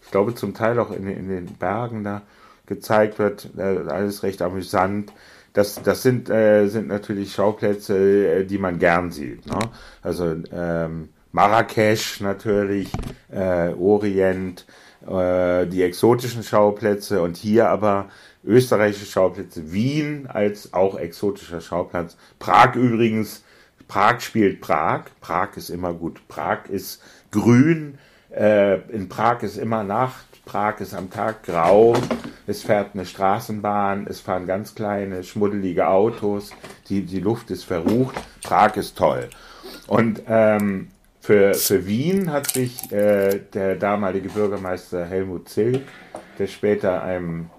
ich 0.02 0.12
glaube 0.12 0.36
zum 0.36 0.54
Teil 0.54 0.80
auch 0.80 0.92
in, 0.92 1.08
in 1.08 1.30
den 1.30 1.46
Bergen 1.58 2.04
da 2.04 2.22
gezeigt 2.66 3.20
wird, 3.20 3.50
äh, 3.58 3.90
alles 3.90 4.24
recht 4.24 4.42
amüsant. 4.42 5.12
Das, 5.54 5.82
das 5.82 6.04
sind, 6.04 6.30
äh, 6.30 6.68
sind 6.68 6.88
natürlich 6.88 7.34
Schauplätze, 7.34 7.96
äh, 8.28 8.46
die 8.46 8.58
man 8.58 8.78
gern 8.80 9.12
sieht. 9.12 9.46
Ne? 9.48 9.60
Also 10.02 10.36
ähm, 10.52 11.10
Marrakesch 11.32 12.22
natürlich, 12.22 12.90
äh, 13.32 13.70
Orient, 13.74 14.66
äh, 15.08 15.66
die 15.68 15.84
exotischen 15.84 16.44
Schauplätze 16.44 17.22
und 17.22 17.38
hier 17.38 17.70
aber 17.70 18.10
österreichische 18.46 19.06
Schauplätze, 19.06 19.72
Wien 19.72 20.28
als 20.28 20.74
auch 20.74 20.98
exotischer 20.98 21.62
Schauplatz, 21.62 22.18
Prag 22.40 22.76
übrigens, 22.76 23.44
Prag 23.88 24.22
spielt 24.22 24.62
Prag, 24.62 25.06
Prag 25.22 25.56
ist 25.58 25.70
immer 25.70 25.94
gut, 25.94 26.28
Prag 26.28 26.68
ist 26.70 27.02
grün, 27.32 27.98
äh, 28.36 28.80
in 28.90 29.10
Prag 29.10 29.44
ist 29.44 29.58
immer 29.58 29.84
Nacht, 29.84 30.26
Prag 30.46 30.80
ist 30.80 30.94
am 30.94 31.10
Tag 31.10 31.44
grau, 31.44 31.96
es 32.48 32.62
fährt 32.62 32.92
eine 32.94 33.06
Straßenbahn, 33.06 34.06
es 34.08 34.20
fahren 34.20 34.46
ganz 34.46 34.76
kleine, 34.76 35.24
schmuddelige 35.24 35.88
Autos, 35.88 36.52
die, 36.90 37.02
die 37.04 37.20
Luft 37.20 37.50
ist 37.52 37.64
verrucht, 37.64 38.16
Prag 38.44 38.76
ist 38.78 38.98
toll. 38.98 39.30
Und 39.88 40.22
ähm, 40.28 40.90
für, 41.20 41.56
für 41.56 41.88
Wien 41.88 42.32
hat 42.32 42.52
sich 42.52 42.92
äh, 42.92 43.40
der 43.54 43.76
damalige 43.76 44.30
Bürgermeister 44.30 45.06
Helmut 45.06 45.50
Zilk, 45.50 45.82
der 46.38 46.48
später 46.48 47.04
einem 47.04 47.50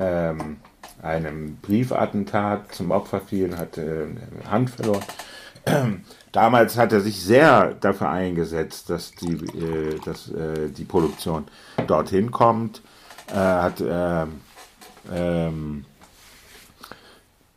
ähm, 0.00 0.56
einem 1.02 1.56
Briefattentat 1.56 2.74
zum 2.74 2.90
Opfer 2.90 3.20
fiel, 3.20 3.56
hat 3.56 3.78
äh, 3.78 4.06
Hand 4.50 4.70
verloren, 4.70 5.04
damals 6.32 6.76
hat 6.76 6.92
er 6.92 7.00
sich 7.00 7.22
sehr 7.22 7.74
dafür 7.74 8.08
eingesetzt, 8.08 8.90
dass 8.90 9.12
die, 9.12 9.34
äh, 9.34 9.98
dass, 10.04 10.30
äh, 10.30 10.68
die 10.70 10.84
Produktion 10.84 11.44
dorthin 11.86 12.30
kommt. 12.30 12.82
Er 13.32 13.62
hat 13.62 13.80
äh, 13.80 14.26
ähm, 15.12 15.84
äh, 15.84 15.99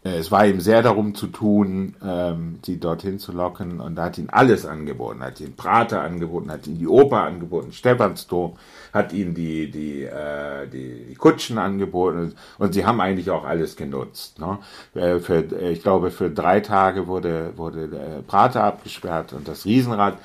es 0.04 0.32
war 0.32 0.46
ihm 0.46 0.60
sehr 0.60 0.82
darum 0.82 1.16
zu 1.16 1.28
tun, 1.28 1.96
ähm, 2.06 2.60
sie 2.62 2.78
dorthin 2.78 3.20
zu 3.20 3.32
locken 3.32 3.80
und 3.80 3.96
da 3.96 4.06
hat 4.06 4.18
ihn 4.18 4.30
alles 4.30 4.66
angeboten, 4.66 5.22
hat 5.22 5.40
ihn 5.40 5.56
Prater 5.56 6.02
angeboten, 6.02 6.52
hat 6.52 6.68
ihn 6.68 6.78
die 6.78 6.88
Oper 6.88 7.22
angeboten, 7.22 7.72
Stephansdom, 7.72 8.58
hat 8.92 9.14
ihn 9.14 9.34
die, 9.34 9.72
die, 9.72 10.04
äh, 10.04 10.68
die, 10.68 11.16
Kutschen 11.16 11.58
angeboten 11.58 12.36
und 12.58 12.74
sie 12.74 12.86
haben 12.86 13.00
eigentlich 13.00 13.32
auch 13.32 13.46
alles 13.46 13.78
genutzt. 13.78 14.40
Ne? 14.40 14.58
Äh, 14.94 15.20
für, 15.20 15.40
ich 15.62 15.82
glaube, 15.82 16.12
für 16.12 16.30
drei 16.30 16.60
Tage 16.60 17.08
wurde, 17.08 17.54
wurde 17.56 17.88
der 17.88 18.24
Prater 18.28 18.64
abgesperrt 18.66 19.32
und 19.32 19.48
das 19.48 19.66
Riesenrad. 19.66 20.18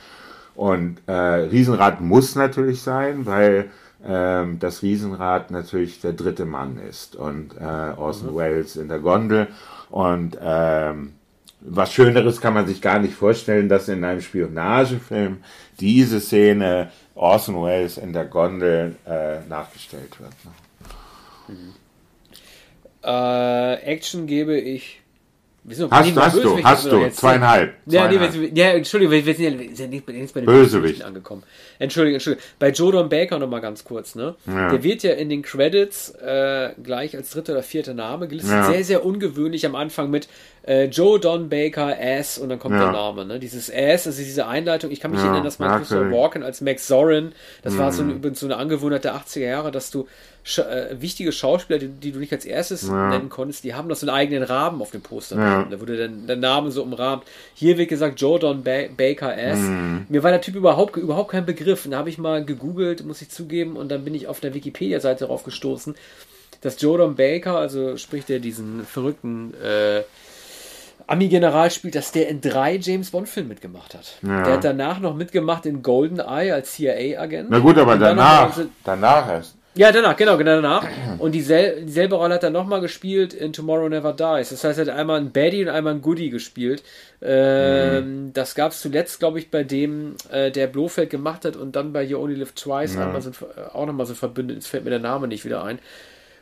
Und 0.57 0.97
äh, 1.07 1.13
Riesenrad 1.13 2.01
muss 2.01 2.35
natürlich 2.35 2.83
sein, 2.83 3.27
weil 3.27 3.71
ähm, 4.05 4.59
das 4.59 4.83
Riesenrad 4.83 5.51
natürlich 5.51 6.01
der 6.01 6.13
dritte 6.13 6.45
Mann 6.45 6.79
ist 6.79 7.17
und 7.17 7.57
äh, 7.59 7.93
Orson 7.97 8.33
mhm. 8.33 8.37
Welles 8.37 8.77
in 8.77 8.89
der 8.89 9.01
Gondel. 9.01 9.49
Und 9.91 10.39
ähm, 10.41 11.15
was 11.61 11.93
Schöneres 11.93 12.41
kann 12.41 12.55
man 12.55 12.67
sich 12.67 12.81
gar 12.81 13.01
nicht 13.01 13.15
vorstellen, 13.15 13.69
dass 13.69 13.89
in 13.89 14.05
einem 14.05 14.21
Spionagefilm 14.21 15.39
diese 15.81 16.21
Szene 16.21 16.93
Orson 17.15 17.65
Welles 17.65 17.99
in 17.99 18.13
der 18.13 18.27
Gondel 18.27 18.97
äh, 19.07 19.41
nachgestellt 19.49 20.21
wird. 20.21 20.33
Ne? 20.45 21.55
Mhm. 21.55 21.75
Äh, 23.03 23.75
Action 23.83 24.27
gebe 24.27 24.59
ich 24.59 25.01
Hast, 25.91 26.17
hast 26.17 26.45
du, 26.45 26.63
hast 26.63 26.87
du, 26.87 27.11
zweieinhalb. 27.11 27.75
Ja, 27.87 28.09
nee, 28.09 28.19
wir, 28.19 28.49
ja, 28.55 28.73
Entschuldigung, 28.73 29.13
wir 29.13 29.35
sind 29.35 29.41
ja, 29.41 29.75
sind 29.75 29.91
nicht, 29.91 30.07
bei 30.07 30.13
den 30.13 30.47
Bösewicht 30.47 31.03
angekommen. 31.03 31.43
Entschuldigung, 31.79 32.15
Entschuldigung. 32.15 32.45
Bei 32.59 32.71
Jordan 32.71 33.09
Baker 33.09 33.39
nochmal 33.39 33.61
ganz 33.61 33.85
kurz, 33.85 34.15
ne? 34.15 34.35
Ja. 34.47 34.71
Der 34.71 34.83
wird 34.83 35.03
ja 35.03 35.13
in 35.13 35.29
den 35.29 35.43
Credits 35.43 36.11
äh, 36.11 36.71
gleich 36.83 37.17
als 37.17 37.31
dritter 37.31 37.53
oder 37.53 37.63
vierter 37.63 37.95
Name 37.95 38.29
gelistet. 38.29 38.55
Ja. 38.55 38.71
Sehr, 38.71 38.85
sehr 38.85 39.05
ungewöhnlich 39.05 39.67
am 39.67 39.75
Anfang 39.75 40.11
mit 40.11 40.29
äh, 40.69 40.85
Joe 40.85 41.19
Don 41.19 41.49
Baker, 41.49 41.97
Ass 41.99 42.37
und 42.37 42.51
dann 42.51 42.59
kommt 42.59 42.75
ja. 42.75 42.83
der 42.83 42.93
Name, 42.93 43.25
ne? 43.25 43.39
Dieses 43.39 43.73
Ass, 43.73 44.07
also 44.07 44.23
diese 44.23 44.47
Einleitung. 44.47 44.91
Ich 44.91 45.01
kann 45.01 45.11
mich 45.11 45.21
erinnern, 45.21 45.43
dass 45.43 45.59
man 45.59 45.79
Christopher 45.79 46.11
Walken 46.13 46.43
als 46.43 46.61
Max 46.61 46.87
Zorin, 46.87 47.33
das 47.63 47.73
mhm. 47.73 47.79
war 47.79 47.93
so, 47.93 48.03
ein, 48.03 48.35
so 48.35 48.47
eine 48.47 48.57
Angewohnheit 48.57 49.05
der 49.05 49.17
80er 49.17 49.47
Jahre, 49.47 49.71
dass 49.71 49.91
du 49.91 50.07
Sch 50.45 50.59
äh, 50.59 51.01
wichtige 51.01 51.33
Schauspieler, 51.33 51.79
die, 51.79 51.89
die, 51.89 52.13
du 52.13 52.19
nicht 52.19 52.33
als 52.33 52.45
erstes 52.45 52.87
ja. 52.87 53.09
nennen 53.09 53.31
konntest, 53.31 53.65
die 53.65 53.75
haben 53.75 53.89
noch 53.89 53.97
so 53.97 54.07
einen 54.07 54.15
eigenen 54.15 54.43
Rahmen 54.43 54.83
auf 54.83 54.91
dem 54.91 55.01
Poster. 55.01 55.37
Ja. 55.37 55.63
Da 55.65 55.81
wurde 55.81 55.97
dann 55.97 56.27
der 56.27 56.37
Name 56.37 56.71
so 56.71 56.83
umrahmt. 56.83 57.25
Hier 57.55 57.79
wird 57.79 57.89
gesagt 57.89 58.21
Jordan 58.21 58.63
ba 58.63 58.89
Baker 58.95 59.37
S. 59.37 59.59
Mhm. 59.59 60.05
Mir 60.11 60.23
war 60.23 60.31
der 60.31 60.43
Typ 60.43 60.55
überhaupt, 60.55 60.97
überhaupt 60.97 61.31
kein 61.31 61.47
Begriff. 61.47 61.87
Und 61.87 61.93
da 61.93 61.99
habe 61.99 62.11
ich 62.11 62.19
mal 62.19 62.45
gegoogelt, 62.45 63.07
muss 63.07 63.23
ich 63.23 63.31
zugeben, 63.31 63.77
und 63.77 63.91
dann 63.91 64.05
bin 64.05 64.15
ich 64.15 64.27
auf 64.27 64.41
der 64.41 64.53
Wikipedia-Seite 64.53 65.21
darauf 65.25 65.45
gestoßen, 65.45 65.95
dass 66.61 66.81
Jordan 66.81 67.15
Baker, 67.15 67.57
also 67.57 67.97
sprich 67.97 68.27
der 68.27 68.39
diesen 68.39 68.85
verrückten 68.85 69.55
äh, 69.63 70.03
Ami-General 71.07 71.71
spielt, 71.71 71.95
dass 71.95 72.13
der 72.13 72.29
in 72.29 72.41
drei 72.41 72.77
James 72.77 73.11
Bond-Filmen 73.11 73.49
mitgemacht 73.49 73.95
hat. 73.95 74.19
Ja. 74.23 74.43
Der 74.43 74.53
hat 74.55 74.65
danach 74.65 75.01
noch 75.01 75.15
mitgemacht 75.15 75.65
in 75.67 75.83
Golden 75.83 76.19
Eye 76.19 76.53
als 76.53 76.73
CIA-Agent. 76.73 77.49
Na 77.51 77.59
gut, 77.61 77.79
aber 77.79 77.97
danach, 77.97 78.59
danach 78.85 79.29
erst. 79.31 79.59
Ja, 79.79 79.93
danach, 79.93 80.17
genau, 80.17 80.37
genau 80.37 80.57
danach. 80.57 80.85
Und 81.19 81.33
diesel 81.33 81.85
dieselbe 81.85 82.17
Rolle 82.17 82.35
hat 82.35 82.43
er 82.43 82.51
nochmal 82.51 82.81
gespielt 82.81 83.33
in 83.33 83.53
Tomorrow 83.53 83.89
Never 83.89 84.13
Dies. 84.13 84.49
Das 84.49 84.65
heißt, 84.65 84.77
er 84.81 84.87
hat 84.87 84.93
einmal 84.93 85.21
ein 85.21 85.31
Baddie 85.31 85.63
und 85.63 85.69
einmal 85.69 85.95
ein 85.95 86.03
Goodie 86.03 86.31
gespielt. 86.31 86.83
Ähm, 87.23 88.25
mhm. 88.25 88.33
Das 88.33 88.57
gab 88.57 88.73
es 88.73 88.81
zuletzt, 88.81 89.21
glaube 89.21 89.39
ich, 89.39 89.53
bei 89.53 89.63
dem, 89.63 90.17
äh, 90.33 90.51
der 90.51 90.67
Blofeld 90.67 91.11
gemacht 91.11 91.45
hat 91.45 91.55
und 91.57 91.77
dann 91.77 91.93
bei 91.93 92.03
You 92.03 92.19
Only 92.19 92.35
Live 92.35 92.53
Twice 92.53 92.97
ja. 92.97 93.07
einmal 93.07 93.23
so, 93.23 93.31
äh, 93.31 93.73
auch 93.73 93.87
nochmal 93.87 94.07
so 94.07 94.15
verbündet. 94.15 94.57
Jetzt 94.57 94.67
fällt 94.67 94.83
mir 94.83 94.91
der 94.91 94.99
Name 94.99 95.29
nicht 95.29 95.45
wieder 95.45 95.63
ein. 95.63 95.79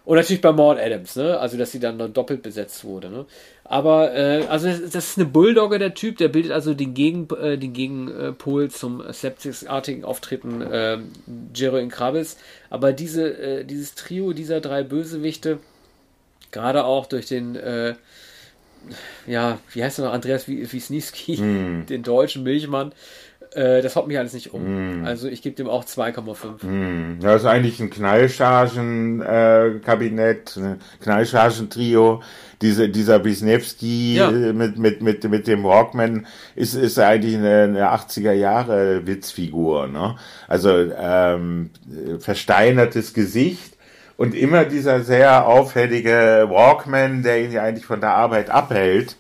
Und 0.07 0.17
natürlich 0.17 0.41
bei 0.41 0.53
Maud 0.53 0.79
Adams, 0.79 1.17
ne? 1.17 1.39
Also, 1.39 1.59
dass 1.59 1.73
sie 1.73 1.81
dann 1.81 1.99
doppelt 2.15 2.41
besetzt 2.41 2.85
wurde, 2.85 3.11
ne? 3.11 3.27
Aber, 3.69 4.15
äh, 4.15 4.45
also, 4.49 4.69
das, 4.69 4.91
das 4.91 5.11
ist 5.11 5.19
eine 5.19 5.27
Bulldogger, 5.27 5.79
der 5.79 5.95
Typ, 5.95 6.19
der 6.19 6.29
bildet 6.29 6.53
also 6.53 6.73
den, 6.73 6.95
Gegen, 6.95 7.29
äh, 7.31 7.59
den 7.59 7.73
Gegenpol 7.73 8.71
zum 8.71 9.03
Sepsis-artigen 9.11 10.05
Auftreten 10.05 10.63
äh, 10.63 10.99
Jero 11.55 11.77
in 11.77 11.89
Krabbis. 11.89 12.37
Aber 12.71 12.93
diese, 12.93 13.29
äh, 13.29 13.65
dieses 13.65 13.95
Trio 13.95 14.33
dieser 14.33 14.61
drei 14.61 14.85
Bösewichte, 14.85 15.59
gerade 16.53 16.85
auch 16.85 17.07
durch 17.07 17.27
den, 17.27 17.57
äh, 17.57 17.95
ja, 19.27 19.59
wie 19.73 19.83
heißt 19.83 19.99
er 19.99 20.07
noch, 20.07 20.13
Andreas 20.13 20.47
Wisniewski, 20.47 21.37
mm. 21.37 21.87
den 21.87 22.05
deutschen 22.05 22.45
Milchmann, 22.45 22.93
äh, 23.57 23.83
das 23.83 23.97
haut 23.97 24.07
mich 24.07 24.17
alles 24.19 24.35
nicht 24.35 24.53
um. 24.53 25.01
Mm. 25.01 25.07
Also 25.07 25.29
ich 25.29 25.41
gebe 25.41 25.57
dem 25.57 25.69
auch 25.69 25.85
2,5. 25.85 26.67
Mm. 26.67 27.21
Das 27.21 27.41
ist 27.43 27.47
eigentlich 27.47 27.81
ein 27.81 27.89
Knallchargen-Kabinett, 27.91 30.59
äh, 30.59 30.77
Knallchargen-Trio. 31.03 32.23
Diese, 32.63 32.89
dieser 32.89 33.23
Wisniewski 33.25 34.15
ja. 34.17 34.31
Mit, 34.31 34.79
mit, 34.79 35.03
mit, 35.03 35.23
mit 35.25 35.47
dem 35.47 35.63
Walkman 35.65 36.27
ist, 36.55 36.75
ist 36.75 36.99
eigentlich 36.99 37.37
eine, 37.37 37.65
eine 37.65 37.93
80er 37.93 38.33
Jahre 38.33 39.07
Witzfigur. 39.07 39.89
Ne? 39.89 40.17
Also 40.49 40.71
ähm, 40.71 41.69
versteinertes 42.19 43.13
Gesicht 43.13 43.77
und 44.17 44.35
immer 44.35 44.65
dieser 44.65 45.03
sehr 45.03 45.47
auffällige 45.47 46.47
Walkman, 46.49 47.23
der 47.23 47.43
ihn 47.43 47.53
ja 47.53 47.63
eigentlich 47.63 47.85
von 47.85 48.01
der 48.01 48.15
Arbeit 48.15 48.49
abhält. 48.51 49.17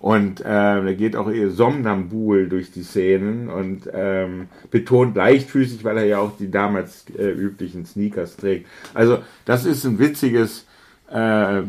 Und 0.00 0.40
äh, 0.40 0.44
er 0.44 0.94
geht 0.94 1.16
auch 1.16 1.30
eher 1.30 1.50
somnambul 1.50 2.48
durch 2.48 2.70
die 2.70 2.82
Szenen 2.82 3.48
und 3.48 3.88
ähm, 3.92 4.48
betont 4.70 5.16
leichtfüßig, 5.16 5.84
weil 5.84 5.98
er 5.98 6.04
ja 6.04 6.18
auch 6.18 6.36
die 6.38 6.50
damals 6.50 7.04
äh, 7.16 7.30
üblichen 7.30 7.84
Sneakers 7.84 8.36
trägt. 8.36 8.66
Also 8.94 9.18
das 9.44 9.64
ist 9.64 9.84
ein 9.84 9.98
witziges 9.98 10.66
äh, 11.10 11.58
äh, 11.60 11.62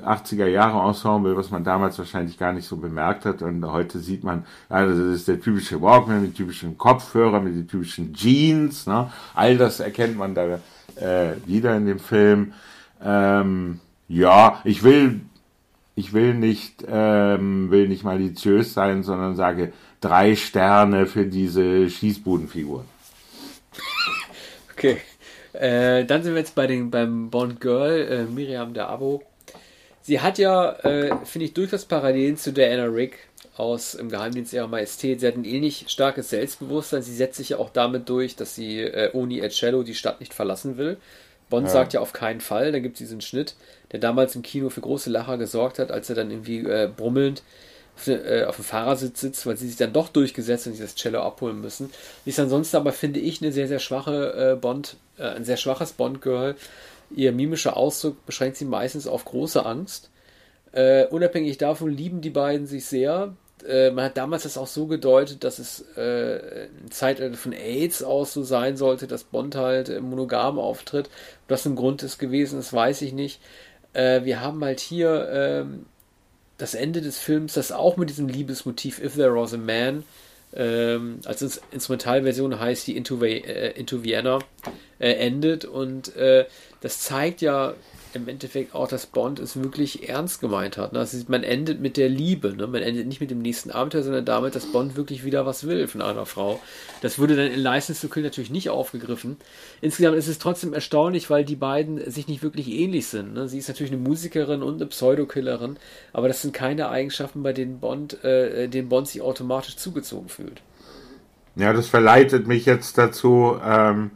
80er 0.00 0.46
Jahre 0.46 0.86
Ensemble, 0.88 1.36
was 1.36 1.50
man 1.50 1.62
damals 1.62 1.98
wahrscheinlich 1.98 2.36
gar 2.38 2.52
nicht 2.52 2.66
so 2.66 2.76
bemerkt 2.76 3.24
hat. 3.24 3.40
Und 3.40 3.64
heute 3.64 3.98
sieht 3.98 4.24
man, 4.24 4.44
also 4.68 5.06
das 5.06 5.20
ist 5.20 5.28
der 5.28 5.40
typische 5.40 5.80
Walkman 5.80 6.22
mit 6.22 6.34
typischen 6.34 6.76
Kopfhörer, 6.76 7.40
mit 7.40 7.54
den 7.54 7.68
typischen 7.68 8.12
Jeans. 8.12 8.86
Ne? 8.86 9.10
All 9.34 9.56
das 9.56 9.80
erkennt 9.80 10.18
man 10.18 10.34
da 10.34 10.58
äh, 10.96 11.34
wieder 11.46 11.76
in 11.76 11.86
dem 11.86 11.98
Film. 11.98 12.52
Ähm, 13.02 13.80
ja, 14.08 14.60
ich 14.64 14.82
will 14.82 15.20
ich 15.96 16.12
will 16.12 16.34
nicht, 16.34 16.84
ähm, 16.88 17.70
will 17.70 17.88
nicht 17.88 18.04
maliziös 18.04 18.74
sein, 18.74 19.02
sondern 19.02 19.36
sage 19.36 19.72
drei 20.00 20.36
Sterne 20.36 21.06
für 21.06 21.26
diese 21.26 21.88
Schießbudenfigur. 21.90 22.84
Okay. 24.76 24.98
Äh, 25.52 26.04
dann 26.04 26.24
sind 26.24 26.34
wir 26.34 26.40
jetzt 26.40 26.56
bei 26.56 26.66
den, 26.66 26.90
beim 26.90 27.30
Bond 27.30 27.60
Girl, 27.60 28.08
äh, 28.10 28.24
Miriam 28.24 28.74
der 28.74 28.88
Abo. 28.88 29.22
Sie 30.02 30.20
hat 30.20 30.36
ja, 30.36 30.72
äh, 30.80 31.16
finde 31.24 31.46
ich, 31.46 31.54
durchaus 31.54 31.84
Parallelen 31.84 32.36
zu 32.36 32.52
Diana 32.52 32.84
Rick 32.84 33.20
aus 33.56 33.94
Im 33.94 34.10
Geheimdienst 34.10 34.52
ihrer 34.52 34.66
Majestät. 34.66 35.20
Sie 35.20 35.26
hat 35.26 35.36
ein 35.36 35.44
ähnlich 35.44 35.84
starkes 35.88 36.30
Selbstbewusstsein. 36.30 37.02
Sie 37.02 37.14
setzt 37.14 37.36
sich 37.36 37.50
ja 37.50 37.58
auch 37.58 37.70
damit 37.70 38.08
durch, 38.08 38.34
dass 38.36 38.54
sie 38.54 38.80
äh, 38.80 39.10
Oni 39.14 39.48
Cello 39.48 39.84
die 39.84 39.94
Stadt 39.94 40.20
nicht 40.20 40.34
verlassen 40.34 40.76
will. 40.76 40.98
Bond 41.48 41.68
ja. 41.68 41.72
sagt 41.72 41.92
ja 41.92 42.00
auf 42.00 42.12
keinen 42.12 42.40
Fall, 42.40 42.72
da 42.72 42.80
gibt 42.80 42.94
es 42.94 42.98
diesen 42.98 43.20
Schnitt, 43.20 43.54
der 43.94 44.00
damals 44.00 44.34
im 44.34 44.42
Kino 44.42 44.70
für 44.70 44.80
große 44.80 45.08
Lacher 45.08 45.38
gesorgt 45.38 45.78
hat, 45.78 45.92
als 45.92 46.08
er 46.08 46.16
dann 46.16 46.32
irgendwie 46.32 46.58
äh, 46.68 46.90
brummelnd 46.94 47.44
auf, 47.96 48.08
äh, 48.08 48.42
auf, 48.42 48.56
dem 48.56 48.64
Fahrersitz 48.64 49.20
sitzt, 49.20 49.46
weil 49.46 49.56
sie 49.56 49.68
sich 49.68 49.76
dann 49.76 49.92
doch 49.92 50.08
durchgesetzt 50.08 50.66
und 50.66 50.80
das 50.80 50.96
Cello 50.96 51.22
abholen 51.22 51.60
müssen. 51.60 51.90
Ist 52.24 52.40
ansonsten 52.40 52.76
aber, 52.76 52.90
finde 52.90 53.20
ich, 53.20 53.40
eine 53.40 53.52
sehr, 53.52 53.68
sehr 53.68 53.78
schwache 53.78 54.54
äh, 54.54 54.56
Bond, 54.56 54.96
äh, 55.16 55.28
ein 55.28 55.44
sehr 55.44 55.56
schwaches 55.56 55.92
Bond-Girl. 55.92 56.56
Ihr 57.14 57.30
mimischer 57.30 57.76
Ausdruck 57.76 58.26
beschränkt 58.26 58.56
sie 58.56 58.64
meistens 58.64 59.06
auf 59.06 59.24
große 59.24 59.64
Angst. 59.64 60.10
Äh, 60.72 61.06
unabhängig 61.06 61.58
davon 61.58 61.88
lieben 61.88 62.20
die 62.20 62.30
beiden 62.30 62.66
sich 62.66 62.86
sehr 62.86 63.36
äh, 63.66 63.90
man 63.90 64.06
hat 64.06 64.16
damals 64.16 64.42
das 64.42 64.58
auch 64.58 64.66
so 64.66 64.86
gedeutet, 64.86 65.44
dass 65.44 65.58
es 65.58 65.84
äh, 65.96 66.68
ein 66.84 66.90
Zeitalter 66.90 67.36
von 67.36 67.52
AIDS 67.52 68.02
aus 68.02 68.32
so 68.32 68.42
sein 68.42 68.76
sollte, 68.76 69.06
dass 69.06 69.24
Bond 69.24 69.56
halt 69.56 70.00
monogam 70.02 70.58
auftritt. 70.58 71.06
Ob 71.06 71.48
das 71.48 71.66
ein 71.66 71.76
Grund 71.76 72.02
ist 72.02 72.18
gewesen, 72.18 72.56
das 72.56 72.72
weiß 72.72 73.02
ich 73.02 73.12
nicht. 73.12 73.40
Äh, 73.94 74.24
wir 74.24 74.40
haben 74.40 74.62
halt 74.62 74.80
hier 74.80 75.28
ähm, 75.32 75.86
das 76.58 76.74
Ende 76.74 77.00
des 77.00 77.18
Films, 77.18 77.54
das 77.54 77.72
auch 77.72 77.96
mit 77.96 78.10
diesem 78.10 78.28
Liebesmotiv 78.28 79.02
If 79.02 79.14
There 79.14 79.34
Was 79.34 79.54
a 79.54 79.56
Man 79.56 80.04
ähm, 80.56 81.20
als 81.24 81.60
Instrumentalversion 81.72 82.58
heißt 82.58 82.86
die 82.86 82.96
Into, 82.96 83.22
äh, 83.24 83.72
Into 83.72 84.04
Vienna 84.04 84.38
äh, 84.98 85.12
endet. 85.12 85.64
Und 85.64 86.14
äh, 86.16 86.46
das 86.80 87.00
zeigt 87.00 87.40
ja 87.40 87.74
im 88.16 88.28
Endeffekt 88.28 88.74
auch, 88.74 88.88
dass 88.88 89.06
Bond 89.06 89.38
es 89.38 89.62
wirklich 89.62 90.08
ernst 90.08 90.40
gemeint 90.40 90.76
hat. 90.76 90.92
Ne? 90.92 90.98
Also 90.98 91.18
man 91.28 91.42
endet 91.42 91.80
mit 91.80 91.96
der 91.96 92.08
Liebe. 92.08 92.54
Ne? 92.54 92.66
Man 92.66 92.82
endet 92.82 93.06
nicht 93.06 93.20
mit 93.20 93.30
dem 93.30 93.40
nächsten 93.40 93.70
Abenteuer, 93.70 94.02
sondern 94.02 94.24
damit, 94.24 94.54
dass 94.54 94.66
Bond 94.66 94.96
wirklich 94.96 95.24
wieder 95.24 95.46
was 95.46 95.66
will 95.66 95.86
von 95.88 96.02
einer 96.02 96.26
Frau. 96.26 96.60
Das 97.00 97.18
wurde 97.18 97.36
dann 97.36 97.46
in 97.46 97.60
License 97.60 98.00
to 98.00 98.12
Kill 98.12 98.22
natürlich 98.22 98.50
nicht 98.50 98.70
aufgegriffen. 98.70 99.36
Insgesamt 99.80 100.16
ist 100.16 100.28
es 100.28 100.38
trotzdem 100.38 100.72
erstaunlich, 100.72 101.30
weil 101.30 101.44
die 101.44 101.56
beiden 101.56 102.10
sich 102.10 102.28
nicht 102.28 102.42
wirklich 102.42 102.68
ähnlich 102.68 103.06
sind. 103.06 103.34
Ne? 103.34 103.48
Sie 103.48 103.58
ist 103.58 103.68
natürlich 103.68 103.92
eine 103.92 104.00
Musikerin 104.00 104.62
und 104.62 104.76
eine 104.76 104.86
Pseudokillerin, 104.86 105.76
aber 106.12 106.28
das 106.28 106.42
sind 106.42 106.54
keine 106.54 106.88
Eigenschaften, 106.88 107.42
bei 107.42 107.52
denen 107.52 107.80
Bond, 107.80 108.22
äh, 108.24 108.68
den 108.68 108.88
Bond 108.88 109.08
sich 109.08 109.22
automatisch 109.22 109.76
zugezogen 109.76 110.28
fühlt. 110.28 110.62
Ja, 111.56 111.72
das 111.72 111.88
verleitet 111.88 112.48
mich 112.48 112.66
jetzt 112.66 112.98
dazu, 112.98 113.56
ähm, 113.64 114.10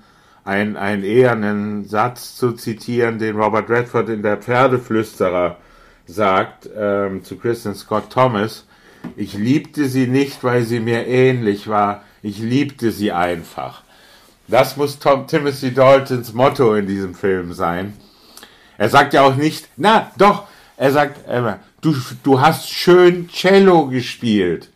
ein, 0.49 0.79
einen 0.79 1.05
ehernen 1.05 1.85
Satz 1.85 2.35
zu 2.35 2.53
zitieren, 2.53 3.19
den 3.19 3.37
Robert 3.37 3.69
Redford 3.69 4.09
in 4.09 4.23
der 4.23 4.39
Pferdeflüsterer 4.39 5.59
sagt 6.07 6.71
ähm, 6.75 7.23
zu 7.23 7.37
Kristen 7.37 7.75
Scott 7.75 8.11
Thomas. 8.11 8.65
Ich 9.15 9.35
liebte 9.35 9.89
sie 9.89 10.07
nicht, 10.07 10.43
weil 10.43 10.63
sie 10.63 10.81
mir 10.81 11.07
ähnlich 11.07 11.69
war. 11.69 12.03
Ich 12.23 12.39
liebte 12.39 12.93
sie 12.93 13.13
einfach. 13.13 13.83
Das 14.47 14.79
muss 14.79 14.99
Tom, 14.99 15.27
Timothy 15.27 15.75
Daltons 15.75 16.33
Motto 16.33 16.75
in 16.75 16.87
diesem 16.87 17.15
Film 17.15 17.53
sein. 17.53 17.93
Er 18.79 18.89
sagt 18.89 19.13
ja 19.13 19.23
auch 19.23 19.37
nicht, 19.37 19.69
na 19.77 20.11
doch, 20.17 20.45
er 20.79 20.93
sagt, 20.93 21.29
äh, 21.29 21.57
du, 21.83 21.95
du 22.23 22.41
hast 22.41 22.71
schön 22.71 23.29
Cello 23.29 23.89
gespielt. 23.89 24.71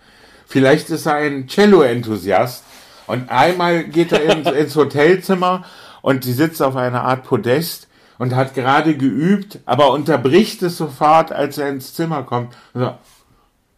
Vielleicht 0.47 0.91
ist 0.91 1.07
er 1.07 1.15
ein 1.15 1.49
Cello-Enthusiast. 1.49 2.63
Und 3.07 3.31
einmal 3.31 3.85
geht 3.85 4.13
er 4.13 4.23
ins, 4.23 4.51
ins 4.59 4.77
Hotelzimmer 4.77 5.65
und 6.03 6.25
sie 6.25 6.33
sitzt 6.33 6.63
auf 6.63 6.77
einer 6.77 7.05
Art 7.05 7.25
Podest 7.25 7.89
und 8.19 8.35
hat 8.35 8.55
gerade 8.55 8.97
geübt, 8.97 9.59
aber 9.67 9.91
unterbricht 9.93 10.63
es 10.63 10.77
sofort, 10.77 11.33
als 11.33 11.59
er 11.59 11.69
ins 11.69 11.95
Zimmer 11.95 12.23
kommt. 12.23 12.55
So, 12.75 12.95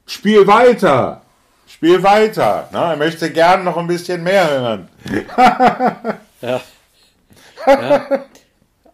Spiel 0.06 0.46
weiter! 0.46 1.22
Spiel 1.66 2.02
weiter! 2.02 2.68
Na, 2.72 2.90
er 2.92 2.96
möchte 2.96 3.30
gern 3.30 3.64
noch 3.64 3.76
ein 3.76 3.86
bisschen 3.86 4.22
mehr 4.22 4.50
hören. 4.50 4.88
ja. 6.40 6.60
ja. 7.66 8.24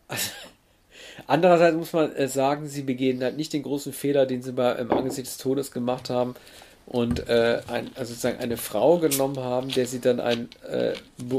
Also, 0.07 0.31
andererseits 1.27 1.77
muss 1.77 1.93
man 1.93 2.15
äh, 2.15 2.29
sagen, 2.29 2.69
sie 2.69 2.83
begehen 2.83 3.23
halt 3.23 3.37
nicht 3.37 3.53
den 3.53 3.65
großen 3.65 3.93
Fehler, 3.93 4.25
den 4.27 4.43
sie 4.43 4.53
bei, 4.53 4.73
im 4.77 4.91
Angesicht 4.93 5.27
des 5.27 5.39
Todes 5.39 5.73
gemacht 5.73 6.11
haben, 6.11 6.35
und 6.91 7.29
äh, 7.29 7.61
ein, 7.69 7.89
also 7.95 8.13
sozusagen 8.13 8.41
eine 8.41 8.57
Frau 8.57 8.99
genommen 8.99 9.39
haben, 9.39 9.69
der 9.69 9.87
sie 9.87 10.01
dann 10.01 10.19
ein, 10.19 10.49
äh, 10.69 10.95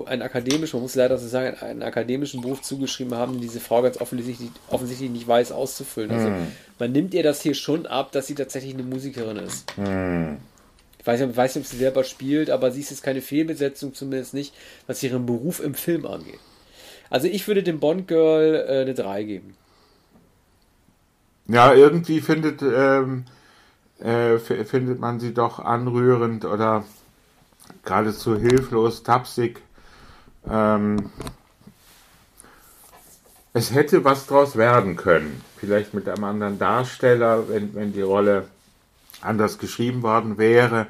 ein 0.06 0.22
akademischen, 0.22 0.78
man 0.78 0.84
muss 0.84 0.96
leider 0.96 1.18
so 1.18 1.28
sagen, 1.28 1.58
einen 1.60 1.84
akademischen 1.84 2.40
Beruf 2.40 2.62
zugeschrieben 2.62 3.16
haben, 3.16 3.34
den 3.34 3.42
diese 3.42 3.60
Frau 3.60 3.82
ganz 3.82 4.00
offensichtlich, 4.00 4.50
offensichtlich 4.70 5.10
nicht 5.10 5.28
weiß 5.28 5.52
auszufüllen. 5.52 6.10
Also 6.12 6.30
mm. 6.30 6.48
man 6.80 6.94
nimmt 6.94 7.14
ihr 7.14 7.24
das 7.24 7.42
hier 7.42 7.54
schon 7.54 7.86
ab, 7.86 8.14
dass 8.14 8.28
sie 8.28 8.36
tatsächlich 8.36 8.76
eine 8.76 8.84
Musikerin 8.84 9.36
ist. 9.36 9.78
Mm. 9.78 10.38
Ich 11.00 11.06
weiß, 11.06 11.20
nicht, 11.20 11.36
weiß 11.36 11.56
nicht, 11.56 11.66
ob 11.66 11.70
sie 11.70 11.78
selber 11.78 12.06
spielt, 12.06 12.50
aber 12.50 12.72
sie 12.72 12.80
ist 12.80 12.92
jetzt 12.92 13.04
keine 13.04 13.22
Fehlbesetzung, 13.22 13.94
zumindest 13.94 14.34
nicht, 14.34 14.54
was 14.88 15.04
ihren 15.04 15.26
Beruf 15.26 15.62
im 15.62 15.74
Film 15.74 16.06
angeht. 16.06 16.40
Also 17.10 17.28
ich 17.28 17.46
würde 17.46 17.62
dem 17.62 17.82
Bond 17.82 18.08
Girl 18.08 18.56
äh, 18.70 18.82
eine 18.84 18.94
3 18.94 19.24
geben. 19.24 19.58
Ja, 21.50 21.74
irgendwie 21.74 22.22
findet 22.22 22.62
ähm, 22.62 23.26
äh, 24.02 24.40
findet 24.40 25.00
man 25.00 25.20
sie 25.20 25.34
doch 25.34 25.60
anrührend 25.60 26.46
oder 26.46 26.84
geradezu 27.84 28.38
hilflos, 28.38 29.04
tapsig. 29.04 29.62
Ähm, 30.50 31.12
es 33.54 33.74
hätte 33.74 34.04
was 34.04 34.28
draus 34.28 34.56
werden 34.56 34.96
können. 34.96 35.42
Vielleicht 35.58 35.94
mit 35.94 36.08
einem 36.08 36.24
anderen 36.24 36.58
Darsteller, 36.58 37.50
wenn, 37.50 37.76
wenn 37.76 37.94
die 37.94 38.02
Rolle 38.02 38.48
anders 39.22 39.60
geschrieben 39.60 40.02
worden 40.02 40.38
wäre. 40.38 40.88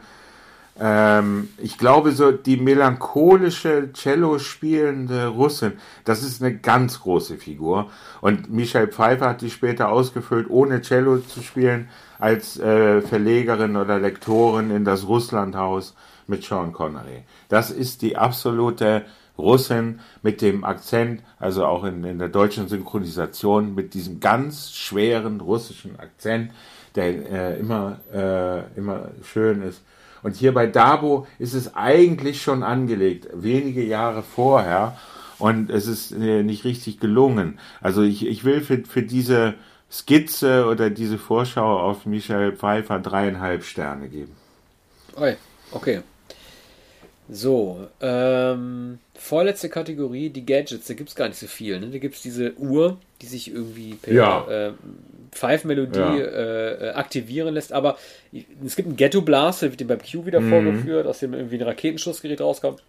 Ähm, 0.79 1.49
ich 1.57 1.77
glaube, 1.77 2.11
so 2.11 2.31
die 2.31 2.57
melancholische 2.57 3.91
Cello 3.93 4.39
spielende 4.39 5.27
Russin, 5.27 5.73
das 6.05 6.23
ist 6.23 6.41
eine 6.41 6.55
ganz 6.55 7.01
große 7.01 7.37
Figur. 7.37 7.89
Und 8.21 8.51
Michelle 8.51 8.87
Pfeiffer 8.87 9.29
hat 9.29 9.41
die 9.41 9.49
später 9.49 9.89
ausgefüllt, 9.89 10.49
ohne 10.49 10.81
Cello 10.81 11.19
zu 11.19 11.41
spielen, 11.41 11.89
als 12.19 12.59
äh, 12.59 13.01
Verlegerin 13.01 13.75
oder 13.75 13.99
Lektorin 13.99 14.71
in 14.71 14.85
das 14.85 15.07
Russlandhaus 15.07 15.95
mit 16.27 16.43
Sean 16.43 16.71
Connery. 16.71 17.23
Das 17.49 17.71
ist 17.71 18.01
die 18.01 18.17
absolute 18.17 19.03
Russin 19.37 19.99
mit 20.21 20.41
dem 20.41 20.63
Akzent, 20.63 21.21
also 21.39 21.65
auch 21.65 21.83
in, 21.83 22.03
in 22.03 22.19
der 22.19 22.29
deutschen 22.29 22.67
Synchronisation, 22.67 23.75
mit 23.75 23.93
diesem 23.93 24.19
ganz 24.19 24.71
schweren 24.71 25.41
russischen 25.41 25.99
Akzent, 25.99 26.51
der 26.95 27.31
äh, 27.31 27.59
immer, 27.59 27.99
äh, 28.13 28.77
immer 28.77 29.09
schön 29.23 29.61
ist. 29.63 29.81
Und 30.23 30.35
hier 30.35 30.53
bei 30.53 30.67
Dabo 30.67 31.27
ist 31.39 31.53
es 31.53 31.75
eigentlich 31.75 32.41
schon 32.41 32.63
angelegt, 32.63 33.27
wenige 33.33 33.83
Jahre 33.83 34.23
vorher. 34.23 34.97
Und 35.39 35.71
es 35.71 35.87
ist 35.87 36.11
äh, 36.11 36.43
nicht 36.43 36.65
richtig 36.65 36.99
gelungen. 36.99 37.59
Also 37.81 38.03
ich, 38.03 38.25
ich 38.27 38.43
will 38.43 38.61
für, 38.61 38.83
für 38.85 39.01
diese 39.01 39.55
Skizze 39.91 40.67
oder 40.67 40.89
diese 40.89 41.17
Vorschau 41.17 41.79
auf 41.79 42.05
Michael 42.05 42.53
Pfeiffer 42.53 42.99
dreieinhalb 42.99 43.63
Sterne 43.63 44.07
geben. 44.07 44.35
Okay. 45.71 46.01
So, 47.29 47.87
ähm, 48.01 48.99
vorletzte 49.15 49.69
Kategorie, 49.69 50.29
die 50.29 50.45
Gadgets, 50.45 50.87
da 50.87 50.93
gibt 50.93 51.09
es 51.09 51.15
gar 51.15 51.27
nicht 51.27 51.39
so 51.39 51.47
viel. 51.47 51.79
Ne? 51.79 51.87
Da 51.87 51.97
gibt 51.97 52.15
es 52.15 52.21
diese 52.21 52.53
Uhr, 52.57 52.97
die 53.21 53.27
sich 53.27 53.51
irgendwie 53.51 53.95
per 53.95 54.13
ja. 54.13 54.47
äh, 54.47 54.73
Pfeifmelodie 55.31 55.99
ja. 55.99 56.15
äh, 56.15 56.89
aktivieren 56.93 57.53
lässt, 57.53 57.73
aber 57.73 57.97
es 58.65 58.75
gibt 58.75 58.87
einen 58.87 58.97
Ghetto 58.97 59.21
Blaster, 59.21 59.69
wird 59.69 59.79
dem 59.79 59.87
beim 59.87 59.99
Q 59.99 60.25
wieder 60.25 60.41
mhm. 60.41 60.49
vorgeführt, 60.49 61.07
aus 61.07 61.19
dem 61.19 61.33
irgendwie 61.33 61.55
ein 61.55 61.63
Raketenschussgerät 61.63 62.41
rauskommt. 62.41 62.81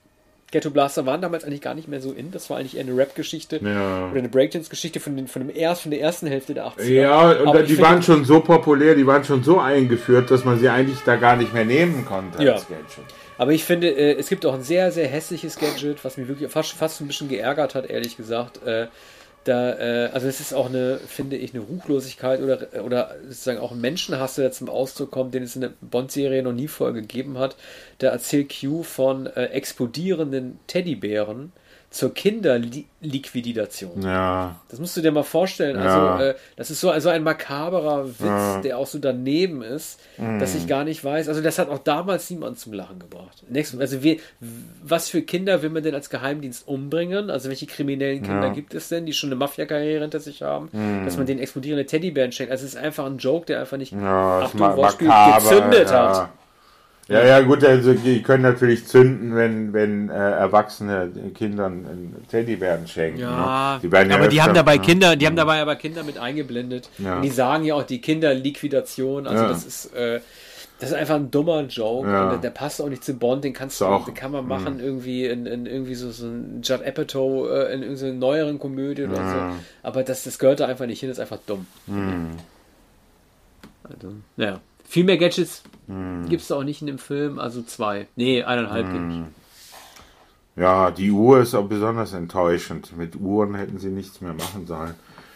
Ghetto 0.52 0.70
Blaster 0.70 1.06
waren 1.06 1.22
damals 1.22 1.44
eigentlich 1.44 1.62
gar 1.62 1.74
nicht 1.74 1.88
mehr 1.88 2.02
so 2.02 2.12
in. 2.12 2.30
Das 2.30 2.50
war 2.50 2.58
eigentlich 2.58 2.76
eher 2.76 2.82
eine 2.82 2.94
Rap-Geschichte 2.94 3.58
ja. 3.62 4.10
oder 4.10 4.18
eine 4.18 4.28
Breakdance-Geschichte 4.28 5.00
von, 5.00 5.26
von, 5.26 5.50
von 5.50 5.90
der 5.90 6.00
ersten 6.00 6.28
Hälfte 6.28 6.52
der 6.52 6.66
80er. 6.66 6.82
Ja, 6.90 7.30
und 7.30 7.68
die 7.68 7.78
waren 7.78 8.02
schon 8.02 8.26
so 8.26 8.40
populär, 8.40 8.94
die 8.94 9.06
waren 9.06 9.24
schon 9.24 9.42
so 9.42 9.58
eingeführt, 9.58 10.30
dass 10.30 10.44
man 10.44 10.58
sie 10.58 10.68
eigentlich 10.68 10.98
da 11.06 11.16
gar 11.16 11.36
nicht 11.36 11.54
mehr 11.54 11.64
nehmen 11.64 12.04
konnte 12.04 12.44
ja. 12.44 12.58
Aber 13.38 13.52
ich 13.52 13.64
finde, 13.64 13.88
äh, 13.88 14.12
es 14.18 14.28
gibt 14.28 14.44
auch 14.44 14.52
ein 14.52 14.62
sehr, 14.62 14.92
sehr 14.92 15.08
hässliches 15.08 15.58
Gadget, 15.58 16.04
was 16.04 16.18
mich 16.18 16.28
wirklich 16.28 16.50
fast, 16.52 16.72
fast 16.72 17.00
ein 17.00 17.06
bisschen 17.06 17.30
geärgert 17.30 17.74
hat, 17.74 17.88
ehrlich 17.88 18.18
gesagt. 18.18 18.60
Da, 19.44 19.72
äh, 19.72 20.10
also 20.12 20.28
es 20.28 20.40
ist 20.40 20.54
auch 20.54 20.66
eine, 20.66 20.98
finde 20.98 21.36
ich, 21.36 21.52
eine 21.52 21.62
Ruchlosigkeit 21.62 22.40
oder, 22.40 22.84
oder 22.84 23.16
sozusagen 23.24 23.58
auch 23.58 23.72
ein 23.72 23.80
Menschenhass, 23.80 24.36
der 24.36 24.52
zum 24.52 24.68
Ausdruck 24.68 25.10
kommt, 25.10 25.34
den 25.34 25.42
es 25.42 25.56
in 25.56 25.62
der 25.62 25.72
Bond-Serie 25.80 26.42
noch 26.42 26.52
nie 26.52 26.68
vorher 26.68 26.94
gegeben 26.94 27.38
hat. 27.38 27.56
Da 27.98 28.08
erzählt 28.08 28.52
Q 28.60 28.82
von 28.84 29.26
äh, 29.26 29.46
explodierenden 29.46 30.60
Teddybären, 30.68 31.52
zur 31.92 32.14
Kinderliquidation. 32.14 34.02
Ja. 34.02 34.56
Das 34.70 34.80
musst 34.80 34.96
du 34.96 35.02
dir 35.02 35.12
mal 35.12 35.22
vorstellen. 35.22 35.76
Ja. 35.76 36.14
Also, 36.14 36.24
äh, 36.24 36.34
das 36.56 36.70
ist 36.70 36.80
so 36.80 36.90
also 36.90 37.10
ein 37.10 37.22
makaberer 37.22 38.08
Witz, 38.08 38.20
ja. 38.20 38.60
der 38.62 38.78
auch 38.78 38.86
so 38.86 38.98
daneben 38.98 39.62
ist, 39.62 40.00
mm. 40.16 40.38
dass 40.38 40.54
ich 40.54 40.66
gar 40.66 40.84
nicht 40.84 41.04
weiß. 41.04 41.28
Also, 41.28 41.42
das 41.42 41.58
hat 41.58 41.68
auch 41.68 41.78
damals 41.78 42.30
niemand 42.30 42.58
zum 42.58 42.72
Lachen 42.72 42.98
gebracht. 42.98 43.44
Also, 43.78 44.02
wie, 44.02 44.20
was 44.82 45.10
für 45.10 45.20
Kinder 45.20 45.60
will 45.62 45.68
man 45.68 45.82
denn 45.82 45.94
als 45.94 46.08
Geheimdienst 46.08 46.66
umbringen? 46.66 47.28
Also, 47.28 47.50
welche 47.50 47.66
kriminellen 47.66 48.22
Kinder 48.22 48.46
ja. 48.46 48.52
gibt 48.54 48.72
es 48.72 48.88
denn, 48.88 49.04
die 49.04 49.12
schon 49.12 49.28
eine 49.28 49.36
Mafia-Karriere 49.36 50.00
hinter 50.00 50.20
sich 50.20 50.40
haben, 50.42 50.70
mm. 50.72 51.04
dass 51.04 51.18
man 51.18 51.26
denen 51.26 51.40
explodierende 51.40 51.84
Teddybären 51.84 52.32
schenkt? 52.32 52.50
Also, 52.50 52.64
es 52.64 52.74
ist 52.74 52.80
einfach 52.80 53.04
ein 53.04 53.18
Joke, 53.18 53.44
der 53.44 53.60
einfach 53.60 53.76
nicht 53.76 53.92
ja, 53.92 54.40
ach, 54.44 54.50
du, 54.50 54.58
gezündet 55.06 55.92
hat. 55.92 56.30
Ja, 57.08 57.24
ja, 57.26 57.40
gut, 57.40 57.64
also 57.64 57.94
die 57.94 58.22
können 58.22 58.44
natürlich 58.44 58.86
zünden, 58.86 59.34
wenn, 59.34 59.72
wenn 59.72 60.08
äh, 60.08 60.12
erwachsene 60.12 61.10
Kindern 61.34 61.86
einen 61.86 62.24
Teddybären 62.30 62.86
schenken. 62.86 63.20
Ja, 63.20 63.80
ne? 63.82 63.88
die 63.88 64.08
ja 64.08 64.16
aber 64.16 64.28
die 64.28 64.40
haben 64.40 64.54
dabei 64.54 64.76
ja. 64.76 64.82
Kinder, 64.82 65.16
die 65.16 65.26
haben 65.26 65.36
dabei 65.36 65.60
aber 65.60 65.76
Kinder 65.76 66.04
mit 66.04 66.16
eingeblendet. 66.16 66.88
Ja. 66.98 67.16
Und 67.16 67.22
die 67.22 67.30
sagen 67.30 67.64
ja 67.64 67.74
auch 67.74 67.82
die 67.82 68.00
Kinderliquidation. 68.00 69.26
Also 69.26 69.42
ja. 69.42 69.48
das 69.48 69.64
ist 69.64 69.94
äh, 69.94 70.20
das 70.82 70.90
ist 70.90 70.96
einfach 70.96 71.14
ein 71.14 71.30
dummer 71.30 71.60
Joke. 71.62 72.08
Ja. 72.08 72.30
Der, 72.30 72.38
der, 72.38 72.50
passt 72.50 72.82
auch 72.82 72.88
nicht 72.88 73.04
zu 73.04 73.14
Bond, 73.14 73.44
den 73.44 73.52
kannst 73.52 73.80
du, 73.80 73.86
auch, 73.86 74.04
den 74.04 74.14
kann 74.14 74.32
man 74.32 74.48
machen 74.48 74.78
mh. 74.78 74.82
irgendwie 74.82 75.26
in, 75.26 75.46
in, 75.46 75.66
irgendwie 75.66 75.94
so, 75.94 76.10
so 76.10 76.26
ein 76.26 76.60
Judd 76.64 76.84
Apatow 76.84 77.48
äh, 77.48 77.72
in 77.72 77.82
irgendeiner 77.82 78.14
neueren 78.14 78.58
Komödie 78.58 79.04
oder 79.04 79.14
so. 79.14 79.56
Aber 79.84 80.02
das, 80.02 80.24
das 80.24 80.40
gehört 80.40 80.58
da 80.58 80.66
einfach 80.66 80.86
nicht 80.86 80.98
hin, 80.98 81.08
das 81.08 81.18
ist 81.18 81.22
einfach 81.22 81.38
dumm. 81.46 81.68
Mhm. 81.86 82.30
Also, 83.84 84.14
ja. 84.36 84.60
Viel 84.92 85.04
mehr 85.04 85.16
Gadgets 85.16 85.62
hm. 85.86 86.28
gibt 86.28 86.42
es 86.42 86.52
auch 86.52 86.64
nicht 86.64 86.82
in 86.82 86.86
dem 86.86 86.98
Film, 86.98 87.38
also 87.38 87.62
zwei. 87.62 88.08
Nee, 88.14 88.42
eineinhalb 88.42 88.88
hm. 88.88 89.28
Ja, 90.54 90.90
die 90.90 91.10
Uhr 91.10 91.40
ist 91.40 91.54
auch 91.54 91.64
besonders 91.64 92.12
enttäuschend. 92.12 92.94
Mit 92.98 93.16
Uhren 93.16 93.54
hätten 93.54 93.78
sie 93.78 93.88
nichts 93.88 94.20
mehr 94.20 94.34
machen 94.34 94.66
sollen. 94.66 94.92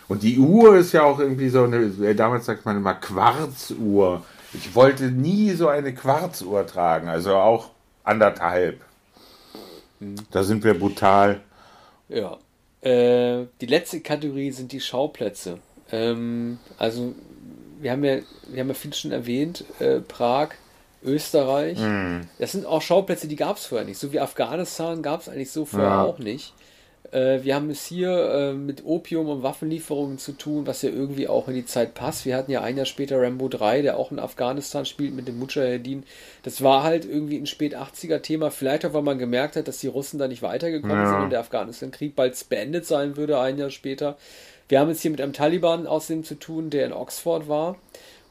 Und 0.08 0.22
die 0.22 0.38
Uhr 0.38 0.76
ist 0.76 0.92
ja 0.92 1.04
auch 1.04 1.18
irgendwie 1.20 1.48
so 1.48 1.64
eine, 1.64 2.14
damals 2.14 2.44
sagt 2.44 2.66
man 2.66 2.76
immer 2.76 2.92
Quarzuhr. 2.92 4.26
Ich 4.52 4.74
wollte 4.74 5.04
nie 5.04 5.52
so 5.52 5.68
eine 5.68 5.94
Quarzuhr 5.94 6.66
tragen, 6.66 7.08
also 7.08 7.36
auch 7.36 7.70
anderthalb. 8.04 8.82
Hm. 10.00 10.16
Da 10.32 10.42
sind 10.42 10.64
wir 10.64 10.78
brutal. 10.78 11.40
Ja. 12.10 12.36
Äh, 12.82 13.46
die 13.62 13.66
letzte 13.66 14.00
Kategorie 14.02 14.50
sind 14.50 14.72
die 14.72 14.82
Schauplätze. 14.82 15.60
Ähm, 15.90 16.58
also, 16.76 17.14
wir 17.80 17.90
haben 17.92 18.04
ja, 18.04 18.18
wir 18.48 18.60
haben 18.60 18.68
ja 18.68 18.74
viel 18.74 18.94
schon 18.94 19.12
erwähnt, 19.12 19.64
äh, 19.80 20.00
Prag, 20.00 20.50
Österreich. 21.04 21.78
Mhm. 21.78 22.22
Das 22.38 22.52
sind 22.52 22.66
auch 22.66 22.82
Schauplätze, 22.82 23.28
die 23.28 23.36
gab 23.36 23.56
es 23.58 23.66
vorher 23.66 23.86
nicht. 23.86 23.98
So 23.98 24.12
wie 24.12 24.20
Afghanistan 24.20 25.02
gab 25.02 25.20
es 25.20 25.28
eigentlich 25.28 25.50
so 25.50 25.64
vorher 25.64 25.88
Ja. 25.90 26.04
auch 26.04 26.18
nicht. 26.18 26.52
Äh, 27.12 27.44
wir 27.44 27.54
haben 27.54 27.70
es 27.70 27.86
hier 27.86 28.10
äh, 28.10 28.52
mit 28.52 28.84
Opium 28.84 29.28
und 29.28 29.44
Waffenlieferungen 29.44 30.18
zu 30.18 30.32
tun, 30.32 30.66
was 30.66 30.82
ja 30.82 30.90
irgendwie 30.90 31.28
auch 31.28 31.46
in 31.46 31.54
die 31.54 31.64
Zeit 31.64 31.94
passt. 31.94 32.24
Wir 32.26 32.36
hatten 32.36 32.50
ja 32.50 32.62
ein 32.62 32.76
Jahr 32.76 32.86
später 32.86 33.22
Rambo 33.22 33.48
3, 33.48 33.82
der 33.82 33.96
auch 33.96 34.10
in 34.10 34.18
Afghanistan 34.18 34.84
spielt 34.86 35.14
mit 35.14 35.28
dem 35.28 35.38
Mujahedin. 35.38 36.02
Das 36.42 36.62
war 36.64 36.82
halt 36.82 37.04
irgendwie 37.04 37.36
ein 37.36 37.46
spät 37.46 37.76
80er 37.76 38.18
Thema. 38.22 38.50
Vielleicht 38.50 38.84
auch, 38.84 38.92
weil 38.92 39.02
man 39.02 39.18
gemerkt 39.20 39.54
hat, 39.54 39.68
dass 39.68 39.78
die 39.78 39.86
Russen 39.86 40.18
da 40.18 40.26
nicht 40.26 40.42
weitergekommen 40.42 40.96
Ja. 40.96 41.08
sind 41.10 41.20
und 41.22 41.30
der 41.30 41.40
Afghanistan-Krieg 41.40 42.16
bald 42.16 42.48
beendet 42.48 42.86
sein 42.86 43.16
würde, 43.16 43.38
ein 43.38 43.56
Jahr 43.58 43.70
später. 43.70 44.16
Wir 44.68 44.80
haben 44.80 44.90
es 44.90 45.00
hier 45.00 45.10
mit 45.10 45.20
einem 45.20 45.32
Taliban 45.32 45.86
außerdem 45.86 46.24
zu 46.24 46.36
tun, 46.36 46.70
der 46.70 46.86
in 46.86 46.92
Oxford 46.92 47.48
war. 47.48 47.76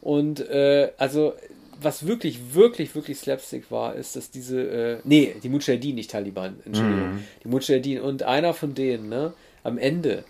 Und 0.01 0.47
äh, 0.49 0.91
also, 0.97 1.33
was 1.81 2.05
wirklich, 2.07 2.53
wirklich, 2.53 2.95
wirklich 2.95 3.17
Slapstick 3.17 3.71
war, 3.71 3.95
ist, 3.95 4.15
dass 4.15 4.31
diese, 4.31 4.61
äh, 4.61 4.97
nee, 5.03 5.35
die 5.41 5.49
Mujahedin, 5.49 5.95
nicht 5.95 6.11
Taliban, 6.11 6.59
Entschuldigung, 6.65 7.19
die 7.43 7.47
Mujahedin 7.47 7.99
und 7.99 8.23
einer 8.23 8.53
von 8.53 8.73
denen, 8.75 9.09
ne, 9.09 9.33
am 9.63 9.77
Ende, 9.77 10.23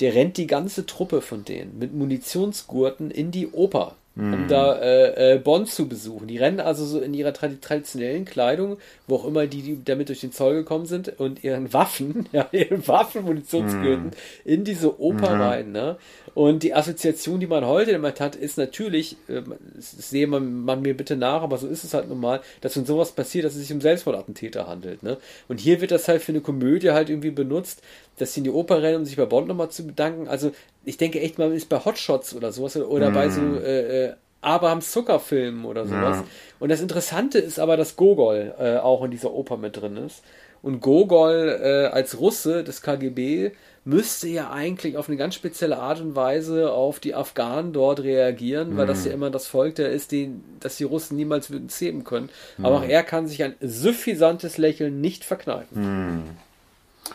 der 0.00 0.14
rennt 0.14 0.36
die 0.36 0.46
ganze 0.46 0.86
Truppe 0.86 1.20
von 1.20 1.44
denen 1.44 1.78
mit 1.78 1.94
Munitionsgurten 1.94 3.10
in 3.10 3.30
die 3.30 3.48
Oper, 3.48 3.96
um 4.16 4.48
da 4.48 4.78
äh, 4.78 5.34
äh, 5.34 5.38
Bonn 5.38 5.66
zu 5.66 5.88
besuchen. 5.88 6.26
Die 6.26 6.38
rennen 6.38 6.60
also 6.60 6.86
so 6.86 7.00
in 7.00 7.12
ihrer 7.12 7.34
tradi 7.34 7.58
traditionellen 7.60 8.24
Kleidung, 8.24 8.78
wo 9.06 9.16
auch 9.16 9.26
immer 9.26 9.46
die, 9.46 9.60
die 9.60 9.84
damit 9.84 10.08
durch 10.08 10.20
den 10.20 10.32
Zoll 10.32 10.54
gekommen 10.54 10.86
sind, 10.86 11.20
und 11.20 11.44
ihren 11.44 11.72
Waffen, 11.74 12.26
ja, 12.32 12.48
ihren 12.50 12.86
Waffen, 12.88 13.24
Munitionsgürten 13.24 14.12
in 14.44 14.64
diese 14.64 14.98
Oper 15.00 15.38
rein. 15.38 15.72
Ne? 15.72 15.96
Und 16.34 16.62
die 16.62 16.74
Assoziation, 16.74 17.40
die 17.40 17.46
man 17.46 17.66
heute 17.66 17.92
damit 17.92 18.20
hat, 18.20 18.36
ist 18.36 18.56
natürlich, 18.56 19.16
äh, 19.28 19.42
das 19.74 20.10
sehe 20.10 20.26
man, 20.26 20.64
man 20.64 20.80
mir 20.80 20.96
bitte 20.96 21.16
nach, 21.16 21.42
aber 21.42 21.58
so 21.58 21.66
ist 21.66 21.84
es 21.84 21.92
halt 21.92 22.08
nun 22.08 22.20
mal, 22.20 22.40
dass 22.62 22.76
wenn 22.76 22.86
sowas 22.86 23.12
passiert, 23.12 23.44
dass 23.44 23.54
es 23.54 23.62
sich 23.62 23.72
um 23.72 23.82
Selbstmordattentäter 23.82 24.66
handelt. 24.66 25.02
Ne? 25.02 25.18
Und 25.48 25.60
hier 25.60 25.82
wird 25.82 25.90
das 25.90 26.08
halt 26.08 26.22
für 26.22 26.32
eine 26.32 26.40
Komödie 26.40 26.90
halt 26.90 27.10
irgendwie 27.10 27.30
benutzt, 27.30 27.82
dass 28.18 28.32
sie 28.32 28.40
in 28.40 28.44
die 28.44 28.50
Oper 28.50 28.82
rennen, 28.82 28.98
um 28.98 29.04
sich 29.04 29.16
bei 29.16 29.26
Bond 29.26 29.48
nochmal 29.48 29.70
zu 29.70 29.86
bedanken. 29.86 30.26
Also 30.26 30.52
ich 30.86 30.96
denke 30.96 31.20
echt, 31.20 31.38
man 31.38 31.52
ist 31.52 31.68
bei 31.68 31.84
Hotshots 31.84 32.34
oder 32.34 32.52
sowas 32.52 32.76
oder, 32.76 32.88
oder 32.88 33.10
bei 33.10 33.28
so 33.28 33.40
äh, 33.40 34.04
äh, 34.04 34.12
Abrahams 34.40 34.92
Zuckerfilmen 34.92 35.64
oder 35.64 35.84
sowas. 35.84 36.18
Ja. 36.18 36.24
Und 36.60 36.68
das 36.70 36.80
Interessante 36.80 37.38
ist 37.38 37.58
aber, 37.58 37.76
dass 37.76 37.96
Gogol 37.96 38.54
äh, 38.58 38.76
auch 38.76 39.02
in 39.04 39.10
dieser 39.10 39.32
Oper 39.32 39.56
mit 39.56 39.76
drin 39.76 39.96
ist. 39.96 40.22
Und 40.62 40.80
Gogol 40.80 41.60
äh, 41.60 41.86
als 41.86 42.20
Russe 42.20 42.62
des 42.62 42.82
KGB 42.82 43.50
müsste 43.84 44.28
ja 44.28 44.50
eigentlich 44.50 44.96
auf 44.96 45.08
eine 45.08 45.16
ganz 45.16 45.34
spezielle 45.34 45.78
Art 45.78 46.00
und 46.00 46.14
Weise 46.14 46.72
auf 46.72 47.00
die 47.00 47.14
Afghanen 47.14 47.72
dort 47.72 48.00
reagieren, 48.00 48.76
weil 48.76 48.86
das 48.86 49.04
ja 49.04 49.12
immer 49.12 49.30
das 49.30 49.46
Volk 49.48 49.76
der 49.76 49.90
ist, 49.90 50.12
den, 50.12 50.42
das 50.60 50.76
die 50.76 50.84
Russen 50.84 51.16
niemals 51.16 51.50
würden 51.50 51.68
zähmen 51.68 52.04
können. 52.04 52.30
Aber 52.62 52.76
auch 52.76 52.84
er 52.84 53.02
kann 53.02 53.26
sich 53.26 53.42
ein 53.42 53.54
suffisantes 53.60 54.56
Lächeln 54.58 55.00
nicht 55.00 55.24
verkneifen. 55.24 56.24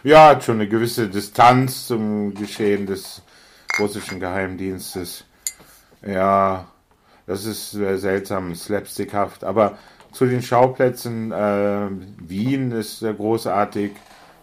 Ja, 0.04 0.30
hat 0.30 0.44
schon 0.44 0.56
eine 0.56 0.70
gewisse 0.70 1.08
Distanz 1.08 1.88
zum 1.88 2.34
Geschehen 2.34 2.86
des 2.86 3.22
russischen 3.80 4.20
Geheimdienstes. 4.20 5.26
Ja, 6.06 6.68
das 7.28 7.46
ist 7.46 7.74
äh, 7.76 7.98
seltsam, 7.98 8.56
slapstickhaft. 8.56 9.44
Aber 9.44 9.78
zu 10.12 10.26
den 10.26 10.42
Schauplätzen, 10.42 11.32
äh, 11.32 11.88
Wien 12.18 12.72
ist 12.72 13.02
äh, 13.02 13.14
großartig, 13.14 13.92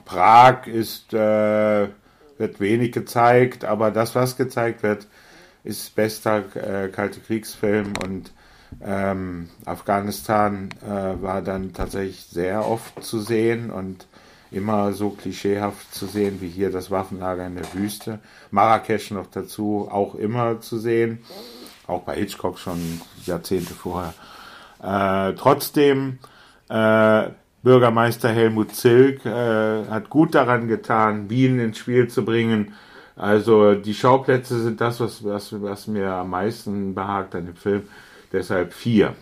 Prag 0.05 0.67
ist, 0.67 1.13
äh, 1.13 1.89
wird 2.39 2.61
wenig 2.61 2.93
gezeigt, 2.93 3.65
aber 3.65 3.91
das, 3.91 4.15
was 4.15 4.37
gezeigt 4.37 4.83
wird, 4.83 5.07
ist 5.65 5.95
bester 5.95 6.45
äh, 6.57 6.89
kalte 6.89 7.21
Kriegsfilm 7.21 7.93
und 8.05 8.33
ähm, 8.83 9.49
Afghanistan 9.65 10.71
äh, 10.83 11.23
war 11.23 11.43
dann 11.43 11.73
tatsächlich 11.73 12.25
sehr 12.25 12.67
oft 12.67 13.03
zu 13.03 13.21
sehen 13.21 13.71
und 13.71 14.07
immer 14.51 14.93
so 14.93 15.11
klischeehaft 15.11 15.95
zu 15.95 16.07
sehen 16.07 16.41
wie 16.41 16.49
hier 16.49 16.71
das 16.71 16.91
Waffenlager 16.91 17.47
in 17.47 17.57
der 17.57 17.73
Wüste. 17.75 18.21
Marrakesch 18.51 19.11
noch 19.11 19.27
dazu 19.31 19.89
auch 19.91 20.15
immer 20.15 20.61
zu 20.61 20.79
sehen, 20.79 21.19
auch 21.87 22.03
bei 22.03 22.17
Hitchcock 22.17 22.59
schon 22.59 23.01
Jahrzehnte 23.25 23.75
vorher. 23.75 24.15
Äh, 24.83 25.35
trotzdem, 25.35 26.19
äh, 26.69 27.29
Bürgermeister 27.63 28.29
Helmut 28.29 28.75
Zilk 28.75 29.27
äh, 29.27 29.87
hat 29.87 30.11
gut 30.11 30.35
daran 30.35 30.69
getan, 30.69 31.29
Wien 31.29 31.59
ins 31.59 31.79
Spiel 31.79 32.09
zu 32.09 32.25
bringen. 32.25 32.75
Also 33.17 33.75
die 33.75 33.95
Schauplätze 33.95 34.63
sind 34.63 34.81
das, 34.81 35.01
was, 35.01 35.25
was, 35.25 35.61
was 35.61 35.89
mir 35.89 36.13
am 36.13 36.31
meisten 36.31 36.95
behagt 36.95 37.35
an 37.35 37.47
dem 37.47 37.57
Film. 37.57 37.83
Deshalb 38.33 38.73
vier. 38.73 39.15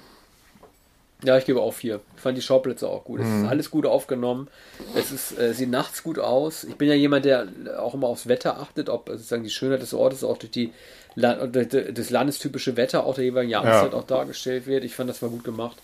Ja, 1.25 1.39
ich 1.39 1.47
gebe 1.47 1.61
auch 1.63 1.73
vier. 1.73 2.01
Ich 2.17 2.21
fand 2.23 2.37
die 2.37 2.43
Schauplätze 2.43 2.87
auch 2.89 3.05
gut. 3.05 3.21
Es 3.21 3.27
Mhm. 3.27 3.45
ist 3.45 3.51
alles 3.51 3.71
gut 3.71 3.87
aufgenommen. 3.87 4.49
Es 4.95 5.11
ist, 5.13 5.39
äh, 5.39 5.55
sieht 5.55 5.71
nachts 5.71 6.03
gut 6.03 6.19
aus. 6.19 6.65
Ich 6.65 6.77
bin 6.77 6.89
ja 6.89 6.95
jemand, 6.95 7.25
der 7.25 7.47
auch 7.79 7.95
immer 7.95 8.07
aufs 8.09 8.27
Wetter 8.29 8.59
achtet, 8.61 8.91
ob 8.91 9.09
sozusagen 9.09 9.43
die 9.43 9.51
Schönheit 9.51 9.81
des 9.81 9.95
Ortes 9.95 10.23
auch 10.25 10.37
durch 10.39 10.51
die 10.53 10.73
das 11.19 12.11
landestypische 12.11 12.77
Wetter 12.77 13.07
auch 13.07 13.15
der 13.15 13.25
jeweiligen 13.25 13.51
Jahreszeit 13.51 13.93
Ja. 13.93 13.99
auch 13.99 14.05
dargestellt 14.05 14.67
wird. 14.67 14.85
Ich 14.85 14.95
fand, 14.95 15.09
das 15.09 15.23
war 15.23 15.31
gut 15.31 15.45
gemacht. 15.45 15.79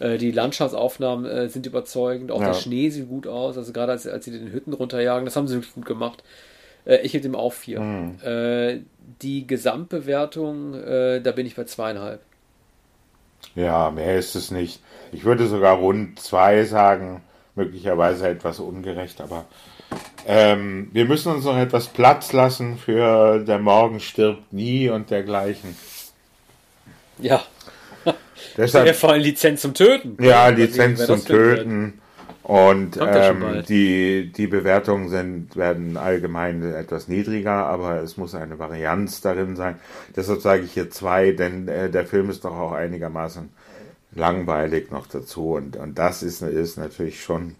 Äh, 0.00 0.18
Die 0.18 0.32
Landschaftsaufnahmen 0.32 1.26
äh, 1.26 1.48
sind 1.48 1.66
überzeugend. 1.66 2.32
Auch 2.32 2.40
Ja. 2.40 2.48
der 2.48 2.54
Schnee 2.54 2.90
sieht 2.90 3.08
gut 3.08 3.28
aus. 3.28 3.56
Also 3.56 3.72
gerade 3.72 3.92
als, 3.92 4.08
als 4.08 4.24
sie 4.24 4.32
den 4.32 4.50
Hütten 4.52 4.72
runterjagen, 4.72 5.24
das 5.24 5.36
haben 5.36 5.46
sie 5.46 5.54
wirklich 5.54 5.74
gut 5.74 5.86
gemacht. 5.86 6.24
Äh, 6.84 6.96
Ich 7.02 7.12
gebe 7.12 7.22
dem 7.22 7.36
auch 7.36 7.52
vier. 7.52 7.78
Mhm. 7.80 8.84
Die 9.22 9.46
Gesamtbewertung, 9.46 10.72
da 11.22 11.32
bin 11.32 11.46
ich 11.46 11.54
bei 11.54 11.64
zweieinhalb. 11.64 12.20
Ja, 13.54 13.90
mehr 13.90 14.18
ist 14.18 14.34
es 14.34 14.50
nicht. 14.50 14.80
Ich 15.12 15.24
würde 15.24 15.46
sogar 15.46 15.76
rund 15.76 16.18
zwei 16.18 16.64
sagen, 16.64 17.22
möglicherweise 17.54 18.28
etwas 18.28 18.60
ungerecht, 18.60 19.20
aber 19.20 19.44
ähm, 20.26 20.88
wir 20.92 21.04
müssen 21.04 21.32
uns 21.32 21.44
noch 21.44 21.56
etwas 21.56 21.88
Platz 21.88 22.32
lassen 22.32 22.78
für 22.78 23.40
Der 23.44 23.58
Morgen 23.58 24.00
stirbt 24.00 24.52
nie 24.52 24.88
und 24.88 25.10
dergleichen. 25.10 25.76
Ja, 27.18 27.42
Deshalb, 28.56 28.94
vor 28.96 29.10
allem 29.10 29.22
Lizenz 29.22 29.60
zum 29.60 29.74
Töten. 29.74 30.22
ja, 30.22 30.48
Lizenz 30.48 31.04
zum. 31.06 31.24
Töten. 31.24 32.01
Und 32.42 32.98
ähm, 33.00 33.62
die, 33.68 34.32
die 34.32 34.46
Bewertungen 34.48 35.08
sind, 35.08 35.54
werden 35.56 35.96
allgemein 35.96 36.62
etwas 36.74 37.06
niedriger, 37.06 37.66
aber 37.66 38.02
es 38.02 38.16
muss 38.16 38.34
eine 38.34 38.58
Varianz 38.58 39.20
darin 39.20 39.54
sein. 39.54 39.76
Deshalb 40.16 40.40
sage 40.40 40.62
ich 40.62 40.72
hier 40.72 40.90
zwei, 40.90 41.30
denn 41.32 41.68
äh, 41.68 41.88
der 41.88 42.04
Film 42.04 42.30
ist 42.30 42.44
doch 42.44 42.56
auch 42.56 42.72
einigermaßen 42.72 43.50
langweilig 44.14 44.90
noch 44.90 45.06
dazu. 45.06 45.52
Und, 45.52 45.76
und 45.76 45.98
das 45.98 46.24
ist, 46.24 46.42
ist 46.42 46.78
natürlich 46.78 47.22
schon 47.22 47.54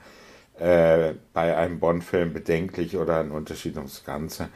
äh, 0.59 1.15
bei 1.33 1.57
einem 1.57 1.79
Bond-Film 1.79 2.33
bedenklich 2.33 2.97
oder 2.97 3.21
ein 3.21 3.31
Unterschied 3.31 3.77
ums 3.77 4.05
Ganze, 4.05 4.49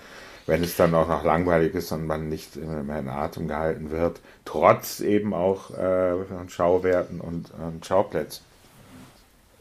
wenn 0.47 0.63
es 0.65 0.77
dann 0.77 0.95
auch 0.95 1.09
noch 1.09 1.25
langweilig 1.25 1.75
ist 1.75 1.93
und 1.93 2.07
man 2.07 2.29
nicht 2.29 2.57
mehr 2.57 2.99
in 2.99 3.09
Atem 3.09 3.47
gehalten 3.47 3.91
wird, 3.91 4.21
trotz 4.45 5.01
eben 5.01 5.35
auch 5.35 5.71
äh, 5.71 6.15
Schauwerten 6.49 7.21
und, 7.21 7.53
und 7.53 7.87
Schauplätzen. 7.87 8.46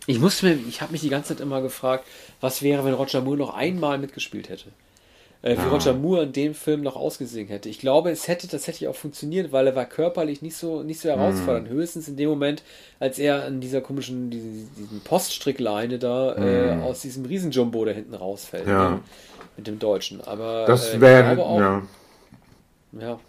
Ich 0.07 0.19
musste 0.19 0.45
mir, 0.45 0.59
ich 0.67 0.81
habe 0.81 0.91
mich 0.91 1.01
die 1.01 1.09
ganze 1.09 1.29
Zeit 1.29 1.41
immer 1.41 1.61
gefragt, 1.61 2.05
was 2.41 2.61
wäre, 2.61 2.85
wenn 2.85 2.93
Roger 2.93 3.21
Moore 3.21 3.37
noch 3.37 3.55
einmal 3.55 3.97
mitgespielt 3.97 4.49
hätte. 4.49 4.69
Äh, 5.41 5.57
wie 5.57 5.69
Roger 5.69 5.93
Moore 5.93 6.23
in 6.23 6.33
dem 6.33 6.55
Film 6.55 6.81
noch 6.81 6.95
ausgesehen 6.95 7.47
hätte. 7.49 7.69
Ich 7.69 7.77
glaube, 7.79 8.09
es 8.09 8.27
hätte 8.27 8.47
tatsächlich 8.47 8.89
auch 8.89 8.95
funktioniert, 8.95 9.51
weil 9.51 9.67
er 9.67 9.75
war 9.75 9.85
körperlich 9.85 10.41
nicht 10.41 10.57
so, 10.57 10.81
nicht 10.81 10.99
so 10.99 11.09
herausfordernd. 11.09 11.69
Höchstens 11.69 12.07
in 12.07 12.17
dem 12.17 12.29
Moment, 12.29 12.63
als 12.99 13.19
er 13.19 13.45
an 13.45 13.61
dieser 13.61 13.81
komischen, 13.81 14.31
diesen, 14.31 14.69
diesen 14.75 15.01
Poststrickleine 15.01 15.99
da 15.99 16.35
äh, 16.35 16.81
aus 16.81 17.01
diesem 17.01 17.25
Riesenjumbo 17.25 17.85
da 17.85 17.91
hinten 17.91 18.15
rausfällt. 18.15 18.67
Ja. 18.67 18.89
Ne? 18.89 18.99
Mit 19.55 19.67
dem 19.67 19.77
Deutschen. 19.77 20.19
Aber 20.21 20.65
Das 20.65 20.95
äh, 20.95 21.01
wäre, 21.01 21.37
ja. 21.37 21.83
ja. 22.99 23.19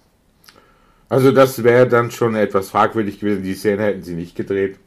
Also 1.10 1.32
das 1.32 1.62
wäre 1.62 1.86
dann 1.86 2.10
schon 2.10 2.34
etwas 2.34 2.70
fragwürdig 2.70 3.20
gewesen. 3.20 3.42
Die 3.42 3.54
Szene 3.54 3.82
hätten 3.82 4.02
sie 4.02 4.14
nicht 4.14 4.34
gedreht. 4.34 4.78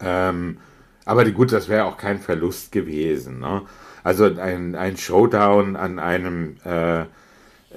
Ähm, 0.00 0.58
aber 1.04 1.28
gut, 1.30 1.52
das 1.52 1.68
wäre 1.68 1.84
auch 1.84 1.96
kein 1.96 2.20
Verlust 2.20 2.72
gewesen. 2.72 3.40
Ne? 3.40 3.62
Also 4.04 4.24
ein, 4.24 4.74
ein 4.74 4.96
Showdown 4.96 5.76
an 5.76 5.98
einem 5.98 6.56
äh, 6.64 7.02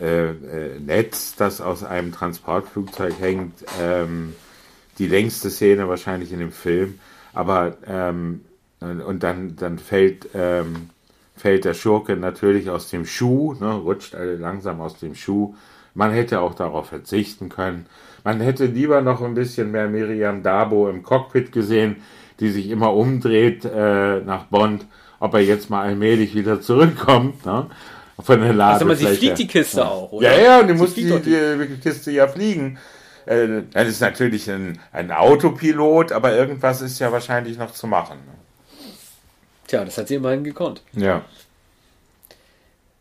äh, 0.02 0.30
äh, 0.30 0.80
Netz, 0.80 1.36
das 1.36 1.62
aus 1.62 1.84
einem 1.84 2.12
Transportflugzeug 2.12 3.14
hängt. 3.20 3.64
Ähm, 3.82 4.36
die 4.98 5.08
längste 5.08 5.50
Szene 5.50 5.88
wahrscheinlich 5.88 6.32
in 6.32 6.40
dem 6.40 6.52
Film. 6.52 7.00
Aber 7.34 7.78
ähm, 7.88 8.42
und 8.80 9.24
dann, 9.24 9.56
dann 9.56 9.80
fällt, 9.80 10.30
ähm, 10.34 10.90
fällt 11.36 11.66
der 11.66 11.74
Schurke 11.74 12.18
natürlich 12.18 12.70
aus 12.70 12.90
dem 12.90 13.06
Schuh, 13.06 13.56
ne, 13.60 13.74
rutscht 13.74 14.14
langsam 14.14 14.82
aus 14.82 15.00
dem 15.00 15.16
Schuh. 15.16 15.56
Man 15.94 16.12
hätte 16.12 16.42
auch 16.42 16.56
darauf 16.56 16.90
verzichten 16.90 17.50
können. 17.50 17.88
Man 18.26 18.42
hätte 18.42 18.66
lieber 18.66 19.00
noch 19.02 19.22
ein 19.22 19.36
bisschen 19.36 19.72
mehr 19.72 19.88
Miriam 19.88 20.44
Dabo 20.44 20.90
im 20.90 21.02
Cockpit 21.04 21.52
gesehen, 21.54 21.98
die 22.42 22.50
sich 22.50 22.70
immer 22.70 22.94
umdreht 22.94 23.64
äh, 23.64 24.20
nach 24.20 24.46
Bond, 24.48 24.86
ob 25.22 25.34
er 25.36 25.40
jetzt 25.42 25.70
mal 25.70 25.84
allmählich 25.84 26.36
wieder 26.36 26.60
zurückkommt. 26.60 27.46
Ne? 27.46 27.68
Von 28.20 28.42
der 28.42 28.54
Ladefläche. 28.54 28.90
Also, 28.92 29.06
man, 29.06 29.14
sie 29.14 29.18
fliegt 29.20 29.38
die 29.40 29.48
Kiste 29.48 29.80
ja. 29.82 29.86
auch, 29.88 30.12
oder? 30.12 30.36
Ja, 30.38 30.44
ja, 30.44 30.60
und 30.60 30.68
die 30.68 30.74
Sie 30.74 30.80
muss 30.80 30.94
die, 30.96 31.04
die- 31.04 31.68
die 31.68 31.78
Kiste 31.82 32.12
ja 32.12 32.28
fliegen. 32.28 32.78
Äh, 33.26 33.62
Das 33.72 33.88
ist 33.88 34.02
natürlich 34.02 34.50
ein, 34.52 34.80
ein 34.92 35.12
Autopilot, 35.12 36.12
aber 36.12 36.36
irgendwas 36.36 36.82
ist 36.82 37.00
ja 37.00 37.12
wahrscheinlich 37.12 37.58
noch 37.58 37.72
zu 37.72 37.88
machen. 37.88 38.18
Tja, 39.68 39.84
das 39.84 39.98
hat 39.98 40.08
sie 40.08 40.16
immerhin 40.16 40.44
gekonnt. 40.44 40.82
Ja. 40.94 41.22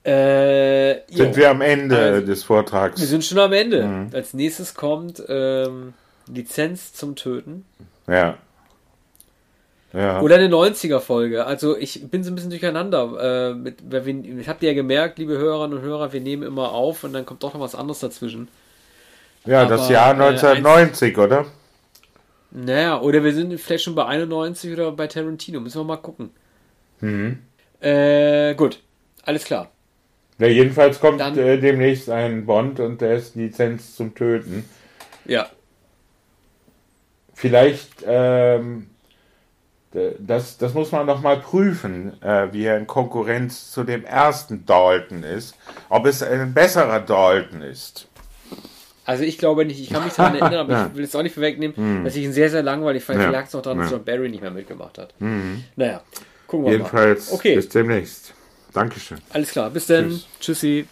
Äh, 0.05 0.99
jo. 1.11 1.17
Sind 1.17 1.37
wir 1.37 1.51
am 1.51 1.61
Ende 1.63 1.99
Also, 1.99 2.27
des 2.27 2.43
Vortrags? 2.45 3.01
Wir 3.01 3.07
sind 3.07 3.25
schon 3.25 3.39
am 3.39 3.53
Ende. 3.53 3.85
Mhm. 3.87 4.11
Als 4.13 4.35
nächstes 4.35 4.75
kommt 4.75 5.23
ähm, 5.29 5.95
Lizenz 6.29 6.93
zum 6.93 7.17
Töten. 7.17 7.65
ja. 8.07 8.37
Ja. 9.93 10.21
Oder 10.23 10.35
eine 10.35 10.49
90er-Folge. 10.49 11.47
Also 11.47 11.77
ich 11.77 12.11
bin 12.11 12.25
so 12.25 12.33
ein 12.33 12.35
bisschen 12.35 12.51
durcheinander. 12.51 13.51
Äh, 13.53 13.55
mit, 13.55 13.77
weil 13.89 14.05
wir, 14.05 14.41
ich 14.41 14.49
habt 14.49 14.61
ihr 14.65 14.71
ja 14.71 14.75
gemerkt, 14.75 15.21
liebe 15.21 15.39
Hörerinnen 15.39 15.79
und 15.79 15.85
Hörer, 15.85 16.13
wir 16.13 16.21
nehmen 16.21 16.43
immer 16.43 16.73
auf 16.73 17.05
und 17.05 17.13
dann 17.13 17.25
kommt 17.25 17.45
doch 17.45 17.55
noch 17.55 17.61
was 17.61 17.77
anderes 17.77 18.01
dazwischen. 18.01 18.49
ja, 19.45 19.65
das 19.67 19.83
aber, 19.83 19.93
Jahr 19.93 20.09
äh, 20.09 20.25
1990, 20.25 21.17
oder? 21.17 21.47
Naja, 22.51 23.01
oder 23.01 23.23
wir 23.23 23.33
sind 23.33 23.57
vielleicht 23.61 23.85
schon 23.85 23.95
bei 23.95 24.05
91 24.05 24.73
oder 24.73 24.91
bei 24.91 25.07
Tarantino. 25.07 25.61
Müssen 25.61 25.79
wir 25.79 25.85
mal 25.85 25.97
gucken. 25.99 26.31
Mhm. 27.01 27.39
Äh, 27.79 28.57
gut. 28.57 28.81
Alles 29.25 29.45
klar. 29.45 29.71
Ja, 30.39 30.47
jedenfalls 30.49 31.01
kommt 31.01 31.21
Dann- 31.21 31.39
äh, 31.39 31.59
demnächst 31.59 32.11
ein 32.11 32.45
Bond 32.47 32.81
und 32.81 33.01
der 33.01 33.15
ist 33.17 33.37
Lizenz 33.37 33.95
zum 33.95 34.15
Töten. 34.15 34.65
Ja. 35.25 35.49
Vielleicht, 37.35 38.05
ähm, 38.07 38.87
das, 40.19 40.59
das 40.59 40.75
muss 40.75 40.91
man 40.91 41.07
noch 41.07 41.21
mal 41.23 41.39
prüfen, 41.39 42.21
äh, 42.23 42.53
wie 42.53 42.65
er 42.65 42.77
in 42.79 42.87
Konkurrenz 42.87 43.71
zu 43.71 43.85
dem 43.85 44.05
ersten 44.05 44.67
Dalton 44.67 45.23
ist. 45.23 45.55
Ob 45.89 46.07
es 46.07 46.23
ein 46.23 46.53
besserer 46.53 46.99
Dalton 47.01 47.63
ist. 47.63 48.09
Also 49.05 49.23
ich 49.23 49.39
glaube 49.39 49.65
nicht, 49.65 49.81
ich 49.81 49.91
kann 49.91 50.05
mich 50.05 50.15
daran 50.15 50.35
erinnern, 50.35 50.61
aber 50.61 50.73
Ja. 50.73 50.87
ich 50.91 50.97
will 50.97 51.05
es 51.05 51.15
auch 51.15 51.23
nicht 51.23 51.35
vorwegnehmen, 51.35 52.05
dass 52.05 52.17
ich 52.17 52.25
ihn 52.25 52.33
sehr, 52.33 52.51
sehr 52.51 52.63
langweilig 52.65 53.05
fand. 53.05 53.19
Ja. 53.21 53.27
Vielleicht 53.29 53.33
lag 53.43 53.47
es 53.49 53.55
auch 53.55 53.63
daran, 53.63 53.79
dass 53.79 53.91
Ja. 53.91 53.97
John 53.99 54.05
Barry 54.05 54.29
nicht 54.31 54.41
mehr 54.43 54.51
mitgemacht 54.51 54.99
hat. 54.99 55.15
Mhm. 55.21 55.63
Naja, 55.77 56.03
gucken 56.49 56.67
wir 56.67 56.73
Jedenfalls 56.73 57.31
mal. 57.31 57.37
Okay, 57.37 57.55
bis 57.57 57.69
demnächst. 57.69 58.34
Dankeschön. 58.75 59.19
alles 59.31 59.51
klar. 59.51 59.71
Bis 59.71 59.87
dann. 59.87 60.11
Tschüss. 60.11 60.27
Tschüssi. 60.41 60.87